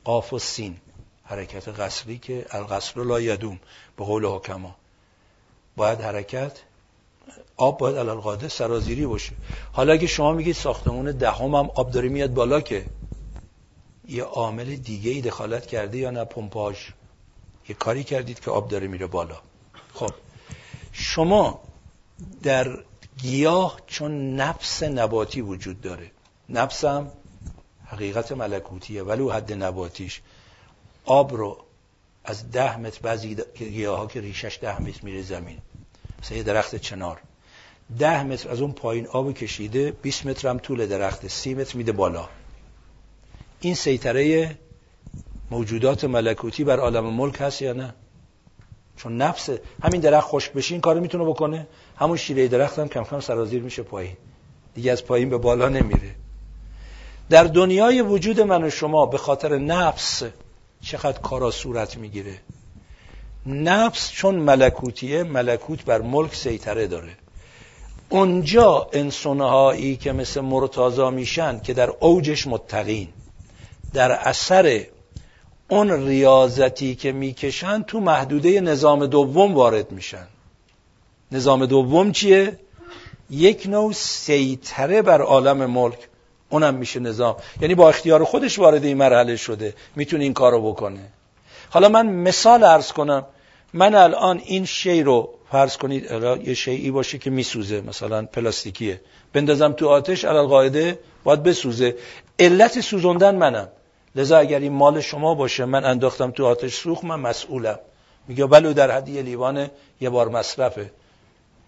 قاف 0.05 0.33
و 0.33 0.39
سین. 0.39 0.77
حرکت 1.24 1.69
قصری 1.69 2.19
که 2.19 2.47
القصر 2.51 3.01
لا 3.01 3.20
یدوم 3.20 3.61
به 3.97 4.05
قول 4.05 4.24
حکما. 4.24 4.77
باید 5.77 6.01
حرکت 6.01 6.59
آب 7.57 7.78
باید 7.78 7.97
الالقاده 7.97 8.49
سرازیری 8.49 9.07
باشه. 9.07 9.33
حالا 9.73 9.93
اگه 9.93 10.07
شما 10.07 10.33
میگید 10.33 10.55
ساختمون 10.55 11.12
دهم 11.12 11.55
هم 11.55 11.70
آب 11.74 11.91
داره 11.91 12.09
میاد 12.09 12.35
بالا 12.35 12.61
که 12.61 12.87
یه 14.09 14.23
عامل 14.23 14.77
دیگه 14.77 15.11
ای 15.11 15.20
دخالت 15.20 15.66
کرده 15.66 15.99
یا 15.99 16.11
نه؟ 16.11 16.24
پمپاژ. 16.24 16.77
یه 17.69 17.74
کاری 17.74 18.05
کردید 18.05 18.41
که 18.41 18.51
آب 18.51 18.69
داره 18.69 18.87
میره 18.87 19.07
بالا. 19.07 19.37
خب. 19.95 20.11
شما 20.93 21.61
در 22.43 22.85
گیاه 23.19 23.81
چون 23.87 24.37
نفس 24.37 24.83
نباتی 24.83 25.41
وجود 25.41 25.81
داره. 25.81 26.11
نفسم 26.49 27.12
حقیقت 27.87 28.33
ملکوتیه 28.33 29.03
ولو 29.03 29.31
حد 29.31 29.53
نباتیش. 29.53 30.21
آب 31.05 31.35
رو 31.35 31.59
از 32.25 32.51
ده 32.51 32.79
متر 32.79 33.01
بعضی 33.03 33.37
گیاه 33.55 33.99
ها 33.99 34.07
که 34.07 34.21
ریشش 34.21 34.59
ده 34.63 34.83
متر 34.83 35.01
میره 35.03 35.23
زمین. 35.23 35.59
مثل 36.23 36.43
درخت 36.43 36.77
چنار. 36.77 37.21
ده 37.99 38.23
متر 38.23 38.51
از 38.51 38.61
اون 38.61 38.73
پایین 38.73 39.07
آب 39.07 39.33
کشیده 39.33 39.91
20 39.91 40.27
متر 40.27 40.49
هم 40.49 40.59
طول 40.59 40.87
درخت 40.87 41.29
سی 41.29 41.55
متر 41.55 41.77
میده 41.77 41.93
بالا. 41.93 42.29
این 43.61 43.75
سیطره 43.75 44.59
موجودات 45.51 46.05
ملکوتی 46.05 46.65
بر 46.65 46.81
عالم 46.81 47.15
ملک 47.15 47.41
هست 47.41 47.63
یا 47.63 47.73
نه؟ 47.73 47.95
چون 48.97 49.17
نفس 49.17 49.51
همین 49.83 50.01
درخت 50.01 50.29
خشک 50.29 50.53
بشه 50.53 50.75
این 50.75 50.81
کارو 50.81 51.01
می‌تونه 51.01 51.25
بکنه. 51.25 51.67
همون 51.97 52.17
شیره 52.17 52.49
درخت 52.49 52.79
هم 52.79 52.89
کم 52.89 53.05
کم 53.05 53.21
سرازیر 53.21 53.63
میشه 53.63 53.83
پایین. 53.83 54.17
دیگه 54.75 54.93
از 54.93 55.05
پایین 55.05 55.31
به 55.31 55.39
بالا 55.39 55.69
نمیره. 55.69 56.15
در 57.31 57.44
دنیای 57.44 58.01
وجود 58.01 58.40
من 58.40 58.65
و 58.65 58.70
شما 58.70 59.07
به 59.07 59.19
خاطر 59.19 59.59
نفس 59.59 60.23
چقدر 60.81 61.19
کارا 61.19 61.51
صورت 61.51 61.97
می‌گیره. 61.97 62.39
نفس 63.47 64.11
چون 64.11 64.35
ملکوتیه 64.35 65.23
ملکوت 65.23 65.85
بر 65.85 66.01
ملک 66.01 66.35
سیطره 66.35 66.86
داره. 66.86 67.16
اونجا 68.09 68.89
انسانهایی 68.93 69.97
که 69.97 70.12
مثل 70.12 70.40
مرتازا 70.40 71.11
میشن 71.11 71.61
که 71.61 71.74
در 71.74 71.90
اوجش 72.01 72.47
متقین 72.47 73.09
در 73.93 74.12
اثر 74.12 74.86
اون 75.69 76.07
ریاضتی 76.07 76.94
که 76.94 77.12
می‌کشن 77.12 77.82
تو 77.82 78.01
محدوده 78.01 78.61
نظام 78.61 79.07
دوم 79.07 79.55
وارد 79.55 79.93
میشن. 79.93 80.27
نظام 81.32 81.66
دوم 81.66 82.12
چیه؟ 82.12 82.59
یک 83.31 83.66
نوع 83.66 83.93
سیطره 83.93 85.03
بر 85.03 85.20
عالم 85.20 85.70
ملک. 85.70 86.09
اونم 86.48 86.74
میشه 86.74 87.01
نظام. 87.01 87.36
یعنی 87.60 87.74
با 87.74 87.89
اختیار 87.89 88.24
خودش 88.24 88.59
وارد 88.59 88.85
این 88.85 88.97
مرحله 88.97 89.36
شده 89.36 89.74
می‌تونه 89.97 90.24
این 90.24 90.35
کارو 90.35 90.73
بکنه. 90.73 91.01
حالا 91.70 91.89
من 91.89 92.06
مثال 92.06 92.64
ارز 92.64 92.93
کنم. 92.93 93.27
من 93.73 93.94
الان 93.94 94.40
این 94.44 94.64
شی 94.64 95.02
رو 95.02 95.35
فرض 95.51 95.77
کنید 95.77 96.10
یه 96.44 96.55
شیعی 96.55 96.90
باشه 96.90 97.18
که 97.18 97.31
میسوزه 97.31 97.81
مثلا 97.81 98.27
پلاستیکیه. 98.27 99.01
بندازم 99.32 99.73
تو 99.73 99.89
آتش 99.89 100.24
علال 100.24 100.47
قاعده 100.47 100.98
باید 101.24 101.43
بسوزه. 101.43 101.97
علت 102.39 102.81
سوزوندن 102.81 103.35
منم. 103.35 103.68
لذا 104.16 104.39
اگر 104.39 104.59
این 104.59 104.73
مال 104.73 105.01
شما 105.01 105.35
باشه 105.35 105.64
من 105.64 105.85
انداختم 105.85 106.31
تو 106.31 106.47
آتش 106.47 106.74
سوخ 106.74 107.05
من 107.05 107.20
مسئولم. 107.20 107.78
میگه 108.28 108.47
بلو 108.47 108.73
در 108.73 108.90
حدی 108.90 109.23
لیوان 109.23 109.70
یه 110.01 110.10
بار 110.10 110.28
مصرفه. 110.28 110.90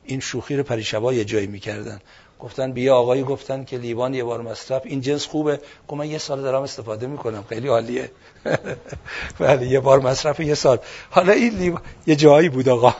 این 0.05 0.20
شوخی 0.20 0.56
رو 0.56 0.62
پریشبا 0.62 1.12
یه 1.12 1.24
جایی 1.24 1.46
می‌کردن. 1.46 2.00
گفتن 2.40 2.73
بیا 2.73 2.97
آقایی 2.97 3.23
گفتن 3.23 3.65
که 3.65 3.78
لیوان 3.78 4.15
یه 4.15 4.24
بار 4.24 4.43
مصرف. 4.43 4.82
این 4.85 5.01
جنس 5.01 5.27
خوبه. 5.27 5.60
گفت 5.89 5.98
من 5.98 6.06
یه 6.10 6.19
سال 6.19 6.43
دارم 6.43 6.62
استفاده 6.62 7.06
می‌کنم. 7.06 7.44
خیلی 7.48 7.69
عالیه. 7.69 8.10
بله 9.40 9.66
یه 9.66 9.81
بار 9.81 10.01
مصرف 10.01 10.40
یه 10.40 10.55
سال. 10.55 10.78
حالا 11.10 11.32
این 11.32 11.55
لیوان 11.55 11.82
یه 12.06 12.16
جایی 12.16 12.48
بود 12.48 12.69
آقا. 12.69 12.94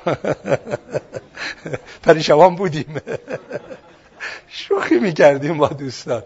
پریشبان 2.05 2.57
بودیم. 2.57 2.97
شوخی 4.49 4.99
می‌کردیم 4.99 5.59
با 5.59 5.69
دوستان. 5.69 6.23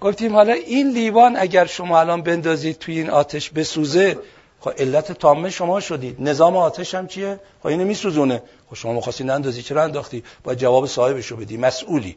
گفتیم 0.00 0.32
حالا 0.32 0.52
این 0.52 0.90
لیوان 0.90 1.36
اگر 1.36 1.66
شما 1.66 2.00
الان 2.00 2.22
بندازید 2.22 2.78
توی 2.78 2.98
این 2.98 3.10
آتش 3.10 3.50
بسوزه 3.50 4.18
خب 4.60 4.70
علت 4.78 5.12
تامه 5.12 5.50
شما 5.50 5.80
شدید. 5.80 6.16
نظام 6.18 6.56
آتش 6.56 6.94
هم 6.94 7.06
چیه؟ 7.06 7.40
خب 7.60 7.66
اینو 7.66 7.84
میسوزونه. 7.84 8.42
خب 8.70 8.76
شما 8.76 8.92
مخواستی 8.92 9.24
نندازی 9.24 9.62
چرا 9.62 9.82
انداختی؟ 9.82 10.22
باید 10.44 10.58
جواب 10.58 10.86
صاحبش 10.86 11.26
رو 11.26 11.36
بدی. 11.36 11.56
مسئولی. 11.56 12.16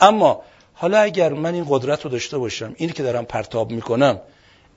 اما 0.00 0.42
حالا 0.74 0.98
اگر 1.00 1.32
من 1.32 1.54
این 1.54 1.66
قدرت 1.68 2.04
رو 2.04 2.10
داشته 2.10 2.38
باشم 2.38 2.74
اینی 2.76 2.92
که 2.92 3.02
دارم 3.02 3.24
پرتاب 3.24 3.70
می‌کنم 3.70 4.20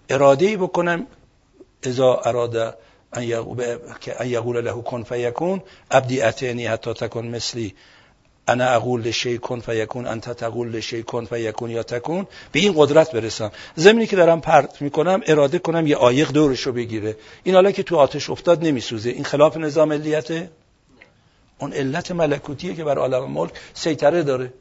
اراده 0.10 0.46
ای 0.46 0.58
بکنم 0.58 1.08
اذا 1.84 2.16
اراده 2.16 2.74
ان 3.14 3.24
یقول 4.26 4.64
له 4.64 4.82
کن 4.82 5.04
فیکون 5.04 5.62
ابدی 5.92 6.22
اتینی 6.22 6.66
حتی 6.66 6.94
تکن 6.94 7.28
مثلی 7.28 7.76
انا 8.48 8.66
اقول 8.66 9.02
لشی 9.02 9.38
کن 9.38 9.60
فیکون 9.60 10.08
انت 10.08 10.30
تقول 10.30 10.72
لشی 10.72 11.04
کن 11.04 11.26
فیکون 11.26 11.70
یا 11.70 11.84
تکون 11.84 12.28
به 12.52 12.60
این 12.60 12.74
قدرت 12.78 13.12
برسم. 13.12 13.52
زمینی 13.76 14.08
که 14.08 14.16
دارم 14.16 14.42
پرت 14.42 14.82
می‌کنم 14.82 15.22
اراده 15.28 15.60
کنم 15.60 15.88
یه 15.88 15.96
عایق 15.96 16.32
دورش 16.32 16.62
رو 16.62 16.74
بگیره. 16.74 17.18
این 17.44 17.56
حالا 17.56 17.72
که 17.72 17.84
تو 17.84 17.98
آتش 17.98 18.30
افتاد 18.30 18.64
نمیسوزه. 18.64 19.10
این 19.10 19.24
خلاف 19.24 19.58
نظام 19.58 19.90
ملیته؟ 19.90 20.50
اون 21.60 21.74
علت 21.74 22.12
ملکوتیه 22.12 22.76
که 22.76 22.84
بر 22.84 22.98
عالم 22.98 23.32
ملک 23.32 23.52
سیطره 23.74 24.24
داره. 24.24 24.54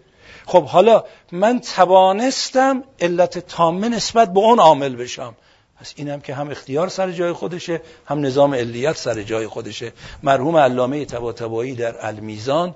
خب 0.47 0.65
حالا 0.65 1.05
من 1.33 1.61
توانستم 1.61 2.83
علت 3.01 3.39
تامه 3.39 3.89
نسبت 3.89 4.33
به 4.33 4.41
اون 4.41 4.59
عامل 4.59 4.97
بشم. 4.97 5.35
پس 5.81 5.93
اینم 5.97 6.21
که 6.21 6.35
هم 6.35 6.51
اختیار 6.51 6.89
سر 6.89 7.11
جای 7.13 7.33
خودشه 7.33 7.83
هم 8.07 8.21
نظام 8.21 8.55
علیت 8.55 8.97
سر 8.97 9.23
جای 9.23 9.47
خودشه. 9.47 9.93
مرحوم 10.23 10.57
علامه 10.57 11.05
طباطبایی 11.05 11.75
در 11.75 12.07
المیزان 12.07 12.75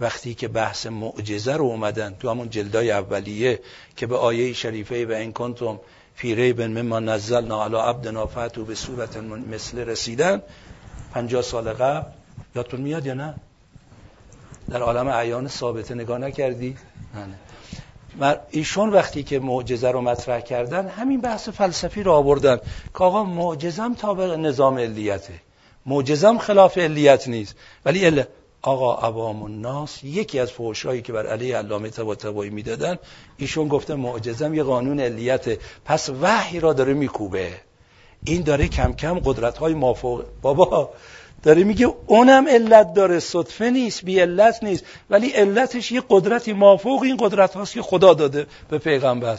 وقتی 0.00 0.34
که 0.34 0.48
بحث 0.48 0.86
معجزه 0.86 1.56
رو 1.56 1.64
اومدن 1.64 2.16
تو 2.20 2.30
همون 2.30 2.50
جلدای 2.50 2.90
اولیه 2.90 3.60
که 3.96 4.06
به 4.06 4.16
آیه 4.16 4.52
شریفه 4.52 5.06
و 5.06 5.12
این 5.12 5.32
کنتم 5.32 5.80
فی 6.14 6.34
ریب 6.34 6.62
مما 6.62 7.00
نزلنا 7.00 7.64
علی 7.64 7.76
عبدنا 7.76 8.26
فاتو 8.26 8.64
به 8.64 8.74
صورت 8.74 9.16
مثل 9.16 9.78
رسیدن 9.78 10.42
پنجاه 11.14 11.42
سال 11.42 11.72
قبل 11.72 12.10
یادتون 12.54 12.80
میاد 12.80 13.06
یا 13.06 13.14
نه؟ 13.14 13.34
در 14.70 14.82
عالم 14.82 15.08
عیان 15.08 15.48
ثابته 15.48 15.94
نگاه 15.94 16.18
نکردی؟ 16.18 16.76
نه 18.20 18.38
ایشون 18.50 18.90
وقتی 18.90 19.22
که 19.22 19.38
معجزه 19.38 19.90
رو 19.90 20.00
مطرح 20.00 20.40
کردن 20.40 20.88
همین 20.88 21.20
بحث 21.20 21.48
فلسفی 21.48 22.02
رو 22.02 22.12
آوردن 22.12 22.56
که 22.98 23.04
آقا 23.04 23.24
معجزم 23.24 23.94
تابع 23.94 24.36
نظام 24.36 24.78
علیته. 24.78 25.34
معجزم 25.86 26.38
خلاف 26.38 26.78
علیت 26.78 27.28
نیست. 27.28 27.56
ولی 27.84 28.06
ال... 28.06 28.24
آقا 28.62 28.94
عوام 28.94 29.42
الناس 29.42 30.04
یکی 30.04 30.38
از 30.38 30.52
فوشایی 30.52 31.02
که 31.02 31.12
بر 31.12 31.26
علیه 31.26 31.56
علامه 31.56 31.90
طباطبایی 31.90 32.50
می‌دادن 32.50 32.98
ایشون 33.36 33.68
گفته 33.68 33.94
معجزم 33.94 34.54
یه 34.54 34.62
قانون 34.62 35.00
علیته. 35.00 35.58
پس 35.84 36.10
وحی 36.10 36.60
را 36.60 36.72
داره 36.72 36.94
میکوبه. 36.94 37.52
این 38.24 38.42
داره 38.42 38.68
کم 38.68 38.92
کم 38.92 39.18
قدرت 39.18 39.58
های 39.58 39.74
مافوق 39.74 40.24
بابا 40.42 40.90
داره 41.42 41.64
میگه 41.64 41.94
اونم 42.06 42.48
علت 42.48 42.94
داره 42.94 43.20
صدفه 43.20 43.70
نیست 43.70 44.04
بی 44.04 44.20
علت 44.20 44.62
نیست. 44.62 44.84
ولی 45.10 45.28
علتش 45.28 45.92
یه 45.92 46.02
قدرتی 46.08 46.52
مافوق 46.52 47.02
این 47.02 47.16
قدرت 47.16 47.54
هاست 47.54 47.72
که 47.72 47.82
خدا 47.82 48.14
داده 48.14 48.46
به 48.68 48.78
پیغمبر. 48.78 49.38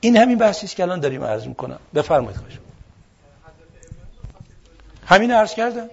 این 0.00 0.16
همین 0.16 0.38
بحثی 0.38 0.66
است 0.66 0.76
که 0.76 0.82
الان 0.82 1.00
داریم 1.00 1.24
عرض 1.24 1.46
می‌کنم. 1.46 1.78
بفرمایید 1.94 2.36
خواهش 2.36 2.58
همین 5.06 5.30
عرض 5.30 5.54
کردم؟ 5.54 5.90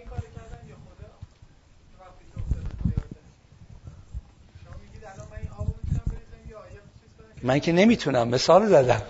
من 7.43 7.59
که 7.59 7.71
نمی‌تونم 7.71 8.27
مثال 8.27 8.65
زدم. 8.65 9.01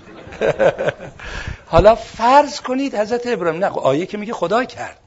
حالا 1.72 1.95
فرض 1.95 2.61
کنید 2.61 2.95
حضرت 2.95 3.28
ابراهیم 3.28 3.65
نه 3.65 3.69
آیه 3.69 4.06
که 4.06 4.18
میگه 4.18 4.34
خدا 4.34 4.65
کرد. 4.65 4.99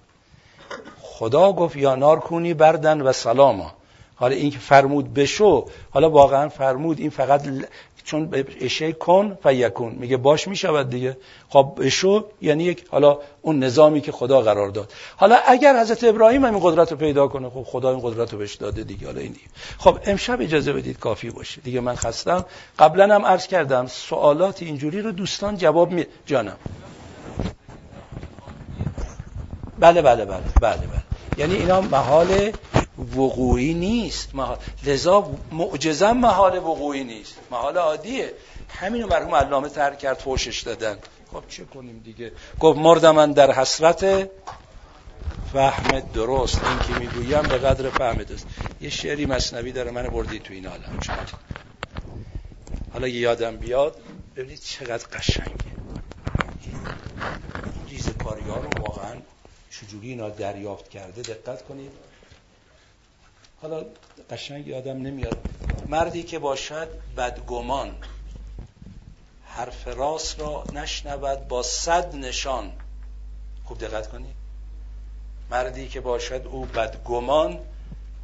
خدا 1.20 1.52
گفت 1.52 1.76
یا 1.76 1.94
نار 1.94 2.20
کونی 2.20 2.54
بردن 2.54 3.00
و 3.00 3.12
سلاما 3.12 3.72
حالا 4.14 4.34
این 4.34 4.50
که 4.50 4.58
فرمود 4.58 5.14
بشو 5.14 5.66
حالا 5.90 6.10
واقعا 6.10 6.48
فرمود 6.48 7.00
این 7.00 7.10
فقط 7.10 7.42
چون 8.04 8.44
اشه 8.60 8.92
کن 8.92 9.38
و 9.44 9.54
یکون 9.54 9.92
میگه 9.92 10.16
باش 10.16 10.48
می‌شود 10.48 10.90
دیگه. 10.90 11.16
خب 11.48 11.78
بشو 11.78 12.24
یعنی 12.40 12.64
یک 12.64 12.84
حالا 12.90 13.18
اون 13.42 13.58
نظامی 13.58 14.00
که 14.00 14.12
خدا 14.12 14.40
قرار 14.40 14.68
داد. 14.68 14.92
حالا 15.16 15.36
اگر 15.46 15.80
حضرت 15.80 16.04
ابراهیم 16.04 16.44
همین 16.44 16.60
قدرت 16.62 16.90
رو 16.90 16.96
پیدا 16.96 17.28
کنه 17.28 17.50
خب 17.50 17.62
خدا 17.62 17.90
این 17.90 18.00
قدرت 18.02 18.32
رو 18.32 18.38
بهش 18.38 18.54
داده 18.54 18.84
دیگه. 18.84 19.06
حالا 19.06 19.20
این 19.20 19.32
دیگه. 19.32 19.46
خب 19.78 19.98
امشب 20.06 20.40
اجازه 20.40 20.72
بدید 20.72 20.98
کافی 20.98 21.30
باشه. 21.30 21.60
دیگه 21.60 21.80
من 21.80 21.94
خستم. 21.94 22.44
قبلا 22.78 23.14
هم 23.14 23.26
عرض 23.26 23.46
کردم 23.46 23.86
سوالات 23.86 24.62
اینجوری 24.62 25.02
رو 25.02 25.12
دوستان 25.12 25.56
جواب 25.56 25.90
می 25.90 26.06
جانم. 26.26 26.56
بله 29.78 30.02
بله 30.02 30.24
بله 30.24 30.42
بله 30.60 30.76
بله. 30.76 31.09
یعنی 31.36 31.54
اینا 31.54 31.80
محال 31.80 32.52
وقوعی 32.98 33.74
نیست. 33.74 34.34
محال. 34.34 34.58
لذا 34.84 35.30
معجزه 35.52 36.12
محال 36.12 36.58
وقوعی 36.58 37.04
نیست. 37.04 37.34
محال 37.50 37.76
عادیه. 37.76 38.34
همینو 38.68 39.06
مرحوم 39.06 39.34
علامه 39.34 39.68
تر 39.68 39.94
کرد 39.94 40.18
فوشش 40.18 40.60
دادن. 40.60 40.98
خب 41.32 41.42
چه 41.48 41.64
کنیم 41.64 41.98
دیگه؟ 42.04 42.32
گفت 42.60 42.78
مردم 42.78 43.14
من 43.14 43.32
در 43.32 43.52
حسرت 43.52 44.30
فهم 45.52 46.00
درست. 46.00 46.60
این 46.64 46.78
که 46.78 47.00
می‌گویم 47.00 47.42
به 47.42 47.58
قدر 47.58 47.90
فهم 47.90 48.22
درست. 48.22 48.46
یه 48.80 48.90
شعری 48.90 49.26
مصنوی 49.26 49.72
داره 49.72 49.90
من 49.90 50.02
بردی 50.02 50.38
تو 50.38 50.52
این 50.52 50.66
عالم. 50.66 50.98
حالا 52.92 53.08
یادم 53.08 53.56
بیاد 53.56 54.00
ببینید 54.36 54.60
چقدر 54.60 55.06
قشنگه. 55.18 55.70
ریز 57.88 58.08
کاری 58.24 58.42
ها 58.42 58.62
واقعا 58.80 59.14
چجوری 59.70 60.08
اینا 60.08 60.28
دریافت 60.28 60.90
کرده 60.90 61.22
دقت 61.22 61.62
کنید. 61.62 61.92
حالا 63.62 63.84
قشنگ 64.30 64.66
یادم 64.66 65.02
نمیاد. 65.02 65.38
مردی 65.88 66.22
که 66.22 66.38
باشد 66.38 66.88
بدگمان 67.16 67.96
حرف 69.44 69.88
راست 69.88 70.40
را 70.40 70.64
نشنود 70.72 71.48
با 71.48 71.62
صد 71.62 72.14
نشان. 72.14 72.72
خوب 73.64 73.78
دقت 73.78 74.08
کنید. 74.08 74.34
مردی 75.50 75.88
که 75.88 76.00
باشد 76.00 76.46
او 76.46 76.64
بدگمان 76.64 77.58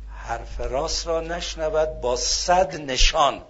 حرف 0.08 0.60
راست 0.60 1.06
را 1.06 1.20
نشنود 1.20 2.00
با 2.00 2.16
صد 2.16 2.80
نشان. 2.80 3.42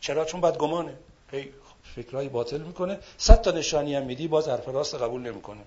چرا؟ 0.00 0.24
چون 0.24 0.40
بدگمانه. 0.40 0.94
هی 1.30 1.52
فکرهای 1.94 2.28
باطل 2.28 2.60
می‌کنه. 2.60 2.98
صد 3.18 3.42
تا 3.42 3.50
نشانی 3.50 3.94
هم 3.94 4.02
میدی 4.02 4.28
باز 4.28 4.48
حرف 4.48 4.68
راست 4.68 4.94
قبول 4.94 5.22
نمی‌کنه. 5.22 5.60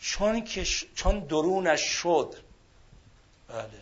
چون 0.00 0.44
که 0.44 0.64
چون 0.94 1.20
درونش 1.20 1.80
شد 1.80 2.34
بله. 3.48 3.80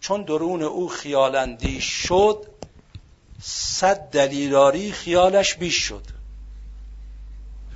چون 0.00 0.22
درون 0.22 0.62
او 0.62 0.88
خیالندی 0.88 1.80
شد 1.80 2.46
صد 3.42 3.98
دلیلاری 3.98 4.92
خیالش 4.92 5.54
بیش 5.54 5.76
شد. 5.76 6.04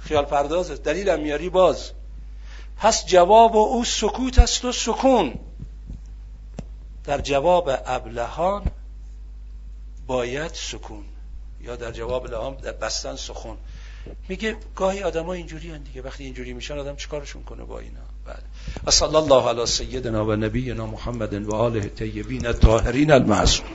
خیال 0.00 0.24
پردازه 0.24 0.76
دلیل 0.76 1.16
میاری 1.16 1.48
باز. 1.48 1.90
پس 2.76 3.06
جواب 3.06 3.56
او 3.56 3.84
سکوت 3.84 4.38
است 4.38 4.64
و 4.64 4.72
سکون. 4.72 5.34
در 7.04 7.20
جواب 7.20 7.70
ابلهان 7.86 8.64
باید 10.06 10.54
سکون. 10.54 11.04
یا 11.60 11.76
در 11.76 11.92
جواب 11.92 12.26
لهان 12.26 12.54
بستن 12.54 13.16
سخون 13.16 13.58
میگه 14.28 14.56
گاهی 14.74 15.02
آدم 15.02 15.24
ها 15.24 15.32
اینجوری 15.32 15.78
دیگه. 15.78 16.02
وقتی 16.02 16.24
اینجوری 16.24 16.52
میشن 16.52 16.78
آدم 16.78 16.96
چیکارشون 16.96 17.42
کنه 17.42 17.64
با 17.64 17.78
اینا؟ 17.78 18.00
بله. 18.26 18.36
و 18.84 18.90
صلی 18.90 19.16
الله 19.16 19.48
علی 19.48 19.66
سیدنا 19.66 20.26
و 20.26 20.36
نبینا 20.36 20.86
محمد 20.86 21.34
و 21.34 21.54
آله 21.54 21.80
طیبین 21.80 22.46
الطاهرین 22.46 23.10
المعصوم. 23.10 23.66